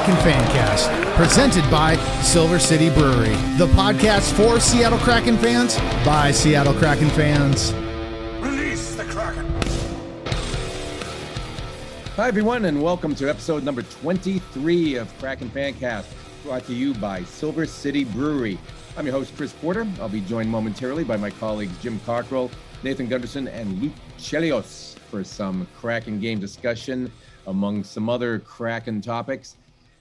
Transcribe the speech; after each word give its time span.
Kraken 0.00 0.32
Fancast, 0.32 1.14
presented 1.14 1.70
by 1.70 1.94
Silver 2.22 2.58
City 2.58 2.88
Brewery, 2.88 3.34
the 3.58 3.66
podcast 3.74 4.32
for 4.32 4.58
Seattle 4.58 4.98
Kraken 5.00 5.36
fans 5.36 5.76
by 6.06 6.30
Seattle 6.30 6.72
Kraken 6.72 7.10
fans. 7.10 7.74
Release 8.40 8.94
the 8.94 9.04
Kraken. 9.04 9.46
Hi, 12.16 12.28
everyone, 12.28 12.64
and 12.64 12.82
welcome 12.82 13.14
to 13.16 13.28
episode 13.28 13.62
number 13.62 13.82
23 13.82 14.94
of 14.94 15.18
Kraken 15.18 15.50
Fancast, 15.50 16.06
brought 16.44 16.64
to 16.64 16.72
you 16.72 16.94
by 16.94 17.22
Silver 17.24 17.66
City 17.66 18.04
Brewery. 18.04 18.58
I'm 18.96 19.04
your 19.04 19.14
host, 19.14 19.36
Chris 19.36 19.52
Porter. 19.52 19.86
I'll 20.00 20.08
be 20.08 20.22
joined 20.22 20.48
momentarily 20.48 21.04
by 21.04 21.18
my 21.18 21.28
colleagues 21.28 21.76
Jim 21.82 22.00
Cockrell, 22.06 22.50
Nathan 22.82 23.06
Gunderson, 23.06 23.48
and 23.48 23.82
Luke 23.82 23.92
Chelios 24.16 24.98
for 25.10 25.22
some 25.22 25.68
Kraken 25.78 26.20
game 26.20 26.40
discussion 26.40 27.12
among 27.46 27.84
some 27.84 28.08
other 28.08 28.38
Kraken 28.38 29.02
topics. 29.02 29.56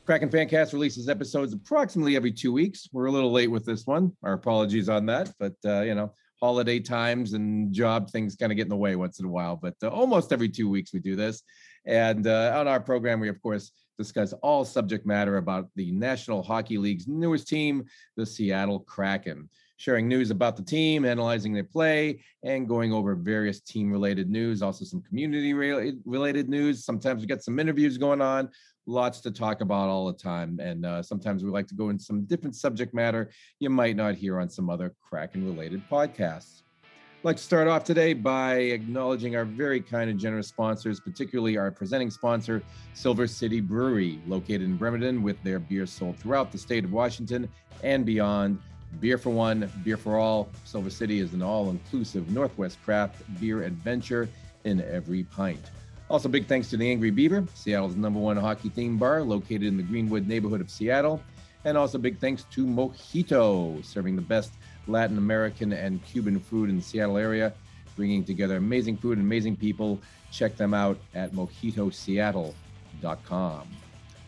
Kraken 0.10 0.30
Fancast 0.30 0.74
releases 0.74 1.08
episodes 1.08 1.54
approximately 1.54 2.16
every 2.16 2.32
two 2.32 2.52
weeks. 2.52 2.90
We're 2.92 3.06
a 3.06 3.12
little 3.12 3.32
late 3.32 3.52
with 3.52 3.64
this 3.64 3.86
one. 3.86 4.12
Our 4.24 4.34
apologies 4.34 4.90
on 4.90 5.06
that, 5.06 5.32
but 5.40 5.54
uh, 5.64 5.82
you 5.82 5.94
know, 5.94 6.12
holiday 6.42 6.80
times 6.80 7.34
and 7.34 7.72
job 7.72 8.10
things 8.10 8.36
kind 8.36 8.52
of 8.52 8.56
get 8.56 8.64
in 8.64 8.70
the 8.70 8.76
way 8.76 8.96
once 8.96 9.20
in 9.20 9.28
a 9.28 9.30
while. 9.30 9.56
But 9.56 9.76
uh, 9.84 9.90
almost 9.90 10.34
every 10.34 10.50
two 10.50 10.68
weeks 10.68 10.92
we 10.96 11.00
do 11.00 11.16
this. 11.16 11.44
And 11.86 12.26
uh, 12.26 12.56
on 12.58 12.68
our 12.68 12.80
program, 12.80 13.20
we 13.20 13.30
of 13.30 13.40
course 13.40 13.72
discuss 14.00 14.34
all 14.42 14.66
subject 14.66 15.06
matter 15.06 15.38
about 15.38 15.70
the 15.76 15.92
National 15.92 16.42
Hockey 16.42 16.80
League's 16.80 17.08
newest 17.08 17.48
team, 17.48 17.86
the 18.18 18.26
Seattle 18.26 18.80
Kraken 18.80 19.48
sharing 19.80 20.10
news 20.10 20.30
about 20.30 20.58
the 20.58 20.64
team, 20.64 21.06
analyzing 21.06 21.54
their 21.54 21.64
play, 21.64 22.22
and 22.44 22.68
going 22.68 22.92
over 22.92 23.16
various 23.16 23.62
team 23.62 23.90
related 23.90 24.30
news, 24.30 24.62
also 24.62 24.84
some 24.84 25.02
community 25.02 25.54
related 25.54 26.50
news. 26.50 26.84
Sometimes 26.84 27.22
we 27.22 27.28
get 27.28 27.42
some 27.42 27.60
interviews 27.60 27.98
going 27.98 28.22
on, 28.22 28.50
lots 28.90 29.22
to 29.22 29.32
talk 29.32 29.62
about 29.62 29.88
all 29.88 30.08
the 30.08 30.18
time. 30.18 30.60
And 30.60 30.86
uh, 30.86 31.02
sometimes 31.04 31.44
we 31.44 31.52
like 31.52 31.68
to 31.68 31.76
go 31.76 31.90
in 31.90 32.00
some 32.00 32.24
different 32.24 32.56
subject 32.56 32.94
matter 32.94 33.30
you 33.60 33.70
might 33.70 33.96
not 33.96 34.16
hear 34.16 34.40
on 34.40 34.50
some 34.50 34.70
other 34.70 34.94
Kraken 35.02 35.46
related 35.46 35.82
podcasts. 35.90 36.64
I'd 36.84 37.26
like 37.26 37.38
to 37.38 37.44
start 37.44 37.68
off 37.68 37.84
today 37.84 38.14
by 38.14 38.56
acknowledging 38.56 39.36
our 39.36 39.44
very 39.44 39.82
kind 39.82 40.10
and 40.10 40.18
generous 40.18 40.48
sponsors, 40.48 41.02
particularly 41.02 41.58
our 41.58 41.70
presenting 41.70 42.10
sponsor, 42.10 42.64
Silver 42.94 43.28
City 43.28 43.60
Brewery, 43.60 44.22
located 44.26 44.62
in 44.62 44.78
Bremerton, 44.78 45.22
with 45.22 45.42
their 45.44 45.60
beer 45.60 45.86
sold 45.86 46.18
throughout 46.18 46.52
the 46.52 46.58
state 46.58 46.86
of 46.86 46.94
Washington 46.94 47.50
and 47.84 48.06
beyond. 48.06 48.60
Beer 49.02 49.18
for 49.18 49.30
One, 49.32 49.70
Beer 49.84 49.98
for 49.98 50.18
All. 50.18 50.50
Silver 50.64 50.90
City 50.90 51.20
is 51.20 51.34
an 51.34 51.42
all 51.42 51.70
inclusive 51.70 52.32
Northwest 52.32 52.82
craft 52.84 53.22
beer 53.40 53.64
adventure 53.64 54.30
in 54.64 54.82
every 54.82 55.24
pint. 55.26 55.72
Also, 56.10 56.28
big 56.28 56.48
thanks 56.48 56.72
to 56.72 56.78
the 56.78 56.90
Angry 56.90 57.12
Beaver, 57.12 57.46
Seattle's 57.54 57.96
number 57.96 58.20
one 58.20 58.36
hockey 58.36 58.70
theme 58.70 58.98
bar 58.98 59.22
located 59.22 59.62
in 59.64 59.78
the 59.78 59.84
Greenwood 59.84 60.28
neighborhood 60.28 60.60
of 60.60 60.72
Seattle. 60.72 61.22
And 61.66 61.78
also, 61.78 62.00
big 62.00 62.18
thanks 62.18 62.46
to 62.52 62.66
Mojito, 62.66 63.86
serving 63.86 64.16
the 64.16 64.22
best 64.22 64.54
Latin 64.88 65.20
American 65.20 65.72
and 65.72 66.04
Cuban 66.04 66.40
food 66.40 66.72
in 66.72 66.78
the 66.78 66.82
Seattle 66.82 67.18
area, 67.18 67.54
bringing 67.96 68.24
together 68.24 68.58
amazing 68.58 68.98
food 68.98 69.20
and 69.20 69.28
amazing 69.28 69.56
people. 69.56 70.00
Check 70.32 70.58
them 70.58 70.74
out 70.74 70.98
at 71.14 71.32
mojitoseattle.com. 71.32 73.68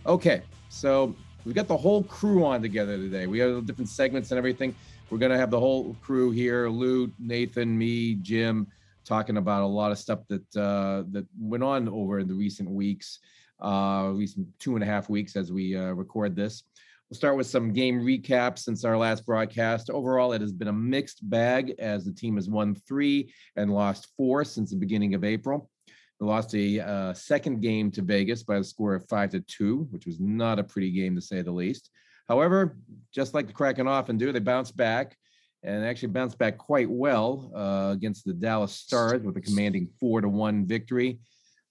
Okay, 0.05 0.43
so 0.69 1.15
we've 1.45 1.55
got 1.55 1.67
the 1.67 1.77
whole 1.77 2.03
crew 2.03 2.45
on 2.45 2.61
together 2.61 2.97
today. 2.97 3.25
We 3.25 3.39
have 3.39 3.65
different 3.65 3.89
segments 3.89 4.29
and 4.29 4.37
everything. 4.37 4.75
We're 5.09 5.17
gonna 5.17 5.37
have 5.37 5.49
the 5.49 5.59
whole 5.59 5.95
crew 6.01 6.29
here: 6.29 6.69
Lou, 6.69 7.11
Nathan, 7.17 7.75
me, 7.75 8.13
Jim, 8.15 8.67
talking 9.05 9.37
about 9.37 9.63
a 9.63 9.67
lot 9.67 9.91
of 9.91 9.97
stuff 9.97 10.19
that 10.29 10.55
uh, 10.55 11.03
that 11.11 11.25
went 11.39 11.63
on 11.63 11.87
over 11.89 12.19
in 12.19 12.27
the 12.27 12.33
recent 12.33 12.69
weeks, 12.69 13.19
uh, 13.61 14.11
recent 14.13 14.47
two 14.59 14.75
and 14.75 14.83
a 14.83 14.87
half 14.87 15.09
weeks 15.09 15.35
as 15.35 15.51
we 15.51 15.75
uh, 15.75 15.91
record 15.91 16.35
this. 16.35 16.63
We'll 17.09 17.17
start 17.17 17.35
with 17.35 17.47
some 17.47 17.73
game 17.73 17.99
recaps 17.99 18.59
since 18.59 18.85
our 18.85 18.97
last 18.97 19.25
broadcast. 19.25 19.89
Overall, 19.89 20.31
it 20.31 20.39
has 20.39 20.53
been 20.53 20.69
a 20.69 20.73
mixed 20.73 21.29
bag 21.29 21.75
as 21.77 22.05
the 22.05 22.13
team 22.13 22.37
has 22.37 22.47
won 22.47 22.73
three 22.73 23.33
and 23.57 23.73
lost 23.73 24.07
four 24.15 24.45
since 24.45 24.71
the 24.71 24.77
beginning 24.77 25.13
of 25.13 25.25
April. 25.25 25.69
They 25.87 26.25
lost 26.25 26.55
a 26.55 26.79
uh, 26.79 27.13
second 27.13 27.61
game 27.61 27.91
to 27.91 28.01
Vegas 28.01 28.43
by 28.43 28.57
a 28.57 28.63
score 28.63 28.95
of 28.95 29.09
five 29.09 29.31
to 29.31 29.41
two, 29.41 29.87
which 29.91 30.05
was 30.05 30.21
not 30.21 30.59
a 30.59 30.63
pretty 30.63 30.91
game 30.91 31.15
to 31.15 31.21
say 31.21 31.41
the 31.41 31.51
least. 31.51 31.89
However, 32.29 32.77
just 33.13 33.33
like 33.33 33.47
the 33.47 33.53
Kraken 33.53 33.87
often 33.87 34.17
do, 34.17 34.31
they 34.31 34.39
bounced 34.39 34.77
back 34.77 35.17
and 35.63 35.85
actually 35.85 36.09
bounced 36.09 36.37
back 36.37 36.57
quite 36.57 36.89
well 36.89 37.51
uh, 37.55 37.91
against 37.91 38.25
the 38.25 38.33
Dallas 38.33 38.73
Stars 38.73 39.21
with 39.21 39.37
a 39.37 39.41
commanding 39.41 39.87
four 39.99 40.21
to 40.21 40.29
one 40.29 40.65
victory. 40.65 41.19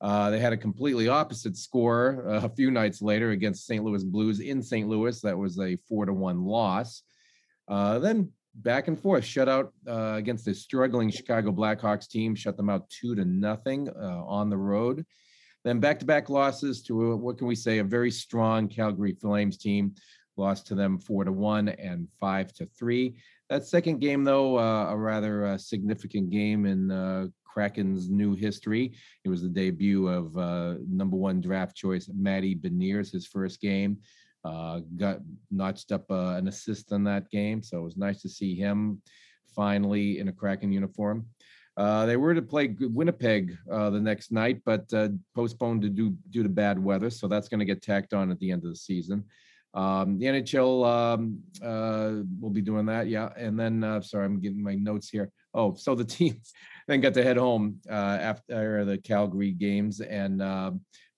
Uh, 0.00 0.30
they 0.30 0.38
had 0.38 0.52
a 0.52 0.56
completely 0.56 1.08
opposite 1.08 1.56
score 1.56 2.24
uh, 2.26 2.44
a 2.44 2.48
few 2.48 2.70
nights 2.70 3.02
later 3.02 3.30
against 3.30 3.66
St. 3.66 3.84
Louis 3.84 4.02
Blues 4.04 4.40
in 4.40 4.62
St. 4.62 4.88
Louis. 4.88 5.20
That 5.20 5.36
was 5.36 5.58
a 5.58 5.76
four 5.88 6.06
to 6.06 6.12
one 6.12 6.44
loss. 6.44 7.02
Uh, 7.68 7.98
then 7.98 8.30
back 8.54 8.88
and 8.88 8.98
forth 8.98 9.24
shutout 9.24 9.70
uh, 9.86 10.14
against 10.16 10.44
the 10.44 10.54
struggling 10.54 11.10
Chicago 11.10 11.52
Blackhawks 11.52 12.08
team, 12.08 12.34
shut 12.34 12.56
them 12.56 12.70
out 12.70 12.88
two 12.88 13.14
to 13.14 13.24
nothing 13.24 13.88
uh, 13.90 14.24
on 14.24 14.48
the 14.48 14.56
road. 14.56 15.04
Then 15.64 15.78
back-to-back 15.78 16.30
losses 16.30 16.82
to 16.84 17.12
a, 17.12 17.16
what 17.16 17.36
can 17.36 17.46
we 17.46 17.54
say 17.54 17.78
a 17.78 17.84
very 17.84 18.10
strong 18.10 18.66
Calgary 18.66 19.12
Flames 19.12 19.58
team, 19.58 19.94
lost 20.36 20.66
to 20.68 20.74
them 20.74 20.98
four 20.98 21.24
to 21.24 21.32
one 21.32 21.68
and 21.68 22.08
five 22.18 22.52
to 22.54 22.66
three. 22.66 23.16
That 23.50 23.66
second 23.66 23.98
game, 23.98 24.22
though, 24.22 24.58
uh, 24.58 24.86
a 24.90 24.96
rather 24.96 25.44
uh, 25.44 25.58
significant 25.58 26.30
game 26.30 26.66
in 26.66 26.90
uh, 26.92 27.26
Kraken's 27.44 28.08
new 28.08 28.36
history. 28.36 28.94
It 29.24 29.28
was 29.28 29.42
the 29.42 29.48
debut 29.48 30.06
of 30.06 30.38
uh, 30.38 30.74
number 30.88 31.16
one 31.16 31.40
draft 31.40 31.76
choice 31.76 32.08
Matty 32.14 32.54
Beniers, 32.54 33.10
his 33.10 33.26
first 33.26 33.60
game. 33.60 33.98
Uh, 34.44 34.80
got 34.96 35.18
notched 35.50 35.90
up 35.90 36.08
uh, 36.10 36.36
an 36.36 36.46
assist 36.46 36.92
in 36.92 37.02
that 37.04 37.28
game, 37.30 37.60
so 37.60 37.78
it 37.78 37.82
was 37.82 37.96
nice 37.96 38.22
to 38.22 38.28
see 38.28 38.54
him 38.54 39.02
finally 39.54 40.20
in 40.20 40.28
a 40.28 40.32
Kraken 40.32 40.72
uniform. 40.72 41.26
Uh, 41.76 42.06
they 42.06 42.16
were 42.16 42.34
to 42.34 42.42
play 42.42 42.76
Winnipeg 42.78 43.56
uh, 43.70 43.90
the 43.90 44.00
next 44.00 44.30
night, 44.30 44.60
but 44.64 44.92
uh, 44.94 45.08
postponed 45.34 45.82
to 45.82 45.88
do 45.88 46.16
due 46.30 46.44
to 46.44 46.48
bad 46.48 46.78
weather, 46.78 47.10
so 47.10 47.26
that's 47.26 47.48
going 47.48 47.58
to 47.58 47.64
get 47.64 47.82
tacked 47.82 48.14
on 48.14 48.30
at 48.30 48.38
the 48.38 48.52
end 48.52 48.64
of 48.64 48.70
the 48.70 48.76
season. 48.76 49.24
Um, 49.72 50.18
the 50.18 50.26
NHL 50.26 50.86
um, 50.86 51.38
uh, 51.62 52.24
will 52.40 52.50
be 52.50 52.62
doing 52.62 52.86
that, 52.86 53.08
yeah. 53.08 53.30
And 53.36 53.58
then, 53.58 53.84
uh, 53.84 54.00
sorry, 54.00 54.26
I'm 54.26 54.40
getting 54.40 54.62
my 54.62 54.74
notes 54.74 55.08
here. 55.08 55.30
Oh, 55.54 55.74
so 55.74 55.94
the 55.94 56.04
team 56.16 56.40
then 56.88 57.00
got 57.00 57.14
to 57.14 57.22
head 57.22 57.36
home 57.36 57.80
uh, 57.88 58.18
after 58.20 58.84
the 58.84 58.98
Calgary 58.98 59.52
games 59.52 60.00
and 60.00 60.42
uh, 60.42 60.72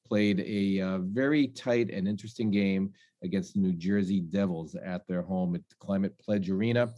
played 0.06 0.40
a 0.40 0.80
uh, 0.80 0.98
very 0.98 1.48
tight 1.48 1.90
and 1.90 2.06
interesting 2.06 2.50
game 2.50 2.92
against 3.24 3.54
the 3.54 3.60
New 3.60 3.72
Jersey 3.72 4.20
Devils 4.20 4.74
at 4.74 5.06
their 5.06 5.22
home 5.22 5.54
at 5.54 5.66
the 5.68 5.74
Climate 5.78 6.18
Pledge 6.18 6.50
Arena, 6.50 6.92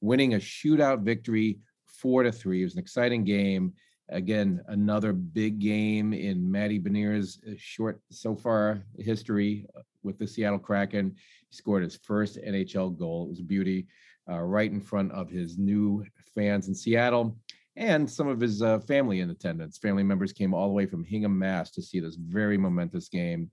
winning 0.00 0.34
a 0.34 0.38
shootout 0.38 1.02
victory 1.02 1.58
four 1.86 2.22
to 2.22 2.30
three. 2.30 2.60
It 2.60 2.64
was 2.64 2.74
an 2.74 2.80
exciting 2.80 3.24
game. 3.24 3.72
Again, 4.10 4.60
another 4.68 5.12
big 5.12 5.58
game 5.60 6.12
in 6.12 6.50
Matty 6.50 6.80
Beniers' 6.80 7.38
uh, 7.46 7.54
short 7.56 8.00
so 8.10 8.34
far 8.34 8.82
history 8.98 9.66
uh, 9.76 9.80
with 10.02 10.18
the 10.18 10.26
Seattle 10.26 10.58
Kraken. 10.58 11.14
He 11.48 11.56
scored 11.56 11.82
his 11.82 11.96
first 11.96 12.38
NHL 12.38 12.98
goal. 12.98 13.26
It 13.26 13.30
was 13.30 13.40
a 13.40 13.44
beauty, 13.44 13.86
uh, 14.30 14.40
right 14.40 14.70
in 14.70 14.80
front 14.80 15.12
of 15.12 15.30
his 15.30 15.58
new 15.58 16.04
fans 16.34 16.68
in 16.68 16.74
Seattle 16.74 17.36
and 17.76 18.08
some 18.08 18.28
of 18.28 18.40
his 18.40 18.62
uh, 18.62 18.78
family 18.80 19.20
in 19.20 19.30
attendance. 19.30 19.78
Family 19.78 20.02
members 20.02 20.32
came 20.32 20.52
all 20.52 20.68
the 20.68 20.74
way 20.74 20.86
from 20.86 21.04
Hingham, 21.04 21.38
Mass, 21.38 21.70
to 21.72 21.82
see 21.82 22.00
this 22.00 22.16
very 22.16 22.58
momentous 22.58 23.08
game. 23.08 23.50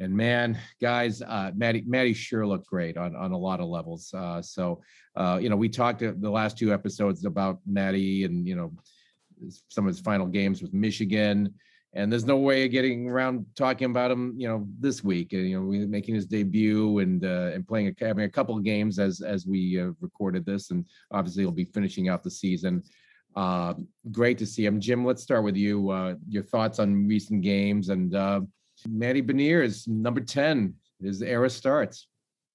And 0.00 0.14
man, 0.14 0.58
guys, 0.80 1.22
uh, 1.22 1.52
Matty, 1.54 1.84
Matty 1.86 2.14
sure 2.14 2.46
looked 2.46 2.66
great 2.66 2.96
on, 2.96 3.14
on 3.14 3.30
a 3.30 3.38
lot 3.38 3.60
of 3.60 3.68
levels. 3.68 4.12
Uh, 4.12 4.42
so, 4.42 4.82
uh, 5.14 5.38
you 5.40 5.48
know, 5.48 5.56
we 5.56 5.68
talked 5.68 6.00
the 6.00 6.30
last 6.30 6.58
two 6.58 6.72
episodes 6.72 7.24
about 7.24 7.60
Matty 7.64 8.24
and, 8.24 8.46
you 8.46 8.56
know, 8.56 8.72
some 9.68 9.86
of 9.86 9.94
his 9.94 10.00
final 10.00 10.26
games 10.26 10.62
with 10.62 10.74
Michigan. 10.74 11.54
And 11.96 12.10
there's 12.10 12.24
no 12.24 12.36
way 12.36 12.64
of 12.64 12.72
getting 12.72 13.08
around 13.08 13.46
talking 13.54 13.90
about 13.90 14.10
him, 14.10 14.34
you 14.36 14.48
know, 14.48 14.66
this 14.80 15.04
week. 15.04 15.32
And 15.32 15.48
you 15.48 15.60
know, 15.60 15.66
we 15.66 15.86
making 15.86 16.16
his 16.16 16.26
debut 16.26 16.98
and 16.98 17.24
uh, 17.24 17.50
and 17.54 17.66
playing 17.66 17.88
a, 17.88 18.04
having 18.04 18.24
a 18.24 18.30
couple 18.30 18.56
of 18.56 18.64
games 18.64 18.98
as 18.98 19.20
as 19.20 19.46
we 19.46 19.80
uh, 19.80 19.90
recorded 20.00 20.44
this, 20.44 20.70
and 20.70 20.84
obviously 21.12 21.44
he'll 21.44 21.52
be 21.52 21.64
finishing 21.64 22.08
out 22.08 22.22
the 22.22 22.30
season. 22.30 22.82
Uh, 23.36 23.74
great 24.12 24.38
to 24.38 24.46
see 24.46 24.64
him, 24.64 24.80
Jim. 24.80 25.04
Let's 25.04 25.22
start 25.22 25.44
with 25.44 25.56
you. 25.56 25.90
Uh, 25.90 26.14
your 26.28 26.44
thoughts 26.44 26.78
on 26.78 27.06
recent 27.06 27.42
games 27.42 27.88
and 27.88 28.14
uh, 28.14 28.40
Matty 28.88 29.20
is 29.20 29.86
number 29.88 30.20
10. 30.20 30.74
His 31.00 31.22
era 31.22 31.50
starts. 31.50 32.08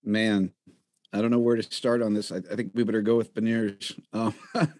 Man, 0.03 0.51
I 1.13 1.21
don't 1.21 1.31
know 1.31 1.39
where 1.39 1.55
to 1.55 1.63
start 1.63 2.01
on 2.01 2.13
this. 2.13 2.31
I, 2.31 2.37
I 2.37 2.55
think 2.55 2.71
we 2.73 2.83
better 2.83 3.01
go 3.01 3.17
with 3.17 3.33
Beniers. 3.33 3.99
Um, 4.13 4.33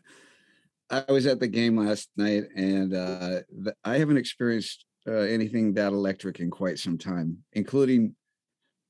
I 0.90 1.12
was 1.12 1.26
at 1.26 1.40
the 1.40 1.48
game 1.48 1.78
last 1.78 2.10
night, 2.18 2.46
and 2.56 2.94
uh, 2.94 3.42
I 3.84 3.98
haven't 3.98 4.18
experienced 4.18 4.86
uh, 5.08 5.12
anything 5.12 5.74
that 5.74 5.94
electric 5.94 6.40
in 6.40 6.50
quite 6.50 6.80
some 6.80 6.98
time, 6.98 7.38
including 7.54 8.16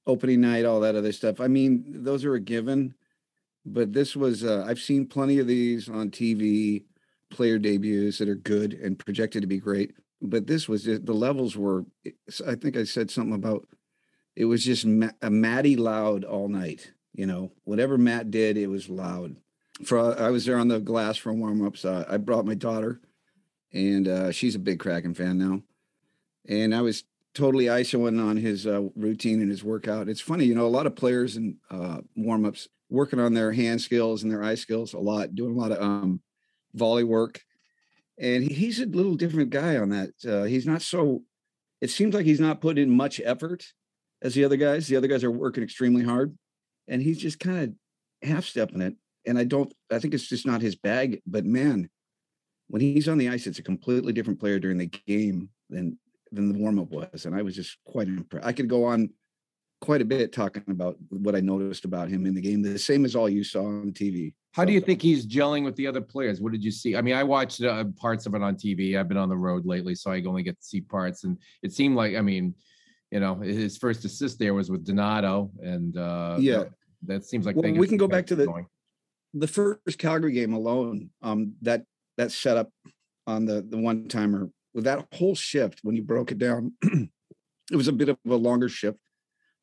opening 0.07 0.41
night, 0.41 0.65
all 0.65 0.79
that 0.79 0.95
other 0.95 1.11
stuff. 1.11 1.39
I 1.39 1.47
mean, 1.47 1.83
those 1.87 2.25
are 2.25 2.35
a 2.35 2.39
given, 2.39 2.95
but 3.65 3.93
this 3.93 4.15
was, 4.15 4.43
uh, 4.43 4.65
I've 4.67 4.79
seen 4.79 5.07
plenty 5.07 5.39
of 5.39 5.47
these 5.47 5.89
on 5.89 6.09
TV, 6.09 6.83
player 7.31 7.59
debuts 7.59 8.17
that 8.17 8.29
are 8.29 8.35
good 8.35 8.73
and 8.73 8.97
projected 8.97 9.41
to 9.41 9.47
be 9.47 9.59
great 9.59 9.93
but 10.21 10.47
this 10.47 10.67
was 10.67 10.83
the 10.83 11.13
levels 11.13 11.55
were 11.55 11.85
i 12.47 12.55
think 12.55 12.75
i 12.75 12.83
said 12.83 13.09
something 13.09 13.35
about 13.35 13.67
it 14.39 14.45
was 14.45 14.63
just 14.63 14.85
a 14.85 15.29
Matty 15.29 15.75
loud 15.75 16.23
all 16.23 16.47
night. 16.47 16.93
You 17.13 17.25
know, 17.25 17.51
whatever 17.65 17.97
Matt 17.97 18.31
did, 18.31 18.55
it 18.55 18.67
was 18.67 18.87
loud. 18.87 19.35
For 19.85 20.19
I 20.19 20.29
was 20.29 20.45
there 20.45 20.57
on 20.57 20.67
the 20.67 20.79
glass 20.79 21.17
for 21.17 21.33
warm 21.33 21.65
ups. 21.65 21.85
Uh, 21.85 22.05
I 22.09 22.17
brought 22.17 22.45
my 22.45 22.55
daughter, 22.55 22.99
and 23.71 24.07
uh, 24.07 24.31
she's 24.31 24.55
a 24.55 24.59
big 24.59 24.79
Kraken 24.79 25.13
fan 25.13 25.37
now. 25.37 25.61
And 26.47 26.75
I 26.75 26.81
was 26.81 27.03
totally 27.33 27.65
isoing 27.65 28.21
on 28.21 28.37
his 28.37 28.67
uh, 28.67 28.81
routine 28.95 29.41
and 29.41 29.49
his 29.49 29.63
workout. 29.63 30.09
It's 30.09 30.21
funny, 30.21 30.45
you 30.45 30.55
know, 30.55 30.65
a 30.65 30.67
lot 30.67 30.85
of 30.85 30.95
players 30.95 31.37
in 31.37 31.57
uh, 31.69 31.99
warm 32.15 32.45
ups 32.45 32.67
working 32.89 33.19
on 33.19 33.33
their 33.33 33.51
hand 33.51 33.81
skills 33.81 34.23
and 34.23 34.31
their 34.31 34.43
eye 34.43 34.55
skills 34.55 34.93
a 34.93 34.99
lot, 34.99 35.35
doing 35.35 35.55
a 35.55 35.59
lot 35.59 35.71
of 35.71 35.81
um, 35.81 36.21
volley 36.73 37.03
work. 37.03 37.41
And 38.17 38.43
he, 38.43 38.53
he's 38.53 38.79
a 38.79 38.85
little 38.85 39.15
different 39.15 39.51
guy 39.51 39.77
on 39.77 39.89
that. 39.89 40.09
Uh, 40.27 40.43
he's 40.43 40.65
not 40.65 40.81
so. 40.81 41.23
It 41.81 41.89
seems 41.89 42.13
like 42.13 42.25
he's 42.25 42.41
not 42.41 42.61
putting 42.61 42.83
in 42.83 42.89
much 42.97 43.21
effort 43.23 43.65
as 44.21 44.33
the 44.33 44.43
other 44.43 44.57
guys. 44.57 44.87
The 44.87 44.97
other 44.97 45.07
guys 45.07 45.23
are 45.23 45.31
working 45.31 45.63
extremely 45.63 46.03
hard, 46.03 46.37
and 46.87 47.01
he's 47.01 47.19
just 47.19 47.39
kind 47.39 47.59
of 47.59 48.27
half 48.27 48.43
stepping 48.45 48.81
it. 48.81 48.95
And 49.29 49.37
I 49.37 49.43
don't. 49.43 49.71
I 49.91 49.99
think 49.99 50.13
it's 50.15 50.27
just 50.27 50.47
not 50.47 50.59
his 50.59 50.75
bag. 50.75 51.21
But 51.27 51.45
man, 51.45 51.87
when 52.67 52.81
he's 52.81 53.07
on 53.07 53.19
the 53.19 53.29
ice, 53.29 53.45
it's 53.45 53.59
a 53.59 53.63
completely 53.63 54.11
different 54.11 54.39
player 54.39 54.57
during 54.59 54.79
the 54.79 54.87
game 54.87 55.49
than 55.69 55.99
than 56.31 56.51
the 56.51 56.57
warm 56.57 56.79
up 56.79 56.89
was. 56.89 57.25
And 57.25 57.35
I 57.35 57.43
was 57.43 57.55
just 57.55 57.77
quite 57.85 58.07
impressed. 58.07 58.45
I 58.47 58.53
could 58.53 58.67
go 58.67 58.85
on 58.85 59.11
quite 59.81 60.01
a 60.01 60.05
bit 60.05 60.33
talking 60.33 60.63
about 60.67 60.97
what 61.09 61.35
I 61.35 61.41
noticed 61.41 61.85
about 61.85 62.09
him 62.09 62.25
in 62.25 62.33
the 62.33 62.41
game. 62.41 62.63
The 62.63 62.77
same 62.79 63.05
as 63.05 63.15
all 63.15 63.29
you 63.29 63.43
saw 63.43 63.65
on 63.65 63.91
TV. 63.91 64.33
How 64.53 64.65
do 64.65 64.73
you 64.73 64.81
think 64.81 64.99
he's 65.01 65.27
gelling 65.27 65.63
with 65.63 65.75
the 65.75 65.85
other 65.85 66.01
players? 66.01 66.41
What 66.41 66.51
did 66.51 66.63
you 66.63 66.71
see? 66.71 66.95
I 66.97 67.01
mean, 67.03 67.13
I 67.15 67.23
watched 67.23 67.61
uh, 67.61 67.85
parts 67.97 68.25
of 68.25 68.33
it 68.33 68.41
on 68.41 68.55
TV. 68.55 68.97
I've 68.99 69.07
been 69.07 69.15
on 69.15 69.29
the 69.29 69.37
road 69.37 69.65
lately, 69.67 69.93
so 69.93 70.11
I 70.11 70.21
only 70.23 70.41
get 70.41 70.59
to 70.59 70.65
see 70.65 70.81
parts. 70.81 71.23
And 71.23 71.37
it 71.61 71.71
seemed 71.71 71.95
like, 71.95 72.15
I 72.15 72.21
mean, 72.21 72.55
you 73.11 73.19
know, 73.19 73.35
his 73.35 73.77
first 73.77 74.03
assist 74.05 74.39
there 74.39 74.55
was 74.55 74.71
with 74.71 74.83
Donato, 74.85 75.51
and 75.61 75.95
uh, 75.95 76.37
Yeah. 76.39 76.57
that, 76.57 76.69
that 77.03 77.25
seems 77.25 77.45
like 77.45 77.55
Well, 77.55 77.71
we 77.71 77.87
can 77.87 77.97
go 77.97 78.07
back 78.07 78.25
to 78.27 78.35
the- 78.35 78.47
going. 78.47 78.65
The 79.33 79.47
first 79.47 79.97
Calgary 79.97 80.31
game 80.31 80.53
alone, 80.53 81.09
um, 81.21 81.53
that 81.61 81.83
that 82.17 82.31
setup 82.31 82.69
on 83.27 83.45
the 83.45 83.61
the 83.61 83.77
one 83.77 84.07
timer 84.07 84.49
with 84.73 84.85
that 84.85 85.05
whole 85.13 85.35
shift 85.35 85.79
when 85.83 85.95
you 85.95 86.03
broke 86.03 86.31
it 86.31 86.37
down, 86.37 86.73
it 87.71 87.75
was 87.75 87.87
a 87.87 87.93
bit 87.93 88.09
of 88.09 88.17
a 88.27 88.35
longer 88.35 88.69
shift. 88.69 88.97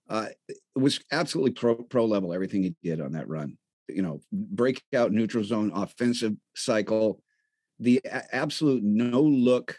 Uh, 0.08 0.26
it 0.48 0.58
was 0.74 1.00
absolutely 1.10 1.52
pro 1.52 1.74
pro 1.74 2.04
level 2.04 2.32
everything 2.32 2.62
he 2.62 2.74
did 2.82 3.00
on 3.00 3.12
that 3.12 3.28
run. 3.28 3.56
You 3.88 4.02
know, 4.02 4.20
breakout 4.32 5.12
neutral 5.12 5.44
zone 5.44 5.70
offensive 5.74 6.34
cycle, 6.54 7.22
the 7.78 8.00
absolute 8.32 8.82
no 8.82 9.20
look 9.22 9.78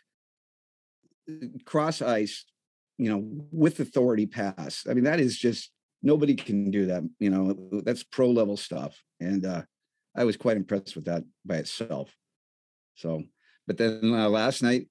cross 1.66 2.02
ice, 2.02 2.46
you 2.98 3.10
know, 3.10 3.24
with 3.52 3.80
authority 3.80 4.26
pass. 4.26 4.86
I 4.90 4.94
mean, 4.94 5.04
that 5.06 5.20
is 5.20 5.38
just 5.38 5.72
nobody 6.02 6.36
can 6.36 6.72
do 6.72 6.88
that. 6.88 7.04
You 7.20 7.30
know, 7.30 7.82
that's 7.84 8.04
pro 8.04 8.30
level 8.30 8.58
stuff, 8.58 9.02
and 9.20 9.46
uh, 9.46 9.64
I 10.18 10.24
was 10.24 10.36
quite 10.36 10.58
impressed 10.58 10.96
with 10.96 11.06
that 11.06 11.24
by 11.46 11.58
itself. 11.58 12.14
So, 12.96 13.24
but 13.68 13.78
then 13.78 14.14
uh, 14.14 14.28
last 14.28 14.64
night, 14.64 14.88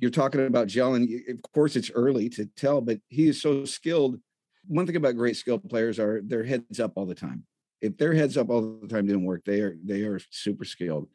you're 0.00 0.10
talking 0.10 0.44
about 0.46 0.66
gelling. 0.66 1.08
y- 1.08 1.32
Of 1.32 1.52
course, 1.52 1.76
it's 1.76 1.90
early 1.94 2.28
to 2.30 2.46
tell, 2.56 2.80
but 2.80 2.98
he 3.08 3.28
is 3.28 3.40
so 3.40 3.64
skilled. 3.64 4.18
One 4.66 4.86
thing 4.86 4.96
about 4.96 5.16
great 5.16 5.36
skilled 5.36 5.68
players 5.70 5.98
are 5.98 6.20
their 6.22 6.42
heads 6.42 6.80
up 6.80 6.92
all 6.96 7.06
the 7.06 7.14
time. 7.14 7.44
If 7.80 7.96
their 7.96 8.12
heads 8.12 8.36
up 8.36 8.50
all 8.50 8.78
the 8.80 8.88
time 8.88 9.06
didn't 9.06 9.24
work, 9.24 9.44
they 9.44 9.60
are 9.60 9.76
they 9.82 10.02
are 10.02 10.20
super 10.30 10.64
skilled, 10.64 11.08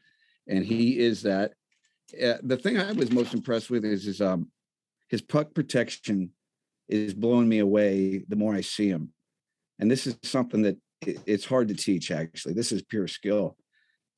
and 0.47 0.65
he 0.65 0.97
is 0.97 1.21
that. 1.23 1.53
Uh, 2.13 2.35
the 2.43 2.57
thing 2.57 2.77
I 2.77 2.91
was 2.91 3.11
most 3.11 3.33
impressed 3.33 3.69
with 3.69 3.83
is 3.83 4.03
his 4.05 4.21
um 4.21 4.49
his 5.09 5.21
puck 5.21 5.53
protection 5.53 6.31
is 6.87 7.13
blowing 7.13 7.49
me 7.49 7.59
away 7.59 8.23
the 8.27 8.35
more 8.35 8.55
I 8.55 8.61
see 8.61 8.87
him, 8.87 9.13
and 9.79 9.91
this 9.91 10.07
is 10.07 10.17
something 10.23 10.63
that 10.63 10.77
it- 11.07 11.19
it's 11.25 11.45
hard 11.45 11.67
to 11.69 11.75
teach. 11.75 12.11
Actually, 12.11 12.53
this 12.53 12.71
is 12.71 12.81
pure 12.83 13.07
skill. 13.07 13.57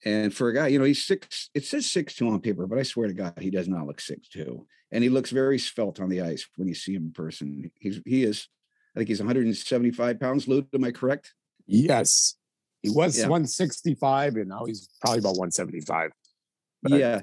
And 0.06 0.34
for 0.34 0.50
a 0.50 0.54
guy, 0.54 0.68
you 0.68 0.78
know, 0.80 0.86
he's 0.86 1.04
six, 1.04 1.50
it 1.56 1.66
says 1.66 1.90
six 1.90 2.16
two 2.16 2.28
on 2.30 2.40
paper, 2.40 2.68
but 2.68 2.78
I 2.78 2.84
swear 2.84 3.08
to 3.08 3.14
God, 3.14 3.34
he 3.40 3.50
does 3.50 3.68
not 3.68 3.88
look 3.88 4.00
six 4.00 4.28
two. 4.30 4.68
And 4.92 5.04
he 5.04 5.10
looks 5.10 5.32
very 5.32 5.58
svelte 5.60 6.00
on 6.00 6.08
the 6.10 6.22
ice 6.22 6.48
when 6.56 6.68
you 6.68 6.76
see 6.76 6.94
him 6.94 7.08
in 7.08 7.12
person. 7.14 7.72
He's 7.80 8.00
he 8.06 8.24
is, 8.24 8.48
I 8.96 9.00
think 9.00 9.10
he's 9.10 9.20
175 9.20 10.20
pounds. 10.20 10.48
Luke, 10.48 10.68
am 10.74 10.84
I 10.84 10.92
correct? 10.92 11.34
Yes. 11.66 12.36
He 12.84 12.90
was 12.90 13.18
Yeah. 13.18 13.28
165 13.28 14.36
and 14.36 14.48
now 14.50 14.66
he's 14.66 14.88
probably 15.02 15.20
about 15.20 15.36
175. 15.36 16.12
But 16.84 17.00
yeah. 17.00 17.22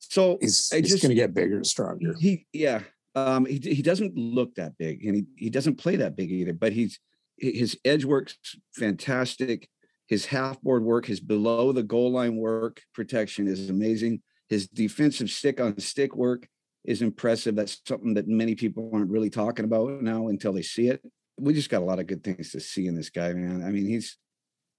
So 0.00 0.38
He's, 0.40 0.70
he's 0.70 0.88
just- 0.90 1.02
going 1.02 1.10
to 1.10 1.14
get 1.14 1.34
bigger 1.34 1.56
and 1.56 1.66
stronger. 1.66 2.14
he 2.18 2.46
yeah. 2.52 2.82
Um, 3.14 3.44
he 3.44 3.58
he 3.58 3.82
doesn't 3.82 4.16
look 4.16 4.54
that 4.54 4.76
big 4.78 5.04
and 5.04 5.14
he, 5.14 5.24
he 5.36 5.50
doesn't 5.50 5.76
play 5.76 5.96
that 5.96 6.16
big 6.16 6.30
either, 6.32 6.54
but 6.54 6.72
he's 6.72 6.98
his 7.42 7.78
edge 7.84 8.04
works 8.04 8.36
fantastic. 8.74 9.68
His 10.06 10.26
half 10.26 10.60
board 10.60 10.84
work, 10.84 11.06
his 11.06 11.20
below 11.20 11.72
the 11.72 11.82
goal 11.82 12.12
line 12.12 12.36
work 12.36 12.82
protection 12.94 13.48
is 13.48 13.70
amazing. 13.70 14.22
His 14.48 14.68
defensive 14.68 15.30
stick 15.30 15.60
on 15.60 15.78
stick 15.78 16.14
work 16.14 16.46
is 16.84 17.02
impressive. 17.02 17.56
That's 17.56 17.80
something 17.86 18.14
that 18.14 18.28
many 18.28 18.54
people 18.54 18.90
aren't 18.92 19.10
really 19.10 19.30
talking 19.30 19.64
about 19.64 20.02
now 20.02 20.28
until 20.28 20.52
they 20.52 20.62
see 20.62 20.88
it. 20.88 21.02
We 21.38 21.54
just 21.54 21.70
got 21.70 21.82
a 21.82 21.84
lot 21.84 21.98
of 21.98 22.06
good 22.06 22.22
things 22.22 22.50
to 22.52 22.60
see 22.60 22.86
in 22.86 22.94
this 22.94 23.10
guy, 23.10 23.32
man. 23.32 23.64
I 23.64 23.70
mean, 23.70 23.86
he's 23.86 24.18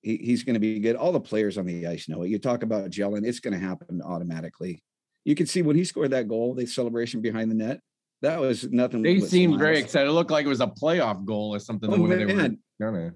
he, 0.02 0.18
he's 0.18 0.44
going 0.44 0.56
to 0.56 0.60
be 0.60 0.80
good. 0.80 0.96
All 0.96 1.12
the 1.12 1.20
players 1.20 1.58
on 1.58 1.66
the 1.66 1.88
ice 1.88 2.08
know 2.08 2.24
it. 2.24 2.30
You 2.30 2.38
talk 2.38 2.62
about 2.62 2.92
gelling, 2.92 3.26
it's 3.26 3.40
going 3.40 3.60
to 3.60 3.66
happen 3.66 4.02
automatically. 4.04 4.84
You 5.26 5.36
can 5.36 5.48
see 5.48 5.62
when 5.62 5.78
he 5.78 5.86
scored 5.86 6.12
that 6.12 6.28
goal, 6.28 6.54
the 6.54 6.66
celebration 6.66 7.22
behind 7.22 7.50
the 7.50 7.56
net. 7.56 7.80
That 8.24 8.40
was 8.40 8.72
nothing. 8.72 9.02
They 9.02 9.20
but 9.20 9.30
seemed 9.30 9.60
very 9.60 9.78
excited. 9.78 10.08
It 10.10 10.14
looked 10.14 10.32
like 10.32 10.46
it 10.46 10.50
was 10.50 10.62
a 10.62 10.68
playoff 10.68 11.26
goal 11.26 11.54
or 11.54 11.60
something. 11.60 11.92
Oh, 11.92 11.98
the 11.98 12.02
way 12.02 12.16
they 12.16 12.26
were 12.26 12.34
man. 12.34 12.58
kinda- 12.80 13.14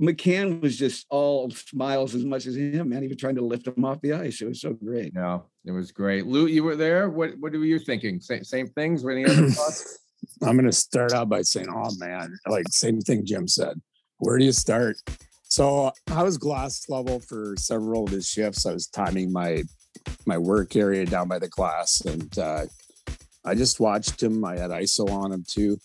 McCann 0.00 0.60
was 0.60 0.76
just 0.76 1.06
all 1.10 1.50
smiles 1.50 2.14
as 2.14 2.24
much 2.24 2.46
as 2.46 2.54
him, 2.54 2.90
man. 2.90 3.02
He 3.02 3.08
was 3.08 3.16
trying 3.16 3.34
to 3.36 3.40
lift 3.44 3.66
him 3.66 3.84
off 3.84 4.00
the 4.02 4.12
ice. 4.12 4.40
It 4.42 4.46
was 4.46 4.60
so 4.60 4.74
great. 4.74 5.14
No, 5.14 5.46
it 5.64 5.72
was 5.72 5.90
great. 5.90 6.26
Lou, 6.26 6.46
you 6.46 6.62
were 6.62 6.76
there. 6.76 7.08
What 7.10 7.32
what 7.40 7.52
were 7.52 7.64
you 7.64 7.78
thinking? 7.78 8.20
Same 8.20 8.44
same 8.44 8.68
things? 8.68 9.02
Were 9.02 9.10
any 9.10 9.24
other 9.24 9.48
thoughts? 9.50 9.98
I'm 10.42 10.56
going 10.56 10.66
to 10.66 10.72
start 10.72 11.12
out 11.12 11.28
by 11.28 11.42
saying, 11.42 11.68
oh 11.70 11.90
man, 11.98 12.38
like 12.46 12.66
same 12.70 13.00
thing 13.00 13.24
Jim 13.24 13.48
said. 13.48 13.80
Where 14.18 14.38
do 14.38 14.44
you 14.44 14.52
start? 14.52 14.96
So 15.44 15.90
I 16.08 16.22
was 16.22 16.38
glass 16.38 16.84
level 16.88 17.18
for 17.20 17.54
several 17.58 18.04
of 18.04 18.10
his 18.10 18.28
shifts. 18.28 18.66
I 18.66 18.72
was 18.74 18.86
timing 18.86 19.32
my 19.32 19.62
my 20.26 20.36
work 20.38 20.76
area 20.76 21.04
down 21.06 21.26
by 21.26 21.38
the 21.38 21.48
glass, 21.48 22.02
and 22.02 22.38
uh, 22.38 22.66
I 23.46 23.54
just 23.54 23.80
watched 23.80 24.22
him. 24.22 24.44
I 24.44 24.58
had 24.58 24.70
ISO 24.70 25.08
on 25.10 25.32
him 25.32 25.44
too, 25.46 25.78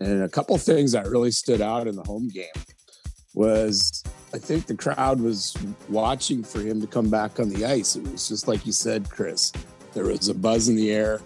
and 0.00 0.22
a 0.22 0.28
couple 0.28 0.56
things 0.58 0.92
that 0.92 1.06
really 1.06 1.30
stood 1.30 1.60
out 1.60 1.86
in 1.86 1.96
the 1.96 2.04
home 2.04 2.28
game 2.28 2.46
was 3.34 4.02
I 4.32 4.38
think 4.38 4.66
the 4.66 4.76
crowd 4.76 5.20
was 5.20 5.56
watching 5.88 6.42
for 6.42 6.60
him 6.60 6.80
to 6.80 6.86
come 6.86 7.10
back 7.10 7.38
on 7.38 7.48
the 7.48 7.64
ice. 7.66 7.96
It 7.96 8.02
was 8.10 8.28
just 8.28 8.48
like 8.48 8.64
you 8.64 8.72
said, 8.72 9.10
Chris. 9.10 9.52
There 9.92 10.04
was 10.04 10.28
a 10.28 10.34
buzz 10.34 10.68
in 10.68 10.76
the 10.76 10.92
air. 10.92 11.20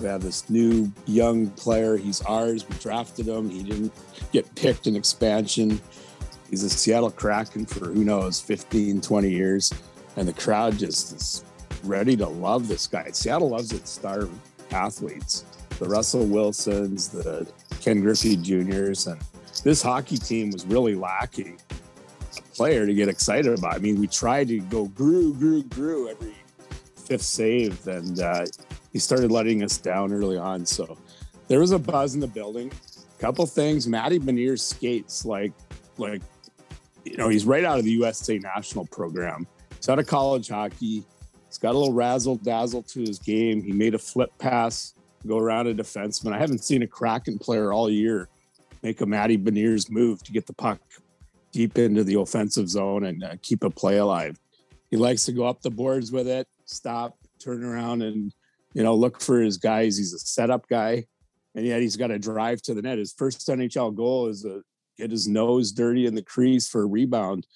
We 0.00 0.06
have 0.06 0.22
this 0.22 0.48
new 0.48 0.90
young 1.06 1.48
player. 1.50 1.96
He's 1.96 2.22
ours. 2.22 2.68
We 2.68 2.76
drafted 2.76 3.28
him. 3.28 3.50
He 3.50 3.62
didn't 3.62 3.92
get 4.32 4.52
picked 4.54 4.86
in 4.86 4.96
expansion. 4.96 5.80
He's 6.48 6.64
a 6.64 6.70
Seattle 6.70 7.10
Kraken 7.10 7.66
for 7.66 7.86
who 7.86 8.04
knows, 8.04 8.40
15, 8.40 9.00
20 9.00 9.30
years. 9.30 9.72
And 10.16 10.26
the 10.26 10.32
crowd 10.32 10.78
just 10.78 11.12
is 11.12 11.44
ready 11.84 12.16
to 12.16 12.26
love 12.26 12.66
this 12.66 12.86
guy. 12.86 13.10
Seattle 13.12 13.50
loves 13.50 13.72
its 13.72 13.90
star 13.90 14.28
athletes, 14.72 15.44
the 15.78 15.88
Russell 15.88 16.26
Wilsons, 16.26 17.08
the 17.08 17.50
Ken 17.80 18.00
Griffey 18.00 18.36
Juniors. 18.36 19.06
And 19.06 19.20
this 19.64 19.82
hockey 19.82 20.16
team 20.16 20.50
was 20.50 20.66
really 20.66 20.94
lacking 20.94 21.58
a 22.36 22.42
player 22.54 22.86
to 22.86 22.94
get 22.94 23.08
excited 23.08 23.58
about. 23.58 23.74
I 23.74 23.78
mean, 23.78 24.00
we 24.00 24.06
tried 24.06 24.48
to 24.48 24.60
go 24.60 24.86
grew, 24.86 25.34
grew, 25.34 25.62
grew 25.64 26.08
every 26.08 26.34
fifth 26.96 27.22
save, 27.22 27.86
and 27.88 28.20
uh, 28.20 28.46
he 28.92 28.98
started 28.98 29.30
letting 29.30 29.62
us 29.62 29.78
down 29.78 30.12
early 30.12 30.36
on. 30.36 30.64
So 30.64 30.96
there 31.48 31.60
was 31.60 31.72
a 31.72 31.78
buzz 31.78 32.14
in 32.14 32.20
the 32.20 32.26
building. 32.26 32.70
A 32.70 33.20
Couple 33.20 33.46
things. 33.46 33.86
Matty 33.86 34.18
Beniers 34.18 34.60
skates 34.60 35.24
like 35.24 35.52
like 35.98 36.22
you 37.04 37.16
know 37.16 37.28
he's 37.28 37.44
right 37.44 37.64
out 37.64 37.78
of 37.78 37.84
the 37.84 37.90
USA 37.92 38.38
national 38.38 38.86
program. 38.86 39.46
He's 39.76 39.88
out 39.88 39.98
of 39.98 40.06
college 40.06 40.48
hockey. 40.48 41.04
He's 41.50 41.58
got 41.58 41.74
a 41.74 41.78
little 41.78 41.92
razzle 41.92 42.36
dazzle 42.36 42.84
to 42.84 43.00
his 43.00 43.18
game. 43.18 43.60
He 43.60 43.72
made 43.72 43.94
a 43.94 43.98
flip 43.98 44.30
pass, 44.38 44.94
go 45.26 45.36
around 45.36 45.66
a 45.66 45.74
defenseman. 45.74 46.32
I 46.32 46.38
haven't 46.38 46.62
seen 46.62 46.82
a 46.82 46.86
Kraken 46.86 47.40
player 47.40 47.72
all 47.72 47.90
year 47.90 48.28
make 48.84 49.00
a 49.00 49.06
Matty 49.06 49.36
Beniers 49.36 49.90
move 49.90 50.22
to 50.22 50.32
get 50.32 50.46
the 50.46 50.52
puck 50.52 50.80
deep 51.50 51.76
into 51.76 52.04
the 52.04 52.20
offensive 52.20 52.68
zone 52.68 53.04
and 53.04 53.24
uh, 53.24 53.34
keep 53.42 53.64
a 53.64 53.70
play 53.70 53.98
alive. 53.98 54.38
He 54.92 54.96
likes 54.96 55.24
to 55.24 55.32
go 55.32 55.44
up 55.44 55.60
the 55.60 55.70
boards 55.70 56.12
with 56.12 56.28
it, 56.28 56.46
stop, 56.66 57.18
turn 57.40 57.64
around, 57.64 58.02
and 58.02 58.32
you 58.72 58.84
know 58.84 58.94
look 58.94 59.20
for 59.20 59.40
his 59.40 59.56
guys. 59.56 59.96
He's 59.96 60.12
a 60.12 60.20
setup 60.20 60.68
guy, 60.68 61.04
and 61.56 61.66
yet 61.66 61.80
he's 61.80 61.96
got 61.96 62.12
a 62.12 62.18
drive 62.18 62.62
to 62.62 62.74
the 62.74 62.82
net. 62.82 62.98
His 62.98 63.12
first 63.12 63.46
NHL 63.48 63.94
goal 63.94 64.28
is 64.28 64.42
to 64.42 64.62
get 64.96 65.10
his 65.10 65.26
nose 65.26 65.72
dirty 65.72 66.06
in 66.06 66.14
the 66.14 66.22
crease 66.22 66.68
for 66.68 66.82
a 66.82 66.86
rebound. 66.86 67.46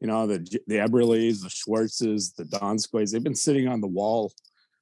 You 0.00 0.06
know 0.06 0.26
the 0.26 0.38
the 0.66 0.76
Eberles, 0.76 1.42
the 1.42 1.48
Schwartzes, 1.48 2.34
the 2.36 2.44
Donskoys. 2.44 3.10
They've 3.10 3.22
been 3.22 3.34
sitting 3.34 3.66
on 3.66 3.80
the 3.80 3.88
wall 3.88 4.32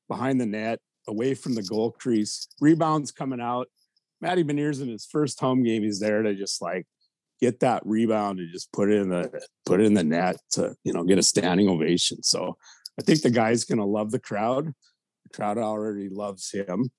behind 0.08 0.40
the 0.40 0.46
net, 0.46 0.80
away 1.08 1.35
from 1.35 1.54
the 1.54 1.62
goal 1.62 1.90
crease. 1.92 2.49
Rebounds 2.61 3.12
coming 3.12 3.40
out. 3.40 3.68
Matty 4.20 4.44
Beniers 4.44 4.80
in 4.80 4.88
his 4.88 5.06
first 5.06 5.40
home 5.40 5.62
game, 5.62 5.82
he's 5.82 6.00
there 6.00 6.23
to 6.23 6.35
just 6.35 6.62
like 6.62 6.87
get 7.40 7.61
that 7.61 7.82
rebound 7.85 8.38
and 8.38 8.50
just 8.50 8.73
put 8.73 8.90
it 8.90 9.00
in 9.00 9.11
the 9.11 9.30
put 9.64 9.80
it 9.80 9.85
in 9.85 9.94
the 9.94 10.04
net 10.04 10.37
to 10.50 10.75
you 10.85 10.92
know 10.92 11.04
get 11.04 11.18
a 11.18 11.23
standing 11.23 11.68
ovation. 11.68 12.23
So 12.23 12.56
I 12.99 13.02
think 13.02 13.23
the 13.23 13.30
guy's 13.30 13.64
gonna 13.64 13.87
love 13.87 14.11
the 14.11 14.18
crowd. 14.18 14.66
The 14.66 15.37
crowd 15.37 15.58
already 15.58 16.08
loves 16.08 16.50
him. 16.50 16.90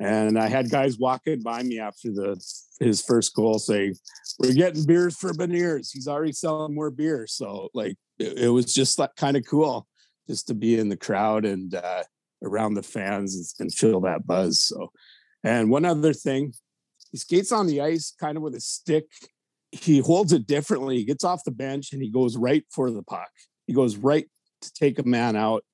And 0.00 0.38
I 0.38 0.48
had 0.48 0.70
guys 0.70 0.98
walking 0.98 1.40
by 1.42 1.62
me 1.62 1.78
after 1.78 2.10
the 2.10 2.42
his 2.80 3.00
first 3.00 3.34
goal 3.34 3.58
saying, 3.58 3.94
"We're 4.38 4.52
getting 4.52 4.84
beers 4.84 5.16
for 5.16 5.32
Beniers. 5.32 5.90
He's 5.92 6.08
already 6.08 6.32
selling 6.32 6.74
more 6.74 6.90
beer." 6.90 7.26
So 7.26 7.68
like 7.74 7.96
it, 8.18 8.38
it 8.38 8.48
was 8.48 8.74
just 8.74 8.98
like 8.98 9.14
kind 9.16 9.36
of 9.36 9.44
cool 9.46 9.86
just 10.28 10.48
to 10.48 10.54
be 10.54 10.78
in 10.78 10.88
the 10.88 10.96
crowd 10.96 11.44
and 11.44 11.74
uh, 11.74 12.02
around 12.42 12.74
the 12.74 12.82
fans 12.82 13.54
and, 13.58 13.72
feel 13.72 14.00
that 14.00 14.26
buzz. 14.26 14.64
So, 14.64 14.90
and 15.42 15.70
one 15.70 15.84
other 15.84 16.12
thing, 16.12 16.54
he 17.10 17.18
skates 17.18 17.52
on 17.52 17.66
the 17.66 17.80
ice 17.80 18.14
kind 18.18 18.36
of 18.36 18.42
with 18.42 18.54
a 18.54 18.60
stick. 18.60 19.04
He 19.72 19.98
holds 19.98 20.32
it 20.32 20.46
differently. 20.46 20.96
He 20.96 21.04
gets 21.04 21.24
off 21.24 21.44
the 21.44 21.50
bench 21.50 21.92
and 21.92 22.02
he 22.02 22.10
goes 22.10 22.36
right 22.36 22.64
for 22.70 22.90
the 22.90 23.02
puck. 23.02 23.30
He 23.66 23.72
goes 23.72 23.96
right 23.96 24.26
to 24.62 24.72
take 24.72 24.98
a 24.98 25.04
man 25.04 25.36
out. 25.36 25.64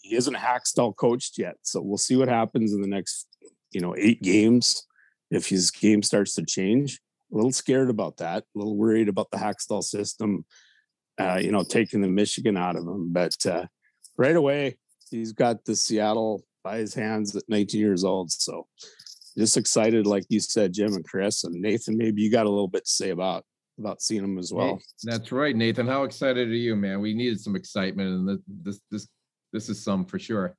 He 0.00 0.16
isn't 0.16 0.36
Hakstol 0.36 0.96
coached 0.96 1.36
yet, 1.36 1.56
so 1.62 1.80
we'll 1.82 1.98
see 1.98 2.16
what 2.16 2.28
happens 2.28 2.72
in 2.72 2.80
the 2.80 2.88
next, 2.88 3.26
you 3.72 3.80
know, 3.80 3.94
eight 3.98 4.22
games 4.22 4.86
if 5.30 5.48
his 5.48 5.70
game 5.70 6.02
starts 6.02 6.34
to 6.34 6.44
change. 6.44 7.00
A 7.32 7.36
little 7.36 7.52
scared 7.52 7.90
about 7.90 8.16
that. 8.18 8.42
A 8.42 8.58
little 8.58 8.76
worried 8.76 9.08
about 9.08 9.30
the 9.30 9.38
Hakstol 9.38 9.82
system, 9.82 10.44
uh, 11.18 11.38
you 11.40 11.52
know, 11.52 11.62
taking 11.62 12.00
the 12.00 12.08
Michigan 12.08 12.56
out 12.56 12.76
of 12.76 12.82
him. 12.82 13.12
But 13.12 13.34
uh, 13.46 13.66
right 14.16 14.34
away, 14.34 14.78
he's 15.10 15.32
got 15.32 15.64
the 15.64 15.76
Seattle 15.76 16.42
by 16.64 16.78
his 16.78 16.94
hands 16.94 17.34
at 17.36 17.44
19 17.48 17.80
years 17.80 18.04
old. 18.04 18.32
So 18.32 18.66
just 19.38 19.56
excited, 19.56 20.06
like 20.06 20.24
you 20.28 20.40
said, 20.40 20.72
Jim 20.72 20.94
and 20.94 21.04
Chris 21.04 21.44
and 21.44 21.54
Nathan. 21.54 21.96
Maybe 21.96 22.22
you 22.22 22.30
got 22.30 22.46
a 22.46 22.50
little 22.50 22.68
bit 22.68 22.84
to 22.84 22.90
say 22.90 23.10
about 23.10 23.44
about 23.78 24.02
seeing 24.02 24.22
him 24.22 24.38
as 24.38 24.52
well. 24.52 24.78
That's 25.04 25.32
right, 25.32 25.56
Nathan. 25.56 25.86
How 25.86 26.02
excited 26.04 26.48
are 26.48 26.54
you, 26.54 26.76
man? 26.76 27.00
We 27.00 27.14
needed 27.14 27.40
some 27.40 27.56
excitement, 27.56 28.10
and 28.10 28.40
this 28.62 28.80
this 28.90 29.08
this 29.52 29.68
is 29.68 29.82
some 29.82 30.04
for 30.04 30.18
sure. 30.18 30.54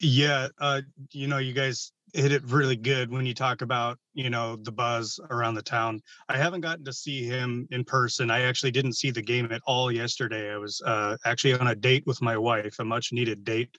Yeah, 0.00 0.48
uh, 0.60 0.82
you 1.12 1.28
know, 1.28 1.38
you 1.38 1.52
guys 1.52 1.92
hit 2.16 2.32
it 2.32 2.42
really 2.46 2.76
good 2.76 3.10
when 3.10 3.26
you 3.26 3.34
talk 3.34 3.60
about 3.60 3.98
you 4.14 4.30
know 4.30 4.56
the 4.56 4.72
buzz 4.72 5.20
around 5.30 5.54
the 5.54 5.62
town. 5.62 6.00
I 6.28 6.36
haven't 6.38 6.62
gotten 6.62 6.84
to 6.84 6.92
see 6.92 7.24
him 7.24 7.68
in 7.70 7.84
person. 7.84 8.30
I 8.30 8.42
actually 8.42 8.70
didn't 8.70 8.94
see 8.94 9.10
the 9.10 9.22
game 9.22 9.50
at 9.52 9.60
all 9.66 9.92
yesterday. 9.92 10.52
I 10.52 10.56
was 10.56 10.80
uh, 10.84 11.16
actually 11.24 11.54
on 11.54 11.68
a 11.68 11.74
date 11.74 12.04
with 12.06 12.22
my 12.22 12.36
wife, 12.36 12.76
a 12.78 12.84
much 12.84 13.12
needed 13.12 13.44
date. 13.44 13.76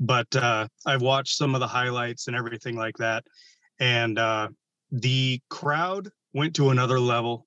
But 0.00 0.34
uh, 0.34 0.66
I've 0.86 1.02
watched 1.02 1.36
some 1.36 1.54
of 1.54 1.60
the 1.60 1.66
highlights 1.66 2.26
and 2.26 2.34
everything 2.34 2.74
like 2.74 2.96
that, 2.96 3.24
and 3.78 4.18
uh, 4.18 4.48
the 4.90 5.40
crowd 5.50 6.08
went 6.32 6.56
to 6.56 6.70
another 6.70 6.98
level. 6.98 7.46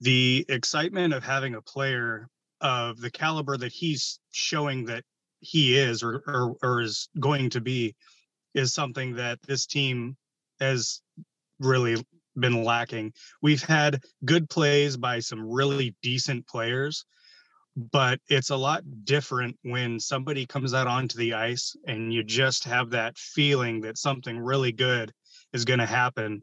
The 0.00 0.46
excitement 0.48 1.12
of 1.14 1.24
having 1.24 1.54
a 1.54 1.62
player 1.62 2.28
of 2.60 3.00
the 3.00 3.10
caliber 3.10 3.56
that 3.56 3.72
he's 3.72 4.18
showing 4.30 4.84
that 4.86 5.04
he 5.40 5.78
is 5.78 6.02
or, 6.02 6.22
or, 6.26 6.56
or 6.62 6.80
is 6.80 7.08
going 7.20 7.50
to 7.50 7.60
be 7.60 7.94
is 8.54 8.72
something 8.72 9.14
that 9.16 9.38
this 9.42 9.66
team 9.66 10.16
has 10.60 11.00
really 11.58 12.04
been 12.36 12.64
lacking. 12.64 13.12
We've 13.42 13.62
had 13.62 14.02
good 14.24 14.48
plays 14.48 14.96
by 14.96 15.20
some 15.20 15.48
really 15.48 15.94
decent 16.02 16.46
players, 16.46 17.04
but 17.76 18.20
it's 18.28 18.50
a 18.50 18.56
lot 18.56 18.82
different 19.04 19.56
when 19.62 19.98
somebody 19.98 20.46
comes 20.46 20.74
out 20.74 20.86
onto 20.86 21.18
the 21.18 21.34
ice 21.34 21.74
and 21.86 22.12
you 22.12 22.22
just 22.22 22.64
have 22.64 22.90
that 22.90 23.16
feeling 23.16 23.80
that 23.82 23.98
something 23.98 24.38
really 24.38 24.72
good 24.72 25.12
is 25.52 25.64
going 25.64 25.80
to 25.80 25.86
happen. 25.86 26.42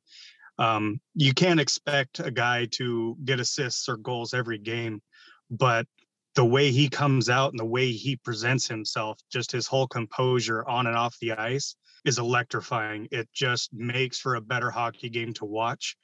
Um, 0.57 0.99
you 1.15 1.33
can't 1.33 1.59
expect 1.59 2.19
a 2.19 2.31
guy 2.31 2.67
to 2.71 3.17
get 3.23 3.39
assists 3.39 3.87
or 3.89 3.97
goals 3.97 4.33
every 4.33 4.57
game, 4.57 5.01
but 5.49 5.87
the 6.35 6.45
way 6.45 6.71
he 6.71 6.87
comes 6.87 7.29
out 7.29 7.51
and 7.51 7.59
the 7.59 7.65
way 7.65 7.91
he 7.91 8.15
presents 8.15 8.67
himself, 8.67 9.19
just 9.31 9.51
his 9.51 9.67
whole 9.67 9.87
composure 9.87 10.67
on 10.67 10.87
and 10.87 10.95
off 10.95 11.17
the 11.19 11.33
ice 11.33 11.75
is 12.05 12.17
electrifying. 12.17 13.07
It 13.11 13.29
just 13.33 13.73
makes 13.73 14.19
for 14.19 14.35
a 14.35 14.41
better 14.41 14.69
hockey 14.69 15.09
game 15.09 15.33
to 15.33 15.45
watch. 15.45 15.95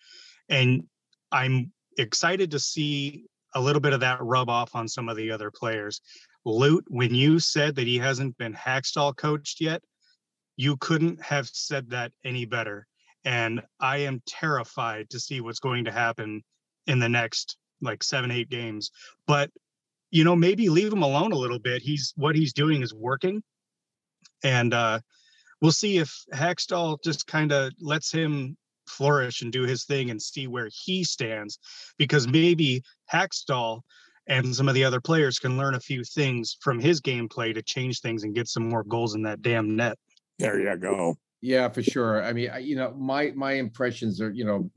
And 0.49 0.83
I'm 1.31 1.71
excited 1.97 2.51
to 2.51 2.59
see 2.59 3.25
a 3.55 3.61
little 3.61 3.79
bit 3.79 3.93
of 3.93 4.01
that 4.01 4.21
rub 4.21 4.49
off 4.49 4.75
on 4.75 4.87
some 4.87 5.09
of 5.09 5.17
the 5.17 5.31
other 5.31 5.51
players. 5.51 6.01
Lute, 6.45 6.85
when 6.87 7.13
you 7.13 7.39
said 7.39 7.75
that 7.75 7.87
he 7.87 7.97
hasn't 7.97 8.37
been 8.37 8.53
Hakstol 8.53 9.15
coached 9.15 9.59
yet, 9.59 9.81
you 10.55 10.77
couldn't 10.77 11.21
have 11.21 11.47
said 11.47 11.89
that 11.89 12.11
any 12.23 12.45
better. 12.45 12.87
And 13.25 13.61
I 13.79 13.97
am 13.97 14.21
terrified 14.25 15.09
to 15.09 15.19
see 15.19 15.41
what's 15.41 15.59
going 15.59 15.85
to 15.85 15.91
happen 15.91 16.43
in 16.85 16.99
the 16.99 17.09
next 17.09 17.57
like 17.81 18.03
seven, 18.03 18.31
eight 18.31 18.49
games. 18.49 18.91
But 19.27 19.51
you 20.09 20.23
know, 20.23 20.35
maybe 20.35 20.69
leave 20.69 20.91
him 20.91 21.03
alone 21.03 21.33
a 21.33 21.37
little 21.37 21.59
bit. 21.59 21.81
He's 21.81 22.13
what 22.15 22.35
he's 22.35 22.53
doing 22.53 22.81
is 22.81 22.93
working. 22.93 23.43
And 24.43 24.73
uh 24.73 24.99
we'll 25.61 25.71
see 25.71 25.97
if 25.97 26.13
Hakstol 26.33 26.97
just 27.03 27.27
kind 27.27 27.51
of 27.51 27.71
lets 27.79 28.11
him 28.11 28.57
flourish 28.87 29.41
and 29.41 29.51
do 29.51 29.63
his 29.63 29.85
thing 29.85 30.09
and 30.09 30.21
see 30.21 30.47
where 30.47 30.69
he 30.71 31.03
stands 31.03 31.59
because 31.97 32.27
maybe 32.27 32.81
Hakstol 33.11 33.81
and 34.27 34.55
some 34.55 34.67
of 34.67 34.75
the 34.75 34.83
other 34.83 35.01
players 35.01 35.39
can 35.39 35.57
learn 35.57 35.75
a 35.75 35.79
few 35.79 36.03
things 36.03 36.57
from 36.61 36.79
his 36.79 37.01
gameplay 37.01 37.53
to 37.53 37.61
change 37.61 38.01
things 38.01 38.23
and 38.23 38.35
get 38.35 38.47
some 38.47 38.67
more 38.67 38.83
goals 38.83 39.15
in 39.15 39.21
that 39.23 39.41
damn 39.41 39.75
net. 39.75 39.97
There 40.39 40.59
you 40.59 40.75
go. 40.77 41.17
Yeah, 41.41 41.69
for 41.69 41.83
sure. 41.83 42.23
I 42.23 42.33
mean, 42.33 42.49
I, 42.49 42.59
you 42.59 42.75
know, 42.75 42.93
my 42.97 43.31
my 43.35 43.53
impressions 43.53 44.19
are, 44.21 44.31
you 44.31 44.43
know, 44.43 44.69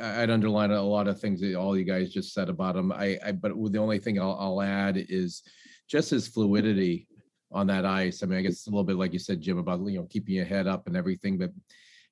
I'd 0.00 0.30
underline 0.30 0.70
a 0.70 0.82
lot 0.82 1.08
of 1.08 1.20
things 1.20 1.40
that 1.40 1.54
all 1.54 1.76
you 1.76 1.84
guys 1.84 2.12
just 2.12 2.32
said 2.32 2.48
about 2.48 2.76
him. 2.76 2.92
I, 2.92 3.18
I 3.24 3.32
but 3.32 3.52
the 3.72 3.78
only 3.78 3.98
thing 3.98 4.20
I'll, 4.20 4.36
I'll 4.40 4.62
add 4.62 4.96
is 4.96 5.42
just 5.88 6.10
his 6.10 6.28
fluidity 6.28 7.06
on 7.54 7.66
that 7.68 7.86
ice. 7.86 8.22
I 8.22 8.26
mean, 8.26 8.38
I 8.38 8.42
guess 8.42 8.52
it's 8.52 8.66
a 8.66 8.70
little 8.70 8.84
bit 8.84 8.96
like 8.96 9.12
you 9.12 9.18
said, 9.18 9.40
Jim, 9.40 9.58
about 9.58 9.80
you 9.86 9.98
know 9.98 10.06
keeping 10.10 10.34
your 10.34 10.44
head 10.44 10.66
up 10.66 10.86
and 10.86 10.96
everything. 10.96 11.38
But 11.38 11.52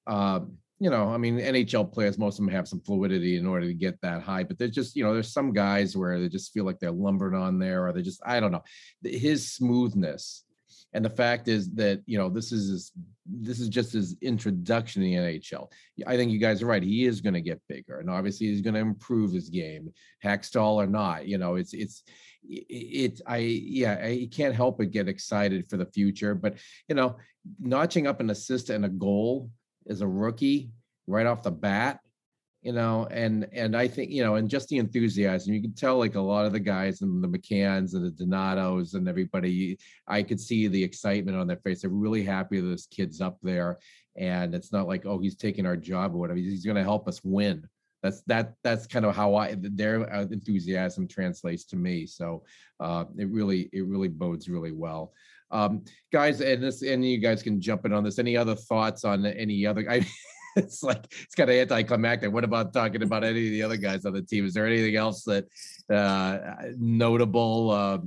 uh, 0.06 0.40
you 0.78 0.90
know, 0.90 1.08
I 1.08 1.16
mean, 1.16 1.38
NHL 1.38 1.92
players, 1.92 2.18
most 2.18 2.38
of 2.38 2.44
them 2.44 2.54
have 2.54 2.66
some 2.66 2.80
fluidity 2.80 3.36
in 3.36 3.46
order 3.46 3.66
to 3.66 3.74
get 3.74 4.00
that 4.00 4.22
high. 4.22 4.44
But 4.44 4.58
there's 4.58 4.70
just 4.70 4.96
you 4.96 5.04
know, 5.04 5.12
there's 5.12 5.32
some 5.32 5.52
guys 5.52 5.96
where 5.96 6.18
they 6.20 6.28
just 6.28 6.52
feel 6.52 6.64
like 6.64 6.78
they're 6.78 6.90
lumbered 6.90 7.34
on 7.34 7.58
there, 7.58 7.86
or 7.86 7.92
they 7.92 8.02
just 8.02 8.22
I 8.24 8.40
don't 8.40 8.52
know. 8.52 8.62
His 9.02 9.52
smoothness 9.52 10.44
and 10.94 11.04
the 11.04 11.10
fact 11.10 11.48
is 11.48 11.70
that 11.74 12.02
you 12.06 12.18
know 12.18 12.28
this 12.28 12.52
is 12.52 12.68
his, 12.68 12.92
this 13.26 13.60
is 13.60 13.68
just 13.68 13.92
his 13.92 14.16
introduction 14.20 15.02
to 15.02 15.08
the 15.08 15.14
NHL. 15.14 15.70
I 16.06 16.16
think 16.16 16.32
you 16.32 16.38
guys 16.38 16.62
are 16.62 16.66
right. 16.66 16.82
He 16.82 17.06
is 17.06 17.20
going 17.20 17.34
to 17.34 17.40
get 17.40 17.60
bigger, 17.68 17.98
and 17.98 18.10
obviously 18.10 18.48
he's 18.48 18.60
going 18.60 18.74
to 18.74 18.80
improve 18.80 19.32
his 19.32 19.48
game, 19.48 19.92
Hakstol 20.24 20.74
or 20.74 20.86
not. 20.86 21.26
You 21.26 21.38
know, 21.38 21.56
it's 21.56 21.72
it's 21.72 22.02
it. 22.44 23.20
I 23.26 23.38
yeah, 23.38 23.98
I 24.02 24.28
can't 24.30 24.54
help 24.54 24.78
but 24.78 24.90
get 24.90 25.08
excited 25.08 25.68
for 25.68 25.76
the 25.76 25.86
future. 25.86 26.34
But 26.34 26.56
you 26.88 26.94
know, 26.94 27.16
notching 27.60 28.06
up 28.06 28.20
an 28.20 28.30
assist 28.30 28.70
and 28.70 28.84
a 28.84 28.90
goal 28.90 29.50
as 29.88 30.00
a 30.00 30.08
rookie 30.08 30.70
right 31.06 31.26
off 31.26 31.42
the 31.42 31.50
bat 31.50 32.00
you 32.62 32.72
know, 32.72 33.08
and 33.10 33.48
and 33.52 33.76
I 33.76 33.88
think 33.88 34.12
you 34.12 34.22
know, 34.22 34.36
and 34.36 34.48
just 34.48 34.68
the 34.68 34.78
enthusiasm. 34.78 35.52
You 35.52 35.60
can 35.60 35.74
tell 35.74 35.98
like 35.98 36.14
a 36.14 36.20
lot 36.20 36.46
of 36.46 36.52
the 36.52 36.60
guys 36.60 37.02
and 37.02 37.22
the 37.22 37.28
McCanns 37.28 37.94
and 37.94 38.06
the 38.06 38.24
Donatos 38.24 38.94
and 38.94 39.08
everybody. 39.08 39.78
I 40.06 40.22
could 40.22 40.40
see 40.40 40.68
the 40.68 40.82
excitement 40.82 41.36
on 41.36 41.48
their 41.48 41.56
face. 41.56 41.82
They're 41.82 41.90
really 41.90 42.22
happy 42.22 42.60
that 42.60 42.66
this 42.66 42.86
kid's 42.86 43.20
up 43.20 43.38
there, 43.42 43.78
and 44.16 44.54
it's 44.54 44.72
not 44.72 44.86
like 44.86 45.04
oh 45.06 45.18
he's 45.18 45.36
taking 45.36 45.66
our 45.66 45.76
job 45.76 46.14
or 46.14 46.18
whatever. 46.18 46.38
He's 46.38 46.64
going 46.64 46.76
to 46.76 46.84
help 46.84 47.08
us 47.08 47.20
win. 47.24 47.66
That's 48.00 48.22
that. 48.22 48.54
That's 48.62 48.86
kind 48.86 49.06
of 49.06 49.16
how 49.16 49.34
I 49.34 49.56
their 49.58 50.08
uh, 50.12 50.26
enthusiasm 50.30 51.08
translates 51.08 51.64
to 51.66 51.76
me. 51.76 52.06
So 52.06 52.44
uh, 52.78 53.06
it 53.18 53.28
really 53.28 53.70
it 53.72 53.86
really 53.86 54.08
bodes 54.08 54.48
really 54.48 54.72
well. 54.72 55.12
Um, 55.50 55.84
guys, 56.12 56.40
and 56.40 56.62
this, 56.62 56.82
and 56.82 57.04
you 57.04 57.18
guys 57.18 57.42
can 57.42 57.60
jump 57.60 57.84
in 57.86 57.92
on 57.92 58.04
this. 58.04 58.18
Any 58.20 58.36
other 58.36 58.54
thoughts 58.54 59.04
on 59.04 59.26
any 59.26 59.66
other? 59.66 59.84
I, 59.88 60.06
it's 60.56 60.82
like 60.82 61.06
it's 61.10 61.34
kind 61.34 61.50
of 61.50 61.56
anticlimactic. 61.56 62.32
What 62.32 62.44
about 62.44 62.72
talking 62.72 63.02
about 63.02 63.24
any 63.24 63.46
of 63.46 63.52
the 63.52 63.62
other 63.62 63.76
guys 63.76 64.04
on 64.04 64.12
the 64.12 64.22
team? 64.22 64.44
Is 64.46 64.54
there 64.54 64.66
anything 64.66 64.96
else 64.96 65.24
that 65.24 65.46
uh, 65.90 66.38
notable 66.76 67.70
uh, 67.70 67.98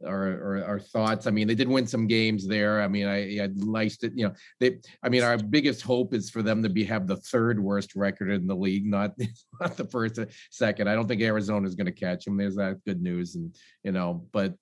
or, 0.00 0.22
or, 0.22 0.64
or 0.66 0.80
thoughts? 0.80 1.26
I 1.26 1.30
mean, 1.30 1.46
they 1.46 1.54
did 1.54 1.68
win 1.68 1.86
some 1.86 2.06
games 2.06 2.46
there. 2.46 2.80
I 2.80 2.88
mean, 2.88 3.06
I 3.06 3.42
I'd 3.42 3.56
nice 3.56 3.98
to 3.98 4.10
you 4.14 4.28
know 4.28 4.34
they. 4.60 4.78
I 5.02 5.08
mean, 5.08 5.22
our 5.22 5.36
biggest 5.36 5.82
hope 5.82 6.14
is 6.14 6.30
for 6.30 6.42
them 6.42 6.62
to 6.62 6.68
be 6.68 6.84
have 6.84 7.06
the 7.06 7.16
third 7.16 7.60
worst 7.60 7.94
record 7.94 8.30
in 8.30 8.46
the 8.46 8.56
league, 8.56 8.86
not 8.86 9.12
not 9.60 9.76
the 9.76 9.84
first, 9.84 10.18
second. 10.50 10.88
I 10.88 10.94
don't 10.94 11.06
think 11.06 11.22
Arizona 11.22 11.66
is 11.66 11.74
going 11.74 11.86
to 11.86 11.92
catch 11.92 12.24
them. 12.24 12.36
There's 12.36 12.56
that 12.56 12.82
good 12.86 13.02
news, 13.02 13.34
and 13.34 13.54
you 13.82 13.92
know, 13.92 14.26
but 14.32 14.54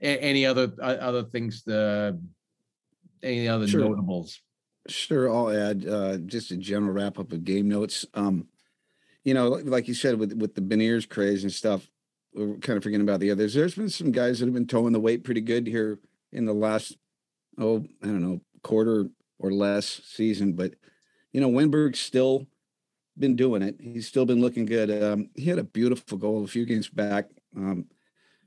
any 0.00 0.46
other 0.46 0.72
other 0.80 1.24
things? 1.24 1.62
The 1.64 2.18
any 3.22 3.48
other 3.48 3.66
sure. 3.66 3.80
notables? 3.80 4.40
Sure, 4.86 5.32
I'll 5.32 5.50
add 5.50 5.86
uh, 5.88 6.18
just 6.18 6.50
a 6.50 6.56
general 6.56 6.92
wrap 6.92 7.18
up 7.18 7.32
of 7.32 7.44
game 7.44 7.68
notes. 7.68 8.04
Um, 8.14 8.48
you 9.24 9.32
know, 9.32 9.48
like 9.48 9.88
you 9.88 9.94
said, 9.94 10.18
with 10.18 10.34
with 10.34 10.54
the 10.54 10.60
Beniers 10.60 11.08
craze 11.08 11.42
and 11.42 11.52
stuff, 11.52 11.88
we're 12.34 12.58
kind 12.58 12.76
of 12.76 12.82
forgetting 12.82 13.06
about 13.06 13.20
the 13.20 13.30
others. 13.30 13.54
There's 13.54 13.74
been 13.74 13.88
some 13.88 14.12
guys 14.12 14.38
that 14.38 14.46
have 14.46 14.54
been 14.54 14.66
towing 14.66 14.92
the 14.92 15.00
weight 15.00 15.24
pretty 15.24 15.40
good 15.40 15.66
here 15.66 15.98
in 16.32 16.44
the 16.44 16.52
last, 16.52 16.98
oh, 17.58 17.84
I 18.02 18.06
don't 18.06 18.20
know, 18.20 18.40
quarter 18.62 19.08
or 19.38 19.52
less 19.52 20.02
season. 20.04 20.52
But 20.52 20.74
you 21.32 21.40
know, 21.40 21.48
Wennberg's 21.48 22.00
still 22.00 22.46
been 23.18 23.36
doing 23.36 23.62
it. 23.62 23.76
He's 23.80 24.06
still 24.06 24.26
been 24.26 24.40
looking 24.40 24.66
good. 24.66 24.90
Um, 25.02 25.30
he 25.34 25.46
had 25.46 25.58
a 25.58 25.64
beautiful 25.64 26.18
goal 26.18 26.44
a 26.44 26.48
few 26.48 26.66
games 26.66 26.88
back 26.88 27.30
um, 27.56 27.86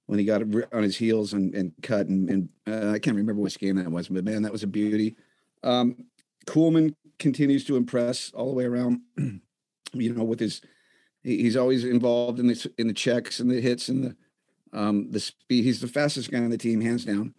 when 0.06 0.20
he 0.20 0.26
got 0.26 0.42
on 0.72 0.84
his 0.84 0.98
heels 0.98 1.34
and, 1.34 1.56
and 1.56 1.74
cut. 1.82 2.08
And, 2.08 2.30
and 2.30 2.50
uh, 2.68 2.92
I 2.92 3.00
can't 3.00 3.16
remember 3.16 3.42
which 3.42 3.60
game 3.60 3.78
that 3.78 3.92
was, 3.92 4.10
but 4.10 4.24
man, 4.24 4.44
that 4.44 4.52
was 4.52 4.64
a 4.64 4.68
beauty. 4.68 5.16
Um, 5.64 6.06
Kuhlman 6.48 6.94
continues 7.20 7.66
to 7.66 7.76
impress 7.76 8.32
all 8.32 8.48
the 8.48 8.56
way 8.56 8.66
around. 8.66 9.02
you 9.94 10.14
know, 10.14 10.24
with 10.24 10.40
his, 10.40 10.62
he's 11.24 11.58
always 11.58 11.84
involved 11.84 12.40
in 12.40 12.48
the 12.48 12.72
in 12.78 12.88
the 12.88 12.94
checks 12.94 13.40
and 13.40 13.52
the 13.52 13.62
hits 13.62 13.90
and 13.90 14.04
the 14.04 14.16
um, 14.74 15.12
the 15.12 15.20
speed. 15.20 15.64
He's 15.64 15.82
the 15.82 15.88
fastest 15.88 16.32
guy 16.32 16.40
on 16.40 16.50
the 16.50 16.58
team, 16.58 16.82
hands 16.82 17.06
down. 17.06 17.34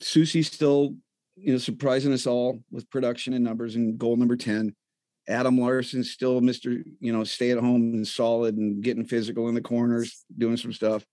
Soucy's 0.00 0.50
still, 0.50 0.94
you 1.36 1.52
know, 1.52 1.58
surprising 1.58 2.12
us 2.12 2.26
all 2.26 2.60
with 2.70 2.90
production 2.90 3.32
and 3.32 3.44
numbers 3.44 3.76
and 3.76 3.98
goal 3.98 4.16
number 4.16 4.36
ten. 4.36 4.74
Adam 5.28 5.58
Larsson's 5.58 6.10
still 6.10 6.40
Mr. 6.40 6.82
You 7.00 7.12
know, 7.12 7.24
stay 7.24 7.50
at 7.50 7.58
home 7.58 7.94
and 7.94 8.06
solid 8.06 8.56
and 8.56 8.82
getting 8.82 9.04
physical 9.04 9.48
in 9.48 9.54
the 9.54 9.60
corners, 9.60 10.24
doing 10.36 10.56
some 10.56 10.72
stuff. 10.72 11.04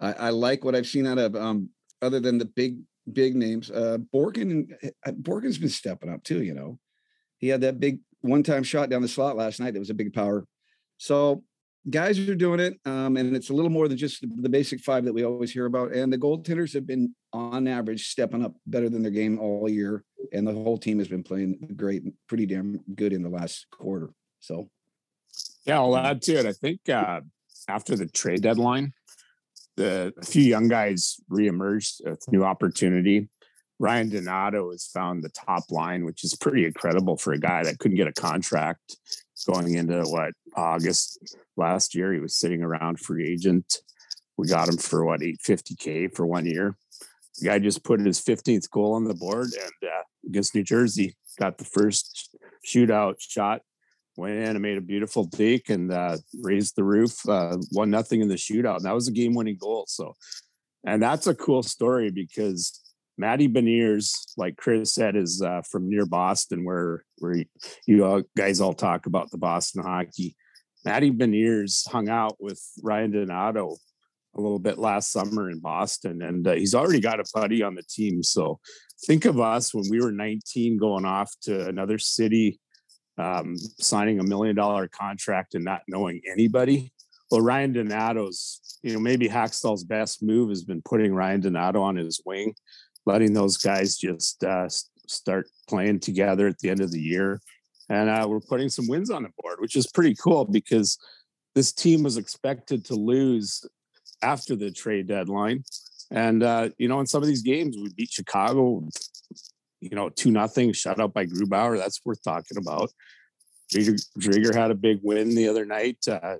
I, 0.00 0.12
I 0.12 0.30
like 0.30 0.64
what 0.64 0.74
I've 0.74 0.86
seen 0.86 1.06
out 1.06 1.18
of 1.18 1.36
um, 1.36 1.70
other 2.02 2.20
than 2.20 2.38
the 2.38 2.46
big 2.46 2.78
big 3.12 3.36
names. 3.36 3.70
Uh, 3.70 3.98
Borgen 4.12 4.72
uh, 5.06 5.12
Borgen's 5.12 5.58
been 5.58 5.68
stepping 5.68 6.10
up 6.10 6.22
too. 6.24 6.42
You 6.42 6.54
know, 6.54 6.78
he 7.40 7.48
had 7.48 7.62
that 7.62 7.80
big 7.80 8.00
one 8.20 8.42
time 8.42 8.62
shot 8.62 8.90
down 8.90 9.02
the 9.02 9.08
slot 9.08 9.36
last 9.36 9.60
night. 9.60 9.72
That 9.72 9.80
was 9.80 9.90
a 9.90 9.94
big 9.94 10.12
power. 10.12 10.46
So 10.98 11.42
guys 11.88 12.18
are 12.18 12.34
doing 12.34 12.60
it, 12.60 12.78
um, 12.84 13.16
and 13.16 13.34
it's 13.34 13.50
a 13.50 13.54
little 13.54 13.70
more 13.70 13.88
than 13.88 13.96
just 13.96 14.20
the, 14.20 14.48
basic 14.48 14.80
five 14.80 15.04
that 15.04 15.12
we 15.12 15.24
always 15.24 15.50
hear 15.50 15.66
about. 15.66 15.92
And 15.92 16.12
the 16.12 16.18
goaltenders 16.18 16.74
have 16.74 16.86
been, 16.86 17.14
on 17.32 17.66
average, 17.66 18.08
stepping 18.08 18.44
up 18.44 18.54
better 18.66 18.88
than 18.88 19.02
their 19.02 19.10
game 19.10 19.38
all 19.38 19.68
year, 19.68 20.04
and 20.32 20.46
the 20.46 20.52
whole 20.52 20.76
team 20.76 20.98
has 20.98 21.08
been 21.08 21.22
playing 21.22 21.74
great, 21.76 22.02
pretty 22.28 22.44
damn 22.44 22.80
good 22.94 23.12
in 23.12 23.22
the 23.22 23.28
last 23.28 23.66
quarter. 23.70 24.10
So, 24.40 24.68
yeah, 25.64 25.78
I'll 25.78 25.96
add 25.96 26.22
to 26.22 26.34
it. 26.34 26.46
I 26.46 26.52
think 26.52 26.88
uh, 26.88 27.20
after 27.68 27.96
the 27.96 28.06
trade 28.06 28.42
deadline, 28.42 28.92
the 29.76 30.12
a 30.20 30.24
few 30.24 30.42
young 30.42 30.68
guys 30.68 31.20
reemerged 31.30 32.04
with 32.04 32.30
new 32.30 32.44
opportunity. 32.44 33.28
Ryan 33.80 34.10
Donato 34.10 34.70
has 34.72 34.84
found 34.84 35.24
the 35.24 35.30
top 35.30 35.64
line, 35.70 36.04
which 36.04 36.22
is 36.22 36.36
pretty 36.36 36.66
incredible 36.66 37.16
for 37.16 37.32
a 37.32 37.38
guy 37.38 37.64
that 37.64 37.78
couldn't 37.78 37.96
get 37.96 38.06
a 38.06 38.12
contract 38.12 38.96
going 39.50 39.74
into 39.74 40.02
what 40.02 40.34
August 40.54 41.18
last 41.56 41.94
year. 41.94 42.12
He 42.12 42.20
was 42.20 42.38
sitting 42.38 42.62
around 42.62 43.00
free 43.00 43.26
agent. 43.26 43.78
We 44.36 44.48
got 44.48 44.68
him 44.68 44.76
for 44.76 45.06
what 45.06 45.20
850k 45.20 46.14
for 46.14 46.26
one 46.26 46.44
year. 46.44 46.76
The 47.38 47.46
guy 47.46 47.58
just 47.58 47.82
put 47.82 48.00
his 48.00 48.20
15th 48.20 48.68
goal 48.68 48.92
on 48.92 49.04
the 49.04 49.14
board 49.14 49.48
and 49.58 49.90
uh, 49.90 50.02
against 50.26 50.54
New 50.54 50.62
Jersey 50.62 51.16
got 51.38 51.56
the 51.56 51.64
first 51.64 52.36
shootout 52.66 53.14
shot. 53.18 53.62
Went 54.18 54.34
in 54.34 54.56
and 54.56 54.60
made 54.60 54.76
a 54.76 54.82
beautiful 54.82 55.24
deke 55.24 55.70
and 55.70 55.90
uh, 55.90 56.18
raised 56.42 56.76
the 56.76 56.84
roof. 56.84 57.26
Uh, 57.26 57.56
nothing 57.72 58.20
in 58.20 58.28
the 58.28 58.34
shootout. 58.34 58.76
And 58.76 58.84
that 58.84 58.94
was 58.94 59.08
a 59.08 59.12
game-winning 59.12 59.56
goal. 59.58 59.86
So, 59.88 60.16
and 60.84 61.02
that's 61.02 61.26
a 61.28 61.34
cool 61.34 61.62
story 61.62 62.10
because 62.10 62.78
Matty 63.20 63.48
Beniers, 63.48 64.32
like 64.38 64.56
Chris 64.56 64.94
said, 64.94 65.14
is 65.14 65.42
uh, 65.42 65.60
from 65.70 65.90
near 65.90 66.06
Boston, 66.06 66.64
where 66.64 67.04
where 67.18 67.36
you 67.86 68.04
all 68.04 68.22
guys 68.34 68.62
all 68.62 68.72
talk 68.72 69.04
about 69.04 69.30
the 69.30 69.36
Boston 69.36 69.82
hockey. 69.82 70.34
Matty 70.86 71.10
Beniers 71.10 71.86
hung 71.86 72.08
out 72.08 72.36
with 72.40 72.58
Ryan 72.82 73.10
Donato 73.10 73.76
a 74.34 74.40
little 74.40 74.58
bit 74.58 74.78
last 74.78 75.12
summer 75.12 75.50
in 75.50 75.60
Boston, 75.60 76.22
and 76.22 76.48
uh, 76.48 76.54
he's 76.54 76.74
already 76.74 76.98
got 76.98 77.20
a 77.20 77.24
buddy 77.34 77.62
on 77.62 77.74
the 77.74 77.82
team. 77.82 78.22
So 78.22 78.58
think 79.04 79.26
of 79.26 79.38
us 79.38 79.74
when 79.74 79.84
we 79.90 80.00
were 80.00 80.12
19 80.12 80.78
going 80.78 81.04
off 81.04 81.30
to 81.42 81.68
another 81.68 81.98
city, 81.98 82.58
um, 83.18 83.54
signing 83.78 84.18
a 84.18 84.24
million 84.24 84.56
dollar 84.56 84.88
contract 84.88 85.54
and 85.54 85.64
not 85.64 85.82
knowing 85.88 86.22
anybody. 86.32 86.90
Well, 87.30 87.42
Ryan 87.42 87.74
Donato's, 87.74 88.78
you 88.82 88.94
know, 88.94 88.98
maybe 88.98 89.28
Hakstol's 89.28 89.84
best 89.84 90.22
move 90.22 90.48
has 90.48 90.64
been 90.64 90.80
putting 90.82 91.14
Ryan 91.14 91.42
Donato 91.42 91.82
on 91.82 91.96
his 91.96 92.22
wing 92.24 92.54
letting 93.10 93.32
those 93.32 93.56
guys 93.56 93.96
just 93.96 94.44
uh, 94.44 94.68
start 95.06 95.48
playing 95.68 96.00
together 96.00 96.46
at 96.46 96.58
the 96.58 96.70
end 96.70 96.80
of 96.80 96.92
the 96.92 97.00
year. 97.00 97.40
And 97.88 98.08
uh, 98.08 98.26
we're 98.28 98.40
putting 98.40 98.68
some 98.68 98.86
wins 98.86 99.10
on 99.10 99.24
the 99.24 99.30
board, 99.38 99.58
which 99.58 99.74
is 99.76 99.88
pretty 99.88 100.14
cool 100.14 100.44
because 100.44 100.96
this 101.54 101.72
team 101.72 102.04
was 102.04 102.16
expected 102.16 102.84
to 102.86 102.94
lose 102.94 103.64
after 104.22 104.54
the 104.54 104.70
trade 104.70 105.08
deadline. 105.08 105.64
And, 106.12 106.42
uh, 106.42 106.70
you 106.78 106.88
know, 106.88 107.00
in 107.00 107.06
some 107.06 107.22
of 107.22 107.28
these 107.28 107.42
games, 107.42 107.76
we 107.76 107.92
beat 107.96 108.12
Chicago, 108.12 108.86
you 109.80 109.90
know, 109.90 110.08
2 110.08 110.30
nothing, 110.30 110.72
shut 110.72 111.00
out 111.00 111.12
by 111.12 111.26
Grubauer. 111.26 111.76
That's 111.76 112.00
worth 112.04 112.22
talking 112.22 112.58
about. 112.58 112.90
Driedger 113.72 114.54
had 114.54 114.70
a 114.70 114.76
big 114.76 115.00
win 115.02 115.34
the 115.34 115.48
other 115.48 115.64
night. 115.64 115.98
Uh, 116.08 116.36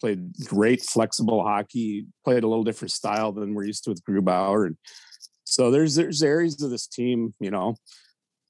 played 0.00 0.34
great 0.46 0.82
flexible 0.82 1.42
hockey, 1.44 2.06
played 2.24 2.42
a 2.42 2.48
little 2.48 2.64
different 2.64 2.90
style 2.90 3.30
than 3.32 3.54
we're 3.54 3.64
used 3.64 3.84
to 3.84 3.90
with 3.90 4.04
Grubauer. 4.04 4.66
And 4.66 4.76
so 5.52 5.70
there's 5.70 5.96
there's 5.96 6.22
areas 6.22 6.62
of 6.62 6.70
this 6.70 6.86
team, 6.86 7.34
you 7.38 7.50
know, 7.50 7.76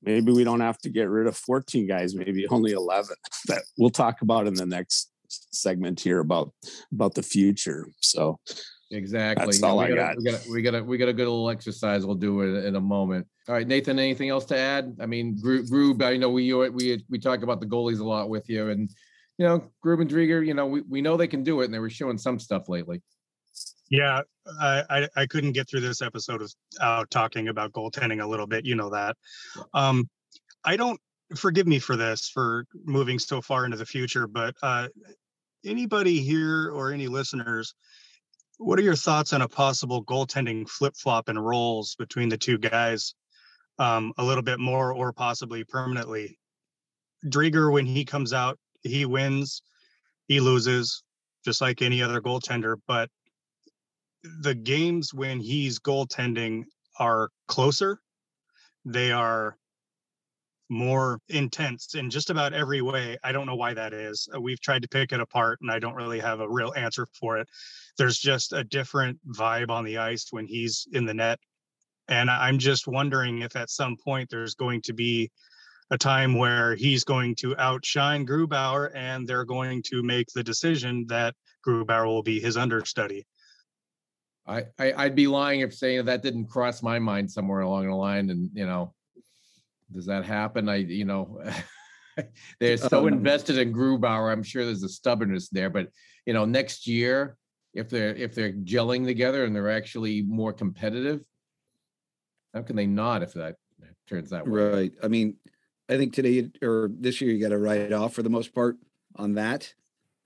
maybe 0.04 0.30
we 0.30 0.44
don't 0.44 0.60
have 0.60 0.78
to 0.78 0.88
get 0.88 1.08
rid 1.08 1.26
of 1.26 1.36
14 1.36 1.88
guys, 1.88 2.14
maybe 2.14 2.46
only 2.46 2.70
11 2.70 3.16
that 3.48 3.64
we'll 3.76 3.90
talk 3.90 4.22
about 4.22 4.46
in 4.46 4.54
the 4.54 4.64
next 4.64 5.10
segment 5.28 5.98
here 5.98 6.20
about 6.20 6.52
about 6.92 7.14
the 7.14 7.22
future. 7.24 7.88
So 8.00 8.38
exactly. 8.92 9.46
That's 9.46 9.64
all 9.64 9.78
we 9.78 9.86
I 9.86 9.88
got. 9.88 9.96
got. 9.96 10.16
We 10.16 10.30
got 10.30 10.46
we 10.46 10.62
got 10.62 10.74
a 10.76 10.84
we 10.84 10.96
got 10.96 11.08
a 11.08 11.12
good 11.12 11.26
little 11.26 11.50
exercise. 11.50 12.06
We'll 12.06 12.14
do 12.14 12.42
it 12.42 12.66
in 12.66 12.76
a 12.76 12.80
moment. 12.80 13.26
All 13.48 13.56
right, 13.56 13.66
Nathan. 13.66 13.98
Anything 13.98 14.28
else 14.28 14.44
to 14.44 14.56
add? 14.56 14.96
I 15.00 15.06
mean, 15.06 15.40
Grub. 15.40 16.02
I 16.02 16.16
know 16.16 16.30
we 16.30 16.54
we 16.54 17.04
we 17.10 17.18
talk 17.18 17.42
about 17.42 17.58
the 17.58 17.66
goalies 17.66 17.98
a 17.98 18.04
lot 18.04 18.28
with 18.28 18.48
you, 18.48 18.68
and 18.68 18.88
you 19.38 19.46
know, 19.46 19.64
Grub 19.82 19.98
and 19.98 20.08
Driedger. 20.08 20.46
You 20.46 20.54
know, 20.54 20.66
we 20.66 20.82
we 20.82 21.02
know 21.02 21.16
they 21.16 21.26
can 21.26 21.42
do 21.42 21.62
it, 21.62 21.64
and 21.64 21.74
they 21.74 21.80
were 21.80 21.90
showing 21.90 22.16
some 22.16 22.38
stuff 22.38 22.68
lately. 22.68 23.02
Yeah, 23.92 24.22
I, 24.58 25.06
I, 25.14 25.26
couldn't 25.26 25.52
get 25.52 25.68
through 25.68 25.82
this 25.82 26.00
episode 26.00 26.40
without 26.40 27.10
talking 27.10 27.48
about 27.48 27.72
goaltending 27.72 28.22
a 28.22 28.26
little 28.26 28.46
bit. 28.46 28.64
You 28.64 28.74
know 28.74 28.88
that. 28.88 29.18
Um, 29.74 30.08
I 30.64 30.76
don't 30.76 30.98
forgive 31.36 31.66
me 31.66 31.78
for 31.78 31.94
this 31.94 32.30
for 32.32 32.64
moving 32.86 33.18
so 33.18 33.42
far 33.42 33.66
into 33.66 33.76
the 33.76 33.84
future, 33.84 34.26
but 34.26 34.54
uh, 34.62 34.88
anybody 35.62 36.22
here 36.22 36.70
or 36.70 36.90
any 36.90 37.06
listeners, 37.06 37.74
what 38.56 38.78
are 38.78 38.82
your 38.82 38.96
thoughts 38.96 39.34
on 39.34 39.42
a 39.42 39.48
possible 39.48 40.02
goaltending 40.02 40.66
flip 40.66 40.94
flop 40.96 41.28
and 41.28 41.44
roles 41.44 41.94
between 41.96 42.30
the 42.30 42.38
two 42.38 42.56
guys, 42.56 43.14
um, 43.78 44.14
a 44.16 44.24
little 44.24 44.42
bit 44.42 44.58
more 44.58 44.94
or 44.94 45.12
possibly 45.12 45.64
permanently? 45.64 46.38
Driedger, 47.26 47.70
when 47.70 47.84
he 47.84 48.06
comes 48.06 48.32
out, 48.32 48.58
he 48.82 49.04
wins, 49.04 49.60
he 50.28 50.40
loses, 50.40 51.02
just 51.44 51.60
like 51.60 51.82
any 51.82 52.02
other 52.02 52.22
goaltender. 52.22 52.76
But 52.88 53.10
the 54.40 54.54
games 54.54 55.12
when 55.12 55.40
he's 55.40 55.78
goaltending 55.78 56.64
are 56.98 57.30
closer. 57.48 58.00
They 58.84 59.12
are 59.12 59.56
more 60.68 61.20
intense 61.28 61.94
in 61.94 62.08
just 62.08 62.30
about 62.30 62.54
every 62.54 62.80
way. 62.80 63.18
I 63.22 63.32
don't 63.32 63.46
know 63.46 63.54
why 63.54 63.74
that 63.74 63.92
is. 63.92 64.28
Uh, 64.34 64.40
we've 64.40 64.60
tried 64.60 64.82
to 64.82 64.88
pick 64.88 65.12
it 65.12 65.20
apart 65.20 65.58
and 65.60 65.70
I 65.70 65.78
don't 65.78 65.94
really 65.94 66.18
have 66.20 66.40
a 66.40 66.48
real 66.48 66.72
answer 66.74 67.06
for 67.12 67.36
it. 67.38 67.48
There's 67.98 68.18
just 68.18 68.52
a 68.52 68.64
different 68.64 69.18
vibe 69.28 69.70
on 69.70 69.84
the 69.84 69.98
ice 69.98 70.28
when 70.30 70.46
he's 70.46 70.86
in 70.92 71.04
the 71.04 71.14
net. 71.14 71.38
And 72.08 72.30
I'm 72.30 72.58
just 72.58 72.86
wondering 72.86 73.42
if 73.42 73.54
at 73.54 73.70
some 73.70 73.96
point 74.02 74.30
there's 74.30 74.54
going 74.54 74.82
to 74.82 74.92
be 74.92 75.30
a 75.90 75.98
time 75.98 76.38
where 76.38 76.74
he's 76.74 77.04
going 77.04 77.34
to 77.36 77.56
outshine 77.58 78.26
Grubauer 78.26 78.90
and 78.94 79.28
they're 79.28 79.44
going 79.44 79.82
to 79.88 80.02
make 80.02 80.28
the 80.34 80.42
decision 80.42 81.06
that 81.08 81.34
Grubauer 81.66 82.06
will 82.06 82.22
be 82.22 82.40
his 82.40 82.56
understudy. 82.56 83.26
I, 84.46 84.64
I 84.78 85.04
would 85.04 85.14
be 85.14 85.28
lying 85.28 85.60
if 85.60 85.74
saying 85.74 86.04
that 86.04 86.22
didn't 86.22 86.46
cross 86.46 86.82
my 86.82 86.98
mind 86.98 87.30
somewhere 87.30 87.60
along 87.60 87.88
the 87.88 87.94
line. 87.94 88.30
And 88.30 88.50
you 88.54 88.66
know, 88.66 88.92
does 89.92 90.06
that 90.06 90.24
happen? 90.24 90.68
I 90.68 90.76
you 90.76 91.04
know, 91.04 91.40
they're 92.60 92.76
so 92.76 93.06
um, 93.06 93.08
invested 93.08 93.58
in 93.58 93.72
Grubauer. 93.72 94.32
I'm 94.32 94.42
sure 94.42 94.64
there's 94.64 94.82
a 94.82 94.88
stubbornness 94.88 95.48
there. 95.48 95.70
But 95.70 95.88
you 96.26 96.32
know, 96.32 96.44
next 96.44 96.86
year, 96.86 97.36
if 97.74 97.88
they're 97.88 98.14
if 98.14 98.34
they're 98.34 98.52
gelling 98.52 99.04
together 99.04 99.44
and 99.44 99.54
they're 99.54 99.70
actually 99.70 100.22
more 100.22 100.52
competitive, 100.52 101.22
how 102.52 102.62
can 102.62 102.76
they 102.76 102.86
not 102.86 103.22
if 103.22 103.32
that 103.34 103.56
turns 104.08 104.30
that 104.30 104.46
way? 104.46 104.60
Right. 104.60 104.92
I 105.02 105.08
mean, 105.08 105.36
I 105.88 105.96
think 105.96 106.14
today 106.14 106.50
or 106.62 106.90
this 106.92 107.20
year 107.20 107.32
you 107.32 107.40
got 107.40 107.50
to 107.50 107.58
write 107.58 107.92
off 107.92 108.14
for 108.14 108.22
the 108.22 108.30
most 108.30 108.54
part 108.54 108.76
on 109.16 109.34
that. 109.34 109.72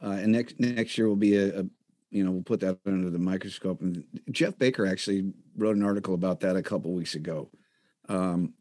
Uh, 0.02 0.10
and 0.10 0.32
next 0.32 0.60
next 0.60 0.98
year 0.98 1.08
will 1.08 1.16
be 1.16 1.36
a, 1.36 1.60
a 1.60 1.64
you 2.10 2.24
know, 2.24 2.30
we'll 2.30 2.42
put 2.42 2.60
that 2.60 2.78
under 2.86 3.10
the 3.10 3.18
microscope. 3.18 3.80
And 3.80 4.04
Geoff 4.30 4.58
Baker 4.58 4.86
actually 4.86 5.32
wrote 5.56 5.76
an 5.76 5.82
article 5.82 6.14
about 6.14 6.40
that 6.40 6.56
a 6.56 6.62
couple 6.62 6.92
weeks 6.92 7.14
ago 7.14 7.50
um, 8.08 8.54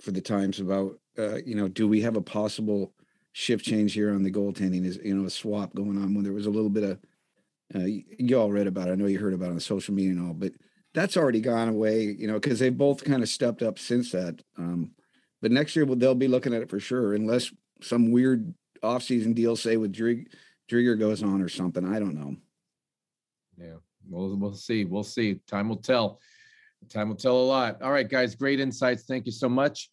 for 0.00 0.12
the 0.12 0.20
Times 0.20 0.60
about, 0.60 0.98
uh, 1.18 1.36
you 1.44 1.54
know, 1.54 1.68
do 1.68 1.88
we 1.88 2.00
have 2.02 2.16
a 2.16 2.22
possible 2.22 2.92
shift 3.32 3.64
change 3.64 3.92
here 3.94 4.12
on 4.12 4.22
the 4.22 4.30
goaltending? 4.30 4.84
Is 4.84 4.98
you 5.02 5.14
know 5.14 5.26
a 5.26 5.30
swap 5.30 5.74
going 5.74 5.98
on 5.98 6.14
when 6.14 6.24
there 6.24 6.32
was 6.32 6.46
a 6.46 6.50
little 6.50 6.70
bit 6.70 6.84
of 6.84 6.98
uh, 7.74 7.86
you 8.18 8.38
all 8.38 8.50
read 8.50 8.66
about 8.66 8.88
it. 8.88 8.92
I 8.92 8.94
know 8.96 9.06
you 9.06 9.18
heard 9.18 9.34
about 9.34 9.50
it 9.50 9.54
on 9.54 9.60
social 9.60 9.94
media 9.94 10.12
and 10.12 10.26
all, 10.26 10.34
but 10.34 10.52
that's 10.94 11.16
already 11.16 11.40
gone 11.40 11.68
away. 11.68 12.02
You 12.02 12.26
know, 12.26 12.34
because 12.34 12.58
they 12.58 12.70
both 12.70 13.04
kind 13.04 13.22
of 13.22 13.28
stepped 13.28 13.62
up 13.62 13.78
since 13.78 14.12
that. 14.12 14.42
Um, 14.56 14.92
but 15.42 15.52
next 15.52 15.74
year 15.76 15.86
they'll 15.86 16.14
be 16.14 16.28
looking 16.28 16.54
at 16.54 16.62
it 16.62 16.70
for 16.70 16.80
sure, 16.80 17.14
unless 17.14 17.52
some 17.82 18.10
weird 18.10 18.54
offseason 18.82 19.34
deal 19.34 19.56
say 19.56 19.76
with 19.76 19.92
Drig, 19.92 20.28
Driedger 20.70 20.98
goes 20.98 21.22
on 21.22 21.40
or 21.40 21.48
something. 21.48 21.84
I 21.84 21.98
don't 21.98 22.14
know. 22.14 22.36
Yeah, 23.60 23.74
we'll 24.08 24.36
we'll 24.36 24.54
see. 24.54 24.84
We'll 24.84 25.04
see. 25.04 25.40
Time 25.46 25.68
will 25.68 25.76
tell. 25.76 26.20
Time 26.88 27.10
will 27.10 27.16
tell 27.16 27.36
a 27.36 27.46
lot. 27.46 27.82
All 27.82 27.92
right, 27.92 28.08
guys, 28.08 28.34
great 28.34 28.58
insights. 28.58 29.04
Thank 29.04 29.26
you 29.26 29.32
so 29.32 29.50
much. 29.50 29.90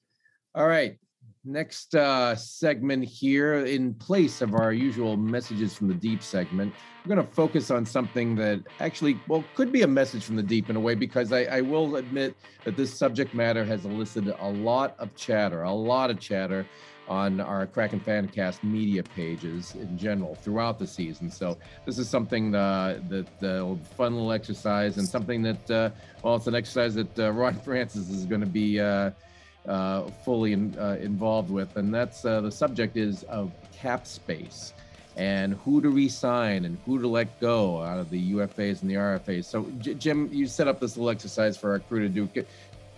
All 0.56 0.68
right, 0.68 0.98
next 1.44 1.94
uh, 1.96 2.34
segment 2.36 3.04
here, 3.04 3.66
in 3.66 3.94
place 3.94 4.42
of 4.42 4.56
our 4.56 4.72
usual 4.72 5.18
messages 5.18 5.76
from 5.76 5.90
the 5.90 5.94
deep 5.94 6.24
segment, 6.24 6.74
we're 7.04 7.16
going 7.16 7.28
to 7.28 7.34
focus 7.34 7.70
on 7.70 7.86
something 7.86 8.36
that 8.36 8.64
actually, 8.80 9.20
well, 9.28 9.44
could 9.54 9.72
be 9.72 9.82
a 9.82 9.88
message 9.88 10.24
from 10.24 10.38
the 10.38 10.44
deep 10.44 10.70
in 10.70 10.78
a 10.78 10.80
way, 10.80 10.96
because 10.96 11.34
I, 11.34 11.44
I 11.44 11.62
will 11.62 11.98
admit 11.98 12.36
that 12.64 12.78
this 12.78 12.94
subject 12.94 13.34
matter 13.34 13.66
has 13.66 13.86
elicited 13.86 14.34
a 14.40 14.50
lot 14.50 14.96
of 14.98 15.14
chatter, 15.16 15.64
a 15.64 15.72
lot 15.74 16.10
of 16.10 16.20
chatter 16.20 16.66
on 17.08 17.40
our 17.40 17.66
Kraken 17.66 18.00
Fancast 18.00 18.64
media 18.64 19.04
pages 19.04 19.76
in 19.76 19.98
general 19.98 20.36
throughout 20.36 20.80
the 20.80 20.88
season. 20.88 21.32
So 21.32 21.58
this 21.86 21.98
is 21.98 22.10
something 22.10 22.54
uh, 22.54 23.00
that 23.10 23.44
uh, 23.44 23.76
fun 23.96 24.14
little 24.14 24.32
exercise 24.32 24.98
and 24.98 25.08
something 25.08 25.42
that, 25.44 25.72
uh, 25.72 25.90
well, 26.24 26.36
it's 26.36 26.48
an 26.48 26.56
exercise 26.56 26.96
that 26.96 27.20
uh, 27.20 27.32
Ron 27.32 27.54
Francis 27.66 28.10
is 28.10 28.26
going 28.26 28.42
to 28.42 28.48
be 28.48 28.80
uh, 28.80 29.12
uh, 29.68 30.10
fully 30.24 30.54
in, 30.54 30.78
uh, 30.80 30.98
involved 31.02 31.50
with, 31.50 31.76
and 31.78 31.94
that's 31.94 32.22
the 32.22 32.50
subject 32.50 32.98
is 32.98 33.24
of 33.24 33.52
cap 33.72 34.08
space 34.08 34.74
and 35.16 35.56
who 35.66 35.82
to 35.82 35.90
resign 35.90 36.64
and 36.64 36.78
who 36.86 37.02
to 37.02 37.08
let 37.08 37.40
go 37.40 37.82
out 37.82 37.98
of 37.98 38.10
the 38.12 38.34
UFAs 38.34 38.82
and 38.82 38.92
the 38.92 38.96
RFAs. 38.96 39.46
So, 39.46 39.66
J- 39.80 39.96
Jim, 39.96 40.30
you 40.32 40.46
set 40.46 40.68
up 40.68 40.80
this 40.80 40.96
little 40.96 41.10
exercise 41.10 41.58
for 41.58 41.72
our 41.72 41.80
crew 41.80 42.02
to 42.02 42.10
do. 42.10 42.30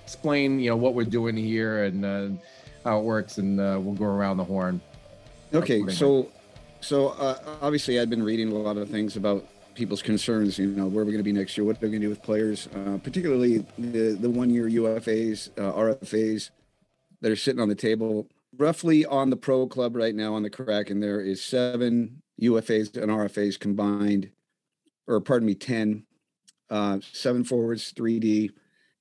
Explain, 0.03 0.59
you 0.59 0.69
know, 0.69 0.75
what 0.75 0.95
we're 0.95 1.05
doing 1.05 1.37
here 1.37 1.85
and 1.85 2.39
how 2.83 2.99
it 2.99 3.03
works, 3.03 3.37
and 3.37 3.59
uh, 3.59 3.79
we'll 3.81 3.95
go 3.95 4.05
around 4.05 4.37
the 4.37 4.43
horn. 4.43 4.81
Okay, 5.53 5.87
so 5.87 6.29
so 6.81 7.09
uh, 7.09 7.57
obviously 7.61 7.99
I've 7.99 8.09
been 8.09 8.23
reading 8.23 8.51
a 8.51 8.55
lot 8.55 8.77
of 8.77 8.89
things 8.89 9.17
about 9.17 9.45
people's 9.75 10.01
concerns. 10.01 10.57
You 10.57 10.67
know, 10.67 10.85
where 10.85 11.03
we're 11.03 11.11
going 11.11 11.17
to 11.17 11.23
be 11.23 11.31
next 11.31 11.57
year, 11.57 11.65
what 11.65 11.79
they're 11.79 11.89
going 11.89 12.01
to 12.01 12.07
do 12.07 12.09
with 12.09 12.21
players, 12.21 12.67
uh, 12.75 12.97
particularly 13.03 13.65
the 13.77 14.17
the 14.19 14.29
one 14.29 14.49
year 14.49 14.69
UFAs, 14.69 15.49
uh, 15.57 15.73
RFAs 15.73 16.51
that 17.21 17.31
are 17.31 17.35
sitting 17.35 17.61
on 17.61 17.69
the 17.69 17.75
table. 17.75 18.27
Roughly 18.57 19.05
on 19.05 19.29
the 19.29 19.37
pro 19.37 19.67
club 19.67 19.95
right 19.95 20.15
now 20.15 20.33
on 20.33 20.43
the 20.43 20.49
Kraken, 20.49 20.99
there 20.99 21.21
is 21.21 21.41
seven 21.41 22.21
UFAs 22.41 22.95
and 22.97 23.11
RFAs 23.11 23.59
combined, 23.59 24.31
or 25.07 25.21
pardon 25.21 25.45
me, 25.45 25.55
ten, 25.55 26.05
uh, 26.69 26.99
seven 27.13 27.43
forwards, 27.43 27.91
three 27.91 28.19
D, 28.19 28.51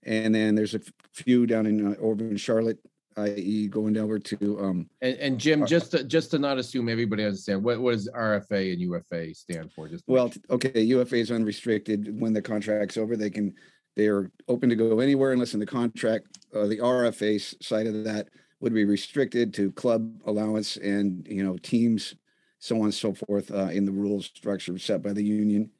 and 0.02 0.34
then 0.34 0.54
there's 0.54 0.74
a 0.74 0.80
few 1.12 1.46
down 1.46 1.66
in 1.66 1.92
uh, 1.92 1.96
over 2.00 2.24
in 2.24 2.36
Charlotte 2.36 2.78
i.e., 3.16 3.68
going 3.68 3.96
over 3.96 4.18
to. 4.18 4.60
Um, 4.60 4.90
and, 5.00 5.16
and 5.16 5.40
Jim, 5.40 5.66
just 5.66 5.92
to, 5.92 6.04
just 6.04 6.30
to 6.32 6.38
not 6.38 6.58
assume 6.58 6.88
everybody 6.88 7.24
understand 7.24 7.62
what 7.62 7.80
what 7.80 7.92
does 7.92 8.08
RFA 8.14 8.72
and 8.72 8.80
UFA 8.80 9.34
stand 9.34 9.72
for? 9.72 9.88
Just 9.88 10.04
well, 10.06 10.32
okay, 10.50 10.80
UFA 10.80 11.16
is 11.16 11.30
unrestricted. 11.30 12.20
When 12.20 12.32
the 12.32 12.42
contract's 12.42 12.96
over, 12.96 13.16
they 13.16 13.30
can 13.30 13.54
they 13.96 14.06
are 14.06 14.30
open 14.46 14.68
to 14.68 14.76
go 14.76 15.00
anywhere 15.00 15.32
unless 15.32 15.54
in 15.54 15.60
the 15.60 15.66
contract. 15.66 16.26
Uh, 16.54 16.66
the 16.66 16.78
RFA 16.78 17.62
side 17.62 17.86
of 17.86 18.04
that 18.04 18.28
would 18.60 18.74
be 18.74 18.84
restricted 18.84 19.54
to 19.54 19.72
club 19.72 20.10
allowance 20.26 20.76
and 20.76 21.26
you 21.28 21.42
know 21.42 21.56
teams, 21.58 22.14
so 22.58 22.76
on 22.76 22.84
and 22.84 22.94
so 22.94 23.12
forth 23.12 23.50
uh, 23.50 23.68
in 23.68 23.84
the 23.84 23.92
rules 23.92 24.26
structure 24.26 24.78
set 24.78 25.02
by 25.02 25.12
the 25.12 25.22
union, 25.22 25.70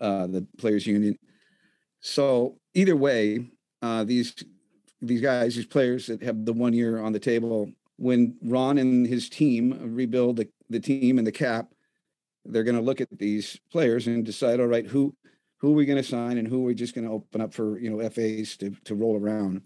uh, 0.00 0.26
the 0.26 0.46
players 0.58 0.86
union. 0.86 1.18
So 2.00 2.58
either 2.74 2.96
way, 2.96 3.46
uh, 3.80 4.04
these 4.04 4.34
these 5.02 5.20
guys, 5.20 5.56
these 5.56 5.66
players 5.66 6.06
that 6.06 6.22
have 6.22 6.44
the 6.44 6.52
one 6.52 6.72
year 6.72 7.00
on 7.00 7.12
the 7.12 7.18
table, 7.18 7.70
when 7.96 8.36
Ron 8.42 8.78
and 8.78 9.06
his 9.06 9.28
team 9.28 9.94
rebuild 9.94 10.36
the, 10.36 10.48
the 10.70 10.80
team 10.80 11.18
and 11.18 11.26
the 11.26 11.32
cap, 11.32 11.72
they're 12.44 12.64
going 12.64 12.76
to 12.76 12.82
look 12.82 13.00
at 13.00 13.08
these 13.18 13.58
players 13.70 14.06
and 14.06 14.24
decide, 14.24 14.60
all 14.60 14.66
right, 14.66 14.86
who 14.86 15.14
who 15.58 15.70
are 15.72 15.76
we 15.76 15.86
going 15.86 16.02
to 16.02 16.08
sign 16.08 16.38
and 16.38 16.48
who 16.48 16.62
are 16.62 16.66
we 16.66 16.74
just 16.74 16.92
going 16.92 17.06
to 17.06 17.12
open 17.12 17.40
up 17.40 17.54
for 17.54 17.78
you 17.78 17.90
know 17.90 18.08
FAs 18.08 18.56
to 18.56 18.74
to 18.84 18.94
roll 18.94 19.16
around. 19.16 19.62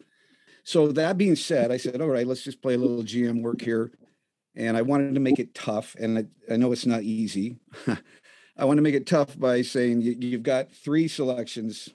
So 0.64 0.88
that 0.92 1.16
being 1.16 1.36
said, 1.36 1.70
I 1.70 1.76
said, 1.76 2.00
all 2.00 2.08
right, 2.08 2.26
let's 2.26 2.42
just 2.42 2.60
play 2.60 2.74
a 2.74 2.78
little 2.78 3.04
GM 3.04 3.40
work 3.40 3.62
here, 3.62 3.92
and 4.56 4.76
I 4.76 4.82
wanted 4.82 5.14
to 5.14 5.20
make 5.20 5.38
it 5.38 5.54
tough, 5.54 5.94
and 5.98 6.18
I, 6.18 6.52
I 6.52 6.56
know 6.56 6.72
it's 6.72 6.86
not 6.86 7.02
easy. 7.02 7.56
I 8.58 8.64
want 8.64 8.78
to 8.78 8.82
make 8.82 8.94
it 8.94 9.06
tough 9.06 9.38
by 9.38 9.62
saying 9.62 10.02
you, 10.02 10.16
you've 10.18 10.42
got 10.42 10.72
three 10.72 11.08
selections 11.08 11.90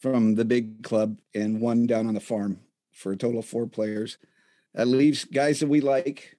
from 0.00 0.34
the 0.36 0.44
big 0.44 0.82
club 0.82 1.18
and 1.34 1.60
one 1.60 1.86
down 1.86 2.06
on 2.06 2.14
the 2.14 2.20
farm 2.20 2.60
for 2.92 3.12
a 3.12 3.16
total 3.16 3.40
of 3.40 3.46
four 3.46 3.66
players. 3.66 4.18
That 4.74 4.86
leaves 4.86 5.24
guys 5.24 5.60
that 5.60 5.68
we 5.68 5.80
like, 5.80 6.36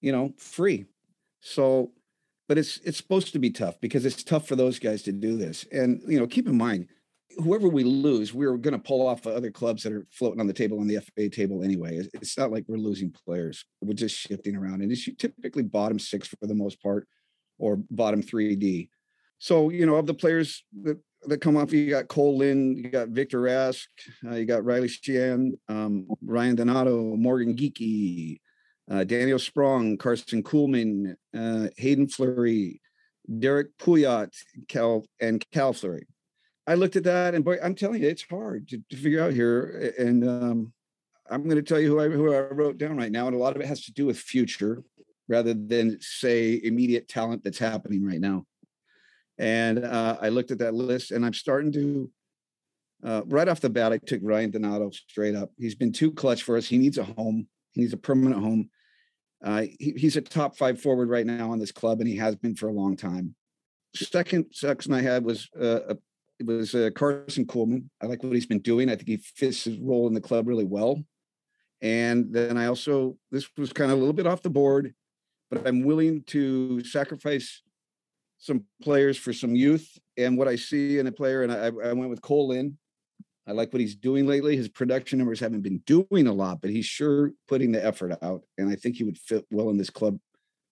you 0.00 0.12
know, 0.12 0.34
free. 0.36 0.86
So, 1.40 1.92
but 2.48 2.58
it's 2.58 2.78
it's 2.84 2.98
supposed 2.98 3.32
to 3.32 3.38
be 3.38 3.50
tough 3.50 3.80
because 3.80 4.06
it's 4.06 4.22
tough 4.22 4.46
for 4.46 4.56
those 4.56 4.78
guys 4.78 5.02
to 5.02 5.12
do 5.12 5.36
this. 5.36 5.64
And 5.72 6.00
you 6.06 6.18
know, 6.18 6.26
keep 6.26 6.46
in 6.46 6.56
mind, 6.56 6.88
whoever 7.38 7.68
we 7.68 7.84
lose, 7.84 8.32
we're 8.32 8.56
going 8.56 8.72
to 8.72 8.78
pull 8.78 9.06
off 9.06 9.26
other 9.26 9.50
clubs 9.50 9.82
that 9.82 9.92
are 9.92 10.06
floating 10.10 10.40
on 10.40 10.46
the 10.46 10.52
table 10.52 10.78
on 10.78 10.86
the 10.86 11.00
FA 11.00 11.28
table 11.28 11.62
anyway. 11.62 12.00
It's 12.14 12.38
not 12.38 12.52
like 12.52 12.64
we're 12.68 12.76
losing 12.76 13.10
players; 13.10 13.64
we're 13.80 13.94
just 13.94 14.16
shifting 14.16 14.56
around, 14.56 14.82
and 14.82 14.92
it's 14.92 15.08
typically 15.18 15.62
bottom 15.62 15.98
six 15.98 16.28
for 16.28 16.46
the 16.46 16.54
most 16.54 16.80
part, 16.82 17.08
or 17.58 17.78
bottom 17.90 18.22
three 18.22 18.54
D. 18.54 18.90
So 19.38 19.70
you 19.70 19.86
know, 19.86 19.96
of 19.96 20.06
the 20.06 20.14
players 20.14 20.64
that 20.82 20.98
that 21.28 21.40
come 21.40 21.56
off. 21.56 21.72
You 21.72 21.90
got 21.90 22.08
Kole 22.08 22.38
Lind, 22.38 22.78
you 22.78 22.90
got 22.90 23.08
Victor 23.08 23.40
Rask, 23.40 23.86
uh, 24.26 24.34
you 24.34 24.44
got 24.44 24.64
Riley 24.64 24.88
Sheahan, 24.88 25.52
um, 25.68 26.06
Ryan 26.24 26.56
Donato, 26.56 27.16
Morgan 27.16 27.56
Geekie, 27.56 28.40
uh, 28.90 29.04
Daniel 29.04 29.38
Sprong, 29.38 29.98
Karson 29.98 30.42
Kuhlman, 30.42 31.14
uh, 31.36 31.68
Haydn 31.78 32.08
Fleury, 32.08 32.80
Derrick 33.38 33.76
Pouliot, 33.78 34.32
Cale, 34.68 35.04
and 35.20 35.44
Cale 35.50 35.72
Fleury. 35.72 36.06
I 36.66 36.74
looked 36.74 36.96
at 36.96 37.04
that, 37.04 37.34
and 37.34 37.44
boy, 37.44 37.58
I'm 37.62 37.74
telling 37.74 38.02
you, 38.02 38.08
it's 38.08 38.24
hard 38.28 38.68
to, 38.68 38.82
to 38.90 38.96
figure 38.96 39.22
out 39.22 39.32
here. 39.32 39.92
And 39.98 40.28
um, 40.28 40.72
I'm 41.30 41.44
going 41.44 41.56
to 41.56 41.62
tell 41.62 41.80
you 41.80 41.88
who 41.88 42.00
I 42.00 42.08
who 42.08 42.34
I 42.34 42.40
wrote 42.40 42.78
down 42.78 42.96
right 42.96 43.12
now, 43.12 43.26
and 43.26 43.36
a 43.36 43.38
lot 43.38 43.54
of 43.54 43.62
it 43.62 43.68
has 43.68 43.84
to 43.84 43.92
do 43.92 44.06
with 44.06 44.18
future 44.18 44.82
rather 45.28 45.54
than 45.54 45.98
say 46.00 46.60
immediate 46.62 47.08
talent 47.08 47.42
that's 47.44 47.58
happening 47.58 48.04
right 48.04 48.20
now. 48.20 48.44
And 49.38 49.84
uh, 49.84 50.16
I 50.20 50.28
looked 50.30 50.50
at 50.50 50.58
that 50.58 50.74
list 50.74 51.10
and 51.10 51.24
I'm 51.24 51.34
starting 51.34 51.72
to, 51.72 52.10
uh, 53.04 53.22
right 53.26 53.48
off 53.48 53.60
the 53.60 53.70
bat, 53.70 53.92
I 53.92 53.98
took 53.98 54.20
Ryan 54.22 54.50
Donato 54.50 54.90
straight 54.90 55.34
up. 55.34 55.50
He's 55.58 55.74
been 55.74 55.92
too 55.92 56.12
clutch 56.12 56.42
for 56.42 56.56
us. 56.56 56.66
He 56.66 56.78
needs 56.78 56.98
a 56.98 57.04
home, 57.04 57.46
he 57.72 57.82
needs 57.82 57.92
a 57.92 57.98
permanent 57.98 58.42
home. 58.42 58.70
Uh, 59.44 59.64
he, 59.78 59.92
he's 59.96 60.16
a 60.16 60.22
top 60.22 60.56
five 60.56 60.80
forward 60.80 61.10
right 61.10 61.26
now 61.26 61.50
on 61.50 61.58
this 61.58 61.72
club, 61.72 62.00
and 62.00 62.08
he 62.08 62.16
has 62.16 62.34
been 62.36 62.56
for 62.56 62.68
a 62.68 62.72
long 62.72 62.96
time. 62.96 63.34
Second 63.94 64.46
section 64.52 64.92
I 64.92 65.02
had 65.02 65.24
was 65.24 65.48
uh, 65.60 65.94
it 66.38 66.46
was 66.46 66.74
uh, 66.74 66.90
Karson 66.94 67.46
Kuhlman. 67.46 67.84
I 68.02 68.06
like 68.06 68.22
what 68.22 68.34
he's 68.34 68.46
been 68.46 68.60
doing. 68.60 68.88
I 68.88 68.96
think 68.96 69.08
he 69.08 69.16
fits 69.16 69.64
his 69.64 69.78
role 69.78 70.06
in 70.06 70.14
the 70.14 70.20
club 70.20 70.46
really 70.46 70.64
well. 70.64 71.02
And 71.80 72.32
then 72.32 72.56
I 72.56 72.66
also 72.66 73.16
this 73.30 73.48
was 73.56 73.72
kind 73.72 73.90
of 73.90 73.96
a 73.96 74.00
little 74.00 74.14
bit 74.14 74.26
off 74.26 74.42
the 74.42 74.50
board, 74.50 74.94
but 75.50 75.66
I'm 75.66 75.84
willing 75.84 76.24
to 76.28 76.82
sacrifice 76.84 77.62
some 78.38 78.64
players 78.82 79.16
for 79.16 79.32
some 79.32 79.54
youth 79.54 79.98
and 80.16 80.36
what 80.36 80.48
I 80.48 80.56
see 80.56 80.98
in 80.98 81.06
a 81.06 81.12
player. 81.12 81.42
And 81.42 81.52
I, 81.52 81.66
I 81.66 81.92
went 81.92 82.10
with 82.10 82.20
Kole 82.20 82.48
Lind. 82.48 82.74
I 83.46 83.52
like 83.52 83.72
what 83.72 83.80
he's 83.80 83.94
doing 83.94 84.26
lately. 84.26 84.56
His 84.56 84.68
production 84.68 85.18
numbers 85.18 85.40
haven't 85.40 85.62
been 85.62 85.78
doing 85.86 86.26
a 86.26 86.32
lot, 86.32 86.60
but 86.60 86.70
he's 86.70 86.86
sure 86.86 87.32
putting 87.46 87.70
the 87.72 87.84
effort 87.84 88.18
out. 88.22 88.42
And 88.58 88.68
I 88.68 88.74
think 88.74 88.96
he 88.96 89.04
would 89.04 89.18
fit 89.18 89.46
well 89.50 89.70
in 89.70 89.76
this 89.76 89.90
club 89.90 90.18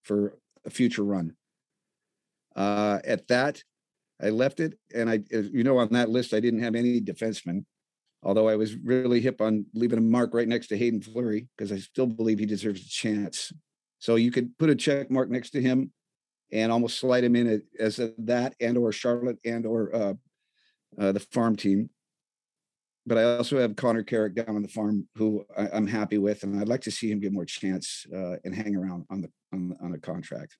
for 0.03 0.37
a 0.65 0.69
future 0.69 1.03
run. 1.03 1.35
Uh, 2.55 2.99
at 3.05 3.27
that, 3.29 3.63
I 4.21 4.29
left 4.29 4.59
it. 4.59 4.77
And 4.93 5.09
I, 5.09 5.19
you 5.31 5.63
know, 5.63 5.77
on 5.77 5.89
that 5.93 6.09
list, 6.09 6.33
I 6.33 6.39
didn't 6.41 6.63
have 6.63 6.75
any 6.75 6.99
defensemen, 6.99 7.63
although 8.23 8.49
I 8.49 8.57
was 8.57 8.75
really 8.75 9.21
hip 9.21 9.39
on 9.39 9.65
leaving 9.73 9.99
a 9.99 10.01
mark 10.01 10.33
right 10.33 10.47
next 10.47 10.67
to 10.67 10.77
Haydn 10.77 11.01
Fleury 11.01 11.47
because 11.57 11.71
I 11.71 11.77
still 11.77 12.07
believe 12.07 12.39
he 12.39 12.45
deserves 12.45 12.85
a 12.85 12.89
chance. 12.89 13.53
So 13.99 14.15
you 14.15 14.31
could 14.31 14.57
put 14.57 14.69
a 14.69 14.75
check 14.75 15.09
mark 15.09 15.29
next 15.29 15.51
to 15.51 15.61
him 15.61 15.91
and 16.51 16.71
almost 16.71 16.99
slide 16.99 17.23
him 17.23 17.35
in 17.35 17.61
as 17.79 17.99
a, 17.99 18.13
that 18.19 18.55
and 18.59 18.77
or 18.77 18.91
Charlotte 18.91 19.37
and 19.45 19.65
or 19.65 19.95
uh, 19.95 20.13
uh, 20.99 21.11
the 21.11 21.19
farm 21.19 21.55
team. 21.55 21.89
But 23.07 23.19
I 23.19 23.23
also 23.23 23.59
have 23.59 23.75
Connor 23.75 24.03
Carrick 24.03 24.33
down 24.33 24.55
on 24.55 24.63
the 24.63 24.67
farm, 24.67 25.07
who 25.15 25.45
I, 25.55 25.67
am 25.77 25.85
happy 25.85 26.17
with, 26.17 26.41
and 26.43 26.59
I'd 26.59 26.67
like 26.67 26.81
to 26.81 26.91
see 26.91 27.11
him 27.11 27.19
get 27.19 27.33
more 27.33 27.45
chance 27.45 28.05
uh, 28.11 28.37
and 28.43 28.55
hang 28.55 28.75
around 28.75 29.05
on 29.11 29.21
the 29.21 29.29
on, 29.53 29.75
on 29.81 29.93
a 29.93 29.99
contract. 29.99 30.57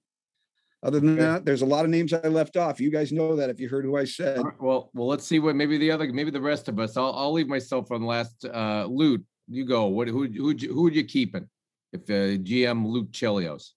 Other 0.84 1.00
than 1.00 1.16
that, 1.16 1.46
there's 1.46 1.64
a 1.64 1.66
lot 1.66 1.86
of 1.86 1.90
names 1.90 2.14
I 2.14 2.28
left 2.28 2.58
off. 2.58 2.80
You 2.80 2.92
guys 2.92 3.12
know 3.12 3.36
that 3.38 3.50
if 3.50 3.60
you 3.60 3.68
heard 3.68 3.86
who 3.86 3.98
I 3.98 4.06
said. 4.06 4.44
Right, 4.44 4.54
well, 4.62 4.92
well, 4.94 5.08
let's 5.08 5.26
see 5.26 5.40
what 5.40 5.56
maybe 5.56 5.80
the 5.80 5.90
other, 5.90 6.12
maybe 6.14 6.30
the 6.30 6.40
rest 6.40 6.68
of 6.68 6.80
us. 6.80 6.96
I'll 6.96 7.14
I'll 7.14 7.34
leave 7.34 7.48
myself 7.48 7.92
on 7.92 8.04
last. 8.04 8.46
Uh, 8.46 8.86
Lute, 8.86 9.26
you 9.48 9.66
go. 9.66 9.88
What 9.88 10.08
who 10.08 10.28
who 10.28 10.54
who 10.54 10.84
would 10.84 10.96
you 10.96 11.04
keeping? 11.04 11.50
If 11.92 12.02
uh, 12.10 12.40
GM 12.44 12.86
Luke 12.86 13.12
Chelios. 13.12 13.72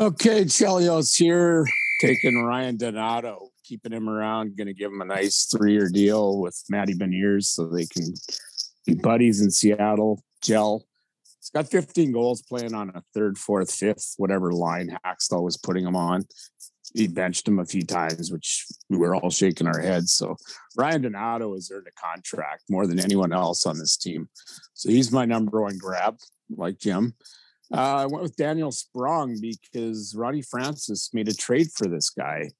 Okay, 0.00 0.42
Chelios 0.44 1.16
here, 1.16 1.64
taking 2.00 2.42
Ryan 2.42 2.76
Donato, 2.76 3.50
keeping 3.62 3.92
him 3.92 4.08
around, 4.08 4.56
going 4.56 4.66
to 4.66 4.74
give 4.74 4.90
him 4.90 5.00
a 5.00 5.04
nice 5.04 5.46
three-year 5.56 5.88
deal 5.88 6.40
with 6.40 6.60
Matty 6.68 6.94
Beniers 6.94 7.44
so 7.44 7.68
they 7.68 7.86
can 7.86 8.12
be 8.84 8.94
buddies 8.94 9.40
in 9.40 9.52
Seattle, 9.52 10.20
gel. 10.42 10.84
He's 11.38 11.50
got 11.50 11.70
15 11.70 12.10
goals 12.10 12.42
playing 12.42 12.74
on 12.74 12.90
a 12.90 13.04
third, 13.14 13.38
fourth, 13.38 13.72
fifth, 13.72 14.14
whatever 14.16 14.50
line 14.50 14.98
Hakstol 15.06 15.44
was 15.44 15.56
putting 15.56 15.86
him 15.86 15.94
on. 15.94 16.24
He 16.92 17.06
benched 17.06 17.46
him 17.46 17.60
a 17.60 17.64
few 17.64 17.82
times, 17.82 18.32
which 18.32 18.66
we 18.90 18.96
were 18.96 19.14
all 19.14 19.30
shaking 19.30 19.68
our 19.68 19.78
heads. 19.78 20.12
So 20.12 20.34
Ryan 20.76 21.02
Donato 21.02 21.54
has 21.54 21.70
earned 21.72 21.86
a 21.86 21.92
contract 21.92 22.64
more 22.68 22.88
than 22.88 22.98
anyone 22.98 23.32
else 23.32 23.64
on 23.64 23.78
this 23.78 23.96
team. 23.96 24.28
So 24.72 24.90
he's 24.90 25.12
my 25.12 25.24
number 25.24 25.62
one 25.62 25.78
grab, 25.78 26.16
like 26.50 26.80
Jim. 26.80 27.14
Uh, 27.74 27.96
I 27.96 28.06
went 28.06 28.22
with 28.22 28.36
Daniel 28.36 28.70
Sprong 28.70 29.36
because 29.40 30.14
Ronnie 30.14 30.42
Francis 30.42 31.10
made 31.12 31.28
a 31.28 31.34
trade 31.34 31.68
for 31.74 31.88
this 31.88 32.08
guy. 32.08 32.50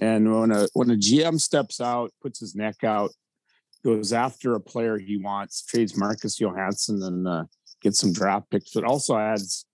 And 0.00 0.32
when 0.38 0.52
a 0.52 0.68
when 0.74 0.90
a 0.90 0.94
GM 0.94 1.40
steps 1.40 1.80
out, 1.80 2.12
puts 2.22 2.38
his 2.38 2.54
neck 2.54 2.84
out, 2.84 3.10
goes 3.84 4.12
after 4.12 4.54
a 4.54 4.60
player 4.60 4.96
he 4.96 5.16
wants, 5.16 5.64
trades 5.64 5.96
Marcus 5.96 6.38
Johansson 6.38 7.02
and 7.02 7.26
uh, 7.26 7.44
gets 7.82 7.98
some 7.98 8.12
draft 8.12 8.48
picks, 8.50 8.72
but 8.72 8.84
also 8.84 9.16
adds 9.16 9.66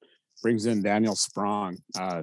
brings 0.43 0.65
in 0.65 0.83
Daniel 0.83 1.17
Sprong. 1.17 1.77
Uh, 1.99 2.23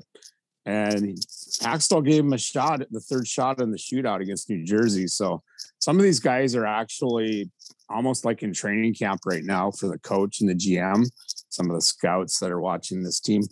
and 0.65 1.17
Hakstol 1.61 2.05
gave 2.05 2.23
him 2.23 2.33
a 2.33 2.37
shot 2.37 2.81
at 2.81 2.91
the 2.91 3.01
third 3.01 3.27
shot 3.27 3.61
in 3.61 3.69
the 3.69 3.77
shootout 3.77 4.21
against 4.21 4.49
New 4.49 4.63
Jersey. 4.63 5.07
So 5.07 5.43
some 5.79 5.97
of 5.97 6.03
these 6.03 6.21
guys 6.21 6.55
are 6.55 6.65
actually 6.65 7.51
almost 7.89 8.23
like 8.23 8.43
in 8.43 8.53
training 8.53 8.93
camp 8.93 9.21
right 9.25 9.43
now 9.43 9.71
for 9.71 9.87
the 9.87 9.99
coach 9.99 10.39
and 10.39 10.49
the 10.49 10.55
GM, 10.55 11.05
some 11.53 11.69
of 11.69 11.75
the 11.75 11.81
scouts 11.81 12.39
that 12.39 12.51
are 12.51 12.61
watching 12.61 13.03
this 13.03 13.19
team. 13.19 13.43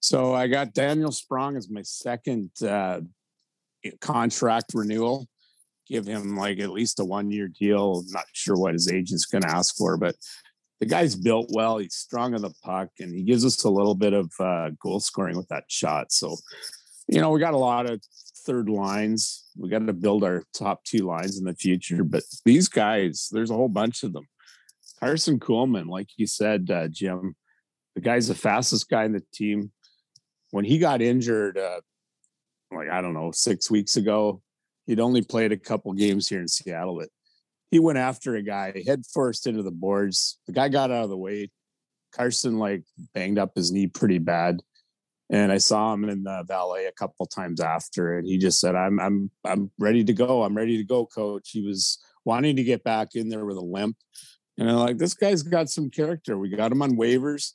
So 0.00 0.34
I 0.34 0.48
got 0.48 0.74
Daniel 0.74 1.12
Sprong 1.12 1.56
as 1.56 1.70
my 1.70 1.82
second 1.82 2.50
uh, 2.62 3.00
contract 4.00 4.72
renewal. 4.74 5.28
Give 5.88 6.06
him 6.06 6.36
like 6.36 6.60
at 6.60 6.70
least 6.70 7.00
a 7.00 7.04
one 7.04 7.30
year 7.30 7.48
deal. 7.48 8.04
Not 8.08 8.24
sure 8.32 8.56
what 8.56 8.72
his 8.72 8.90
agent's 8.90 9.26
going 9.26 9.42
to 9.42 9.50
ask 9.50 9.76
for, 9.76 9.96
but 9.96 10.14
the 10.80 10.86
guy's 10.86 11.14
built 11.14 11.50
well. 11.52 11.78
He's 11.78 11.94
strong 11.94 12.34
on 12.34 12.42
the 12.42 12.52
puck, 12.64 12.88
and 12.98 13.14
he 13.14 13.22
gives 13.22 13.44
us 13.44 13.62
a 13.62 13.70
little 13.70 13.94
bit 13.94 14.12
of 14.12 14.32
uh, 14.40 14.70
goal 14.82 15.00
scoring 15.00 15.36
with 15.36 15.48
that 15.48 15.64
shot. 15.68 16.10
So, 16.10 16.36
you 17.08 17.20
know, 17.20 17.30
we 17.30 17.38
got 17.38 17.54
a 17.54 17.58
lot 17.58 17.88
of 17.88 18.00
third 18.44 18.68
lines. 18.68 19.44
We 19.56 19.68
got 19.68 19.86
to 19.86 19.92
build 19.92 20.24
our 20.24 20.44
top 20.52 20.82
two 20.84 21.06
lines 21.06 21.38
in 21.38 21.44
the 21.44 21.54
future. 21.54 22.02
But 22.02 22.24
these 22.44 22.68
guys, 22.68 23.28
there's 23.30 23.50
a 23.50 23.54
whole 23.54 23.68
bunch 23.68 24.02
of 24.02 24.12
them. 24.12 24.26
Karson 25.02 25.38
Kuhlman, 25.38 25.88
like 25.88 26.08
you 26.16 26.26
said, 26.26 26.70
uh, 26.70 26.86
Jim, 26.88 27.34
the 27.94 28.00
guy's 28.00 28.28
the 28.28 28.34
fastest 28.34 28.88
guy 28.88 29.04
in 29.04 29.12
the 29.12 29.22
team. 29.34 29.72
When 30.50 30.64
he 30.64 30.78
got 30.78 31.02
injured, 31.02 31.58
uh, 31.58 31.80
like 32.70 32.88
I 32.88 33.00
don't 33.00 33.14
know, 33.14 33.32
six 33.32 33.70
weeks 33.70 33.96
ago, 33.96 34.42
he'd 34.86 35.00
only 35.00 35.22
played 35.22 35.52
a 35.52 35.56
couple 35.56 35.92
games 35.92 36.28
here 36.28 36.40
in 36.40 36.48
Seattle, 36.48 36.98
but 36.98 37.08
he 37.70 37.78
went 37.78 37.98
after 37.98 38.36
a 38.36 38.42
guy 38.42 38.72
head 38.86 39.02
first 39.12 39.46
into 39.46 39.62
the 39.62 39.70
boards. 39.70 40.38
The 40.46 40.52
guy 40.52 40.68
got 40.68 40.90
out 40.90 41.04
of 41.04 41.10
the 41.10 41.16
way. 41.16 41.50
Karson 42.16 42.58
like 42.58 42.84
banged 43.14 43.38
up 43.38 43.52
his 43.56 43.72
knee 43.72 43.86
pretty 43.86 44.18
bad. 44.18 44.60
And 45.30 45.50
I 45.50 45.56
saw 45.56 45.94
him 45.94 46.06
in 46.08 46.24
the 46.24 46.44
valet 46.46 46.84
a 46.84 46.92
couple 46.92 47.24
times 47.24 47.58
after, 47.58 48.18
and 48.18 48.26
he 48.26 48.36
just 48.36 48.60
said, 48.60 48.74
"I'm 48.76 49.00
I'm 49.00 49.30
I'm 49.44 49.70
ready 49.78 50.04
to 50.04 50.12
go. 50.12 50.42
I'm 50.42 50.54
ready 50.54 50.76
to 50.76 50.84
go, 50.84 51.06
coach." 51.06 51.48
He 51.50 51.66
was 51.66 51.98
wanting 52.26 52.56
to 52.56 52.62
get 52.62 52.84
back 52.84 53.14
in 53.14 53.30
there 53.30 53.46
with 53.46 53.56
a 53.56 53.62
limp, 53.62 53.96
and 54.58 54.70
I'm 54.70 54.76
like, 54.76 54.98
"This 54.98 55.14
guy's 55.14 55.42
got 55.42 55.70
some 55.70 55.90
character. 55.90 56.38
We 56.38 56.48
got 56.48 56.72
him 56.72 56.82
on 56.82 56.96
waivers. 56.96 57.52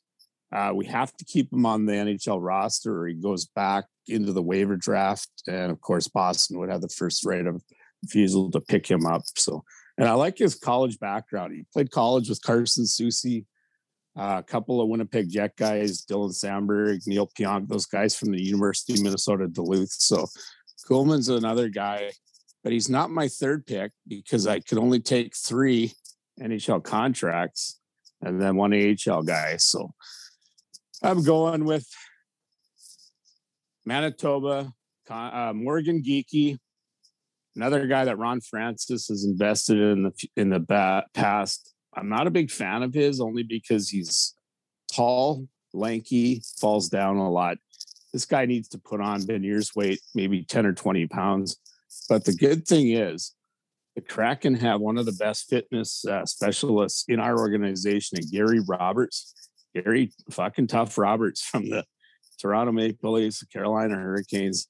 Uh, 0.54 0.72
we 0.74 0.86
have 0.86 1.14
to 1.18 1.26
keep 1.26 1.52
him 1.52 1.66
on 1.66 1.86
the 1.86 1.94
NHL 1.94 2.40
roster, 2.42 3.02
or 3.02 3.08
he 3.08 3.14
goes 3.14 3.46
back 3.46 3.86
into 4.08 4.32
the 4.32 4.42
waiver 4.42 4.78
draft. 4.78 5.30
And 5.48 5.72
of 5.72 5.82
course, 5.82 6.08
Boston 6.08 6.58
would 6.60 6.70
have 6.70 6.82
the 6.82 6.90
first 6.90 7.26
right 7.26 7.46
of 7.46 7.62
refusal 8.04 8.50
to 8.52 8.62
pick 8.62 8.90
him 8.90 9.06
up. 9.06 9.24
So 9.36 9.64
and 9.98 10.08
I 10.08 10.14
like 10.14 10.38
his 10.38 10.56
college 10.56 11.00
background. 11.00 11.54
He 11.54 11.66
played 11.74 11.92
college 11.92 12.30
with 12.30 12.42
Carson 12.42 12.86
Soucy, 12.86 13.46
uh, 14.18 14.38
a 14.40 14.44
couple 14.44 14.80
of 14.80 14.90
Winnipeg 14.90 15.30
Jet 15.30 15.56
guys, 15.58 16.06
Dylan 16.06 16.34
Samberg, 16.34 17.06
Neal 17.08 17.28
Pionk, 17.28 17.68
those 17.68 17.88
guys 17.88 18.16
from 18.16 18.32
the 18.32 18.42
University 18.42 18.94
of 18.94 19.02
Minnesota 19.02 19.48
Duluth. 19.48 19.92
So 19.92 20.28
Kuhlman's 20.88 21.30
another 21.30 21.70
guy, 21.70 22.12
but 22.64 22.72
he's 22.72 22.90
not 22.90 23.10
my 23.10 23.28
third 23.28 23.66
pick 23.66 23.92
because 24.08 24.46
I 24.46 24.60
could 24.60 24.78
only 24.78 25.00
take 25.00 25.36
three 25.36 25.94
NHL 26.42 26.84
contracts 26.84 27.80
and 28.22 28.42
then 28.42 28.56
one 28.56 28.74
AHL 28.74 29.24
guy. 29.24 29.58
So 29.58 29.92
I'm 31.04 31.24
going 31.24 31.66
with 31.66 31.88
Manitoba, 33.86 34.72
uh, 35.10 35.54
Morgan 35.56 36.04
Geekie, 36.04 36.58
another 37.56 37.88
guy 37.88 38.06
that 38.06 38.18
Ron 38.18 38.42
Francis 38.42 39.08
has 39.08 39.24
invested 39.24 39.78
in 39.78 40.04
the 40.04 40.30
in 40.36 40.50
the 40.50 40.60
ba- 40.60 41.06
past. 41.14 41.74
I'm 41.96 42.10
not 42.10 42.28
a 42.28 42.32
big 42.32 42.52
fan 42.52 42.84
of 42.84 42.94
his 42.94 43.20
only 43.20 43.44
because 43.44 43.90
he's 43.90 44.36
tall, 44.94 45.48
lanky, 45.74 46.42
falls 46.60 46.90
down 46.90 47.18
a 47.18 47.30
lot. 47.30 47.58
This 48.14 48.26
guy 48.26 48.46
needs 48.46 48.68
to 48.70 48.78
put 48.78 49.02
on 49.02 49.26
Benier's 49.26 49.76
weight, 49.76 50.00
maybe 50.16 50.44
10 50.44 50.66
or 50.66 50.74
20 50.74 51.08
pounds. 51.08 51.58
But 52.10 52.26
the 52.26 52.34
good 52.34 52.68
thing 52.68 52.92
is, 52.92 53.34
the 53.98 54.02
Kraken 54.02 54.56
have 54.56 54.80
one 54.80 54.98
of 54.98 55.06
the 55.06 55.12
best 55.12 55.50
fitness 55.50 56.06
uh, 56.06 56.26
specialists 56.26 57.04
in 57.10 57.20
our 57.20 57.38
organization, 57.38 58.20
Gary 58.32 58.62
Roberts. 58.66 59.34
Gary 59.76 60.14
fucking 60.32 60.68
tough 60.68 60.98
Roberts 60.98 61.42
from 61.42 61.68
the 61.68 61.84
Toronto 62.40 62.72
Maple 62.72 63.12
Leafs, 63.12 63.44
Carolina 63.48 63.96
Hurricanes 63.96 64.70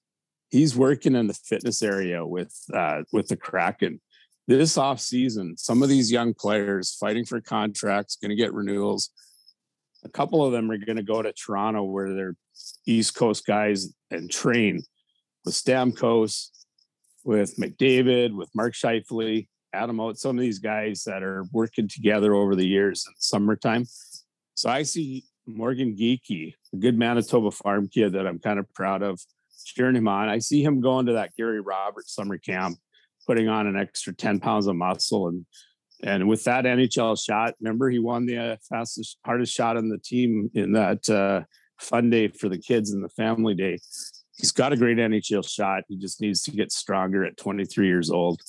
he's 0.50 0.76
working 0.76 1.16
in 1.16 1.28
the 1.28 1.34
fitness 1.34 1.82
area 1.82 2.26
with 2.26 2.56
uh, 2.74 3.04
with 3.12 3.28
the 3.28 3.38
Kraken. 3.38 4.02
This 4.48 4.78
off 4.78 5.02
season, 5.02 5.58
some 5.58 5.84
of 5.84 5.90
these 5.90 6.12
young 6.12 6.34
players 6.34 6.96
fighting 6.96 7.26
for 7.26 7.42
contracts, 7.42 8.16
going 8.16 8.30
to 8.30 8.36
get 8.36 8.54
renewals. 8.54 9.10
A 10.06 10.10
couple 10.10 10.46
of 10.46 10.54
them 10.54 10.72
are 10.72 10.78
going 10.78 10.96
to 10.96 11.04
go 11.04 11.22
to 11.22 11.34
Toronto, 11.34 11.84
where 11.84 12.14
they're 12.14 12.36
East 12.86 13.16
Coast 13.16 13.46
guys 13.46 13.94
and 14.10 14.32
train 14.32 14.82
with 15.44 15.54
Stamkos, 15.54 16.50
with 17.28 17.58
McDavid, 17.58 18.34
with 18.34 18.50
Mark 18.56 18.74
Scheifele, 18.74 19.48
Adam 19.74 20.00
Oates, 20.00 20.22
some 20.22 20.38
of 20.38 20.42
these 20.42 20.60
guys 20.60 21.04
that 21.04 21.24
are 21.24 21.44
working 21.52 21.90
together 21.90 22.34
over 22.34 22.56
the 22.56 22.66
years 22.66 23.04
in 23.06 23.12
the 23.12 23.20
summertime. 23.20 23.86
So 24.56 24.70
I 24.70 24.84
see 24.84 25.26
Morgan 25.46 25.94
Geekie, 25.94 26.54
a 26.74 26.78
good 26.78 26.98
Manitoba 26.98 27.52
farm 27.52 27.90
kid 27.90 28.14
that 28.14 28.26
I'm 28.26 28.40
kind 28.40 28.60
of 28.60 28.74
proud 28.74 29.04
of 29.04 29.20
cheering 29.66 29.98
him 29.98 30.08
on. 30.08 30.30
I 30.30 30.40
see 30.40 30.64
him 30.64 30.80
going 30.80 31.06
to 31.08 31.14
that 31.14 31.36
Gary 31.38 31.60
Roberts 31.60 32.16
summer 32.16 32.38
camp, 32.38 32.78
putting 33.28 33.50
on 33.50 33.68
an 33.68 33.76
extra 33.76 34.16
10 34.16 34.40
pounds 34.40 34.68
of 34.68 34.78
muscle. 34.78 35.28
And 35.28 35.46
and 36.04 36.30
with 36.30 36.46
that 36.46 36.64
NHL 36.64 37.22
shot, 37.22 37.56
remember 37.60 37.90
he 37.90 38.00
won 38.00 38.26
the 38.26 38.38
uh, 38.38 38.56
fastest, 38.70 39.18
hardest 39.26 39.54
shot 39.54 39.78
on 39.78 39.90
the 39.90 39.98
team 39.98 40.50
in 40.54 40.72
that 40.74 41.10
uh, 41.10 41.42
fun 41.80 42.10
day 42.10 42.30
for 42.30 42.48
the 42.48 42.60
kids 42.60 42.92
and 42.92 43.04
the 43.04 43.10
family 43.10 43.56
day. 43.56 43.80
He's 44.38 44.52
got 44.52 44.72
a 44.72 44.78
great 44.78 44.98
NHL 44.98 45.48
shot. 45.48 45.84
He 45.88 45.98
just 45.98 46.22
needs 46.22 46.42
to 46.44 46.52
get 46.52 46.72
stronger 46.72 47.26
at 47.26 47.38
23 47.38 47.88
years 47.88 48.12
old. 48.12 48.42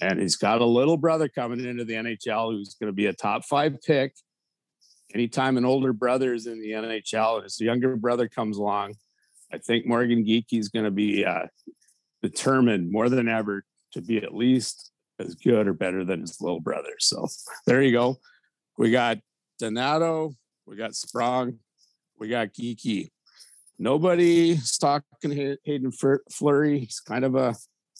And 0.00 0.18
he's 0.18 0.36
got 0.36 0.60
a 0.60 0.66
little 0.66 0.96
brother 0.96 1.28
coming 1.28 1.64
into 1.64 1.84
the 1.84 1.94
NHL 1.94 2.52
who's 2.52 2.74
going 2.74 2.88
to 2.88 2.94
be 2.94 3.06
a 3.06 3.12
top 3.12 3.44
five 3.44 3.80
pick. 3.82 4.14
Anytime 5.14 5.56
an 5.56 5.64
older 5.64 5.92
brother 5.92 6.32
is 6.34 6.46
in 6.46 6.60
the 6.60 6.70
NHL, 6.70 7.36
and 7.36 7.44
his 7.44 7.60
younger 7.60 7.96
brother 7.96 8.28
comes 8.28 8.56
along, 8.56 8.94
I 9.52 9.58
think 9.58 9.86
Morgan 9.86 10.24
Geekie 10.24 10.58
is 10.58 10.68
going 10.68 10.84
to 10.84 10.90
be 10.90 11.24
uh, 11.24 11.46
determined 12.22 12.90
more 12.90 13.08
than 13.08 13.28
ever 13.28 13.64
to 13.92 14.00
be 14.00 14.18
at 14.18 14.34
least 14.34 14.90
as 15.18 15.34
good 15.34 15.66
or 15.66 15.74
better 15.74 16.04
than 16.04 16.20
his 16.20 16.40
little 16.40 16.60
brother. 16.60 16.94
So 16.98 17.26
there 17.66 17.82
you 17.82 17.92
go. 17.92 18.18
We 18.78 18.90
got 18.90 19.18
Donato, 19.58 20.34
we 20.66 20.76
got 20.76 20.94
Sprong, 20.94 21.58
we 22.18 22.28
got 22.28 22.54
Geekie. 22.54 23.10
Nobody's 23.80 24.76
talking 24.76 25.56
Haydn 25.64 25.90
Fleury. 26.30 26.80
He's 26.80 27.00
kind 27.00 27.24
of 27.24 27.34
a 27.34 27.56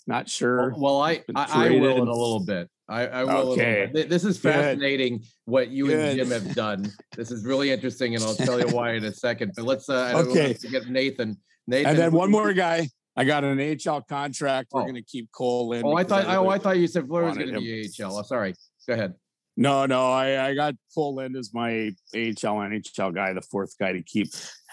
not 0.06 0.28
sure. 0.28 0.74
Well, 0.76 1.00
I 1.00 1.24
I, 1.34 1.46
I 1.66 1.70
will 1.70 2.02
in 2.02 2.08
a 2.08 2.12
little 2.12 2.44
bit. 2.44 2.68
I, 2.86 3.06
I 3.06 3.24
will. 3.24 3.52
Okay. 3.52 3.90
This 3.92 4.24
is 4.24 4.36
fascinating 4.36 5.18
Good. 5.18 5.26
what 5.46 5.70
you 5.70 5.86
Good. 5.86 5.98
and 5.98 6.18
Jim 6.18 6.30
have 6.30 6.54
done. 6.54 6.92
This 7.16 7.30
is 7.30 7.46
really 7.46 7.70
interesting, 7.70 8.14
and 8.14 8.22
I'll 8.22 8.34
tell 8.34 8.60
you 8.60 8.66
why 8.74 8.92
in 8.92 9.04
a 9.04 9.12
second. 9.12 9.52
But 9.56 9.64
let's 9.64 9.88
uh, 9.88 10.22
okay. 10.28 10.52
to 10.52 10.68
get 10.68 10.88
Nathan. 10.88 11.38
Nathan, 11.66 11.90
and 11.90 11.98
then 11.98 12.12
one 12.12 12.30
more 12.30 12.52
guy. 12.52 12.88
I 13.16 13.24
got 13.24 13.42
an 13.44 13.58
AHL 13.58 14.02
contract. 14.02 14.68
We're 14.72 14.82
oh. 14.82 14.84
going 14.84 14.94
to 14.96 15.02
keep 15.02 15.32
Cole 15.32 15.72
in. 15.72 15.84
Oh, 15.84 15.96
I 15.96 16.04
thought. 16.04 16.26
Oh, 16.26 16.50
I 16.50 16.58
thought 16.58 16.78
you 16.78 16.88
said 16.88 17.06
Fleur 17.06 17.24
was 17.24 17.38
going 17.38 17.54
to 17.54 17.60
be 17.60 17.88
AHL. 18.02 18.18
Oh, 18.18 18.22
sorry. 18.22 18.54
Go 18.86 18.94
ahead. 18.94 19.14
No, 19.56 19.84
no, 19.86 20.10
I, 20.10 20.48
I 20.48 20.54
got 20.54 20.74
Kole 20.96 21.16
Lind 21.16 21.36
as 21.36 21.52
my 21.52 21.92
AHL 22.14 22.60
NHL 22.60 23.14
guy, 23.14 23.32
the 23.32 23.42
fourth 23.42 23.76
guy 23.78 23.92
to 23.92 24.02
keep. 24.02 24.28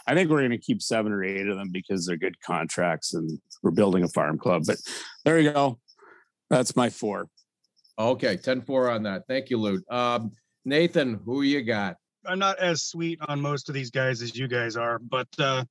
I 0.07 0.15
think 0.15 0.29
we're 0.29 0.39
going 0.39 0.51
to 0.51 0.57
keep 0.57 0.81
seven 0.81 1.11
or 1.11 1.23
eight 1.23 1.47
of 1.47 1.57
them 1.57 1.69
because 1.71 2.05
they're 2.05 2.17
good 2.17 2.39
contracts 2.41 3.13
and 3.13 3.39
we're 3.61 3.71
building 3.71 4.03
a 4.03 4.07
farm 4.07 4.37
club. 4.37 4.63
But 4.65 4.77
there 5.25 5.39
you 5.39 5.51
go. 5.51 5.79
That's 6.49 6.75
my 6.75 6.89
four. 6.89 7.27
Okay, 7.99 8.37
10-4 8.37 8.95
on 8.95 9.03
that. 9.03 9.23
Thank 9.27 9.49
you, 9.49 9.57
Lute. 9.57 9.83
Um, 9.91 10.31
Nathan, 10.65 11.19
who 11.25 11.41
you 11.41 11.63
got? 11.63 11.97
I'm 12.25 12.39
not 12.39 12.59
as 12.59 12.83
sweet 12.83 13.19
on 13.27 13.41
most 13.41 13.69
of 13.69 13.75
these 13.75 13.89
guys 13.89 14.21
as 14.21 14.35
you 14.35 14.47
guys 14.47 14.75
are, 14.77 14.99
but 14.99 15.27
uh, 15.39 15.63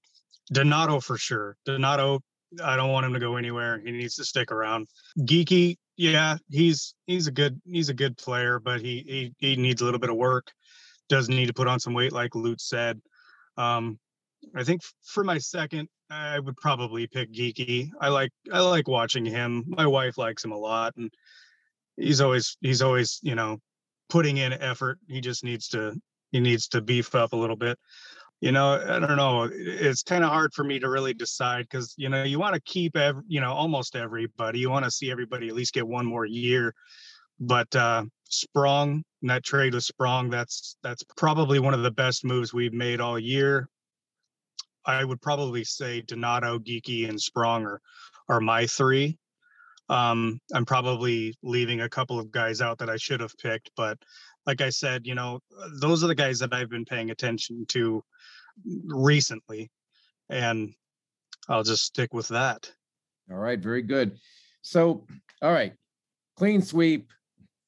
Donato 0.53 1.01
for 1.01 1.17
sure. 1.17 1.57
Donato, 1.65 2.21
I 2.63 2.77
don't 2.77 2.91
want 2.91 3.07
him 3.07 3.13
to 3.13 3.21
go 3.21 3.37
anywhere. 3.37 3.81
He 3.85 3.91
needs 3.91 4.17
to 4.17 4.25
stick 4.25 4.51
around. 4.51 4.87
Geekie, 5.21 5.77
yeah, 5.97 6.37
he's 6.51 6.95
he's 7.07 7.27
a 7.27 7.33
good 7.33 7.61
he's 7.65 7.89
a 7.89 7.95
good 7.95 8.17
player, 8.17 8.59
but 8.59 8.81
he 8.81 9.33
he 9.39 9.55
he 9.55 9.57
needs 9.57 9.83
a 9.83 9.85
little 9.85 10.01
bit 10.01 10.11
of 10.11 10.17
work. 10.17 10.51
does 11.09 11.29
need 11.29 11.47
to 11.47 11.55
put 11.55 11.69
on 11.69 11.81
some 11.81 11.95
weight, 11.95 12.13
like 12.13 12.35
Lute 12.35 12.61
said. 12.61 13.01
Um, 13.57 13.99
I 14.55 14.65
think 14.65 14.83
for 15.05 15.25
my 15.25 15.39
second, 15.39 15.89
I 16.11 16.39
would 16.39 16.57
probably 16.57 17.07
pick 17.07 17.33
Geekie. 17.33 17.91
I 18.01 18.09
like 18.09 18.31
I 18.53 18.61
like 18.61 18.89
watching 18.89 19.25
him. 19.25 19.65
My 19.67 19.87
wife 19.87 20.19
likes 20.19 20.45
him 20.45 20.53
a 20.53 20.59
lot, 20.59 20.95
and 20.97 21.11
he's 21.97 22.21
always 22.21 22.57
he's 22.61 22.83
always 22.83 23.19
you 23.23 23.35
know 23.35 23.59
putting 24.09 24.37
in 24.37 24.53
effort. 24.53 24.99
He 25.09 25.21
just 25.21 25.45
needs 25.45 25.69
to 25.69 25.95
he 26.33 26.41
needs 26.41 26.69
to 26.69 26.81
beef 26.81 27.15
up 27.15 27.33
a 27.33 27.37
little 27.37 27.57
bit. 27.57 27.79
You 28.41 28.53
know, 28.53 28.75
I 28.75 28.99
don't 28.99 29.17
know. 29.17 29.49
It's 29.51 30.03
kind 30.03 30.23
of 30.23 30.31
hard 30.31 30.53
for 30.53 30.63
me 30.63 30.79
to 30.79 30.91
really 30.91 31.15
decide 31.15 31.67
because 31.71 31.95
you 31.97 32.09
know 32.09 32.23
you 32.23 32.39
want 32.39 32.55
to 32.55 32.61
keep 32.61 32.97
every 32.97 33.23
you 33.27 33.41
know 33.41 33.53
almost 33.53 33.97
everybody. 33.97 34.61
You 34.61 34.71
want 34.71 34.85
to 34.85 34.91
see 34.91 35.11
everybody 35.11 35.49
at 35.49 35.55
least 35.55 35.75
get 35.75 35.87
one 35.89 36.07
more 36.07 36.27
year. 36.27 36.75
But 37.41 37.75
uh 37.75 38.05
Sprong, 38.29 39.05
that 39.23 39.45
trade 39.45 39.75
with 39.75 39.85
Sprong, 39.85 40.31
that's 40.31 40.77
that's 40.83 41.03
probably 41.17 41.59
one 41.59 41.75
of 41.75 41.83
the 41.83 41.91
best 41.91 42.25
moves 42.25 42.53
we've 42.53 42.73
made 42.73 43.01
all 43.01 43.19
year. 43.19 43.69
I 44.87 45.05
would 45.05 45.21
probably 45.21 45.65
say 45.65 46.01
Donato, 46.01 46.59
Geekie, 46.59 47.09
and 47.09 47.21
Sprong 47.21 47.65
are 47.65 47.81
are 48.29 48.41
my 48.41 48.67
three. 48.67 49.19
Um, 49.89 50.41
I'm 50.53 50.65
probably 50.65 51.37
leaving 51.43 51.83
a 51.83 51.89
couple 51.89 52.19
of 52.19 52.33
guys 52.33 52.61
out 52.61 52.79
that 52.79 52.91
I 52.91 52.97
should 52.97 53.21
have 53.21 53.37
picked, 53.39 53.71
but 53.77 53.99
like 54.45 54.61
I 54.61 54.71
said, 54.71 55.07
you 55.07 55.15
know, 55.15 55.41
those 55.81 56.03
are 56.03 56.09
the 56.09 56.15
guys 56.15 56.39
that 56.41 56.53
I've 56.53 56.71
been 56.71 56.85
paying 56.85 57.11
attention 57.11 57.67
to 57.69 58.03
recently, 58.87 59.71
and 60.29 60.73
I'll 61.49 61.63
just 61.63 61.85
stick 61.85 62.13
with 62.15 62.29
that. 62.29 62.71
All 63.31 63.39
right, 63.39 63.59
very 63.59 63.83
good. 63.83 64.19
So, 64.63 65.07
all 65.43 65.53
right, 65.53 65.73
clean 66.37 66.63
sweep. 66.63 67.13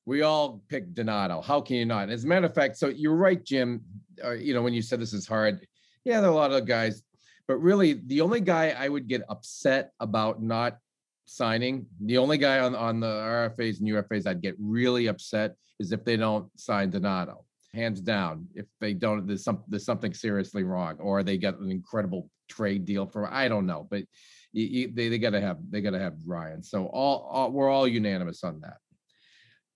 We 0.06 0.22
all 0.22 0.62
picked 0.68 0.94
Donato. 0.94 1.40
How 1.40 1.60
can 1.60 1.76
you 1.76 1.84
not? 1.84 2.10
As 2.10 2.24
a 2.24 2.26
matter 2.26 2.46
of 2.46 2.54
fact, 2.54 2.78
so 2.78 2.88
you're 2.88 3.16
right, 3.16 3.44
Jim. 3.44 3.82
Uh, 4.24 4.32
you 4.32 4.54
know, 4.54 4.62
when 4.62 4.72
you 4.72 4.82
said 4.82 5.00
this 5.00 5.12
is 5.12 5.26
hard, 5.26 5.66
yeah, 6.04 6.20
there 6.20 6.30
are 6.30 6.32
a 6.32 6.36
lot 6.36 6.52
of 6.52 6.64
guys, 6.64 7.02
but 7.48 7.56
really, 7.56 7.94
the 8.06 8.20
only 8.20 8.40
guy 8.40 8.76
I 8.78 8.88
would 8.88 9.08
get 9.08 9.22
upset 9.28 9.92
about 9.98 10.42
not 10.42 10.78
signing, 11.24 11.86
the 12.00 12.18
only 12.18 12.36
guy 12.38 12.60
on 12.60 12.76
on 12.76 13.00
the 13.00 13.06
RFAs 13.06 13.80
and 13.80 13.88
UFAs 13.88 14.26
I'd 14.26 14.42
get 14.42 14.54
really 14.58 15.06
upset 15.06 15.56
is 15.80 15.90
if 15.90 16.04
they 16.04 16.16
don't 16.16 16.48
sign 16.60 16.90
Donato. 16.90 17.44
Hands 17.74 18.00
down, 18.00 18.48
if 18.54 18.66
they 18.80 18.94
don't, 18.94 19.26
there's 19.26 19.44
some 19.44 19.64
there's 19.68 19.84
something 19.84 20.14
seriously 20.14 20.62
wrong, 20.62 20.98
or 21.00 21.22
they 21.22 21.38
get 21.38 21.58
an 21.58 21.70
incredible 21.70 22.30
trade 22.48 22.84
deal 22.84 23.06
for 23.06 23.32
I 23.32 23.48
don't 23.48 23.66
know, 23.66 23.86
but 23.90 24.04
you, 24.52 24.64
you, 24.64 24.92
they 24.92 25.08
they 25.08 25.18
gotta 25.18 25.40
have 25.40 25.58
they 25.70 25.80
gotta 25.80 25.98
have 25.98 26.14
Ryan. 26.26 26.62
So 26.62 26.86
all, 26.86 27.28
all 27.30 27.50
we're 27.50 27.70
all 27.70 27.88
unanimous 27.88 28.44
on 28.44 28.60
that. 28.60 28.76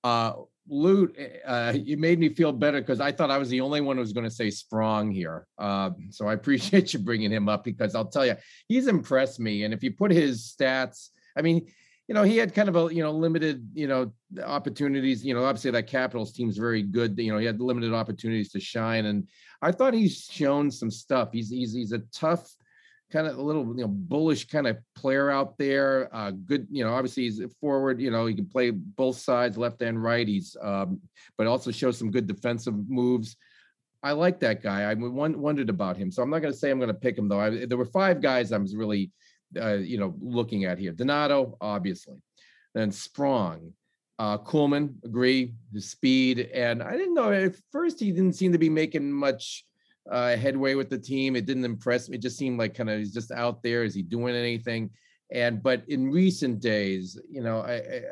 Uh, 0.04 0.32
Lute, 0.68 1.18
uh, 1.44 1.72
you 1.76 1.96
made 1.96 2.18
me 2.18 2.28
feel 2.28 2.52
better 2.52 2.80
because 2.80 3.00
I 3.00 3.12
thought 3.12 3.30
I 3.30 3.38
was 3.38 3.48
the 3.48 3.60
only 3.60 3.80
one 3.80 3.96
who 3.96 4.00
was 4.00 4.12
going 4.12 4.28
to 4.28 4.30
say 4.30 4.48
Sprong 4.50 5.10
here. 5.10 5.46
Uh, 5.58 5.90
so 6.10 6.28
I 6.28 6.32
appreciate 6.34 6.92
you 6.92 7.00
bringing 7.00 7.30
him 7.30 7.48
up 7.48 7.64
because 7.64 7.94
I'll 7.94 8.08
tell 8.08 8.26
you, 8.26 8.36
he's 8.68 8.86
impressed 8.86 9.40
me. 9.40 9.64
And 9.64 9.74
if 9.74 9.82
you 9.82 9.92
put 9.92 10.12
his 10.12 10.54
stats, 10.56 11.08
I 11.36 11.42
mean, 11.42 11.66
you 12.08 12.14
know, 12.14 12.24
he 12.24 12.36
had 12.36 12.54
kind 12.54 12.68
of 12.68 12.76
a 12.76 12.94
you 12.94 13.02
know 13.02 13.12
limited 13.12 13.66
you 13.74 13.86
know 13.86 14.12
opportunities. 14.44 15.24
You 15.24 15.34
know, 15.34 15.44
obviously 15.44 15.70
that 15.70 15.86
Capitals 15.86 16.32
team's 16.32 16.58
very 16.58 16.82
good. 16.82 17.16
You 17.18 17.32
know, 17.32 17.38
he 17.38 17.46
had 17.46 17.60
limited 17.60 17.94
opportunities 17.94 18.50
to 18.52 18.60
shine, 18.60 19.06
and 19.06 19.28
I 19.62 19.72
thought 19.72 19.94
he's 19.94 20.24
shown 20.30 20.70
some 20.70 20.90
stuff. 20.90 21.30
He's 21.32 21.48
he's 21.48 21.72
he's 21.72 21.92
a 21.92 22.00
tough 22.12 22.52
kind 23.12 23.26
of 23.26 23.38
a 23.38 23.42
little 23.42 23.66
you 23.76 23.82
know 23.82 23.88
bullish 23.88 24.48
kind 24.48 24.66
of 24.66 24.78
player 24.96 25.30
out 25.30 25.58
there. 25.58 26.08
Uh, 26.14 26.30
good, 26.30 26.66
you 26.70 26.84
know, 26.84 26.94
obviously 26.94 27.24
he's 27.24 27.40
forward. 27.60 28.00
You 28.00 28.10
know, 28.10 28.26
he 28.26 28.34
can 28.34 28.46
play 28.46 28.70
both 28.70 29.18
sides, 29.18 29.58
left 29.58 29.82
and 29.82 30.02
right. 30.02 30.26
He's 30.26 30.56
um, 30.62 31.00
but 31.38 31.46
also 31.46 31.70
shows 31.70 31.98
some 31.98 32.10
good 32.10 32.26
defensive 32.26 32.74
moves. 32.88 33.36
I 34.02 34.12
like 34.12 34.40
that 34.40 34.62
guy. 34.62 34.90
I 34.90 34.94
wondered 34.94 35.70
about 35.70 35.96
him, 35.96 36.10
so 36.10 36.22
I'm 36.22 36.30
not 36.30 36.40
going 36.40 36.52
to 36.52 36.58
say 36.58 36.70
I'm 36.70 36.78
going 36.78 36.88
to 36.88 36.94
pick 36.94 37.16
him 37.16 37.28
though. 37.28 37.38
I, 37.38 37.66
there 37.66 37.78
were 37.78 37.84
five 37.84 38.20
guys 38.20 38.50
I 38.50 38.58
was 38.58 38.74
really 38.74 39.12
uh, 39.60 39.74
you 39.74 39.98
know, 39.98 40.14
looking 40.20 40.64
at 40.64 40.78
here. 40.78 40.92
Donato, 40.92 41.56
obviously. 41.60 42.16
Then 42.74 42.90
Sprong, 42.90 43.72
uh, 44.18 44.38
Kuhlman, 44.38 44.94
agree, 45.04 45.54
his 45.72 45.90
speed. 45.90 46.50
And 46.54 46.82
I 46.82 46.92
didn't 46.92 47.14
know 47.14 47.32
at 47.32 47.54
first 47.70 48.00
he 48.00 48.12
didn't 48.12 48.34
seem 48.34 48.52
to 48.52 48.58
be 48.58 48.70
making 48.70 49.12
much 49.12 49.64
uh, 50.10 50.36
headway 50.36 50.74
with 50.74 50.90
the 50.90 50.98
team. 50.98 51.36
It 51.36 51.46
didn't 51.46 51.64
impress 51.64 52.08
me. 52.08 52.16
It 52.16 52.22
just 52.22 52.38
seemed 52.38 52.58
like 52.58 52.74
kind 52.74 52.90
of 52.90 52.98
he's 52.98 53.12
just 53.12 53.30
out 53.30 53.62
there. 53.62 53.84
Is 53.84 53.94
he 53.94 54.02
doing 54.02 54.34
anything? 54.34 54.90
And 55.32 55.62
but 55.62 55.82
in 55.88 56.10
recent 56.10 56.60
days, 56.60 57.18
you 57.30 57.42
know, 57.42 57.60
I, 57.60 57.74
I, 57.74 58.02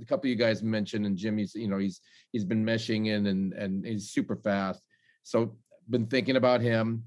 a 0.00 0.04
couple 0.06 0.26
of 0.26 0.30
you 0.30 0.36
guys 0.36 0.62
mentioned, 0.62 1.06
and 1.06 1.16
Jimmy's, 1.16 1.54
you 1.54 1.68
know, 1.68 1.78
he's 1.78 2.00
he's 2.32 2.44
been 2.44 2.64
meshing 2.64 3.06
in 3.08 3.26
and 3.26 3.52
and 3.52 3.86
he's 3.86 4.10
super 4.10 4.36
fast. 4.36 4.82
So 5.22 5.56
been 5.88 6.06
thinking 6.06 6.36
about 6.36 6.60
him. 6.60 7.04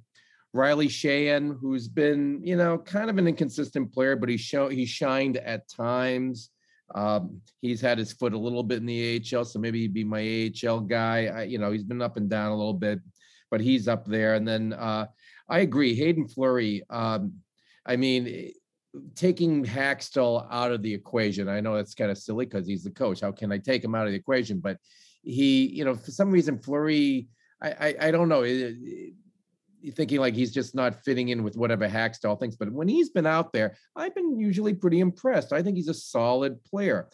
Riley 0.53 0.87
Sheahan, 0.87 1.57
who's 1.59 1.87
been, 1.87 2.41
you 2.43 2.55
know, 2.55 2.77
kind 2.77 3.09
of 3.09 3.17
an 3.17 3.27
inconsistent 3.27 3.93
player, 3.93 4.15
but 4.15 4.29
he 4.29 4.37
show 4.37 4.69
he 4.69 4.85
shined 4.85 5.37
at 5.37 5.69
times. 5.69 6.49
Um, 6.95 7.41
he's 7.61 7.81
had 7.81 7.97
his 7.97 8.13
foot 8.13 8.33
a 8.33 8.37
little 8.37 8.63
bit 8.63 8.77
in 8.77 8.85
the 8.85 9.21
AHL, 9.33 9.43
so 9.43 9.59
maybe 9.59 9.81
he'd 9.81 9.93
be 9.93 10.05
my 10.05 10.51
AHL 10.65 10.79
guy. 10.81 11.25
I, 11.25 11.43
you 11.43 11.57
know, 11.57 11.71
he's 11.71 11.83
been 11.83 12.01
up 12.01 12.15
and 12.15 12.29
down 12.29 12.51
a 12.51 12.55
little 12.55 12.73
bit, 12.73 12.99
but 13.49 13.61
he's 13.61 13.87
up 13.87 14.05
there. 14.05 14.35
And 14.35 14.47
then 14.47 14.73
uh, 14.73 15.07
I 15.49 15.59
agree, 15.59 15.95
Haydn 15.95 16.27
Fleury. 16.27 16.83
Um, 16.89 17.33
I 17.85 17.95
mean, 17.95 18.27
eh, 18.27 18.49
taking 19.15 19.65
Hakstol 19.65 20.47
out 20.51 20.71
of 20.71 20.81
the 20.81 20.93
equation. 20.93 21.47
I 21.47 21.59
know 21.59 21.75
that's 21.75 21.93
kind 21.93 22.11
of 22.11 22.17
silly 22.17 22.45
because 22.45 22.67
he's 22.67 22.83
the 22.83 22.91
coach. 22.91 23.21
How 23.21 23.31
can 23.31 23.51
I 23.51 23.57
take 23.57 23.83
him 23.83 23.95
out 23.95 24.05
of 24.05 24.11
the 24.11 24.17
equation? 24.19 24.59
But 24.59 24.77
he, 25.23 25.67
you 25.67 25.85
know, 25.85 25.95
for 25.95 26.11
some 26.11 26.31
reason, 26.31 26.59
Fleury. 26.59 27.27
I, 27.61 27.69
I, 27.69 27.95
I 28.01 28.11
don't 28.11 28.29
know. 28.29 28.43
It, 28.43 28.75
it, 28.81 29.13
thinking 29.95 30.19
like 30.19 30.33
he's 30.33 30.51
just 30.51 30.75
not 30.75 31.03
fitting 31.03 31.29
in 31.29 31.43
with 31.43 31.55
whatever 31.55 31.87
Hakstol 31.87 32.39
thinks. 32.39 32.55
But 32.55 32.71
when 32.71 32.87
he's 32.87 33.09
been 33.09 33.25
out 33.25 33.53
there, 33.53 33.75
I've 33.95 34.15
been 34.15 34.39
usually 34.39 34.73
pretty 34.73 34.99
impressed. 34.99 35.53
I 35.53 35.61
think 35.61 35.77
he's 35.77 35.87
a 35.87 35.93
solid 35.93 36.63
player. 36.63 37.07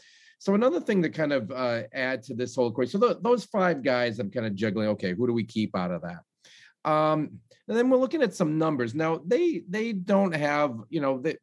So 0.43 0.55
another 0.55 0.81
thing 0.81 1.01
to 1.03 1.09
kind 1.09 1.31
of 1.31 1.49
uh, 1.51 1.83
add 1.93 2.21
to 2.23 2.33
this 2.33 2.53
whole 2.53 2.67
equation. 2.67 2.99
So 2.99 3.07
th- 3.07 3.23
those 3.23 3.45
five 3.45 3.81
guys, 3.81 4.19
I'm 4.19 4.29
kind 4.29 4.45
of 4.45 4.53
juggling. 4.53 4.89
Okay, 4.89 5.13
who 5.13 5.25
do 5.25 5.31
we 5.31 5.45
keep 5.45 5.73
out 5.73 5.89
of 5.89 6.01
that? 6.01 6.19
Um, 6.83 7.39
and 7.69 7.77
then 7.77 7.89
we're 7.89 7.95
looking 7.95 8.21
at 8.21 8.33
some 8.33 8.57
numbers. 8.57 8.93
Now 8.93 9.21
they 9.25 9.63
they 9.69 9.93
don't 9.93 10.35
have 10.35 10.77
you 10.89 10.99
know 10.99 11.19
they. 11.19 11.37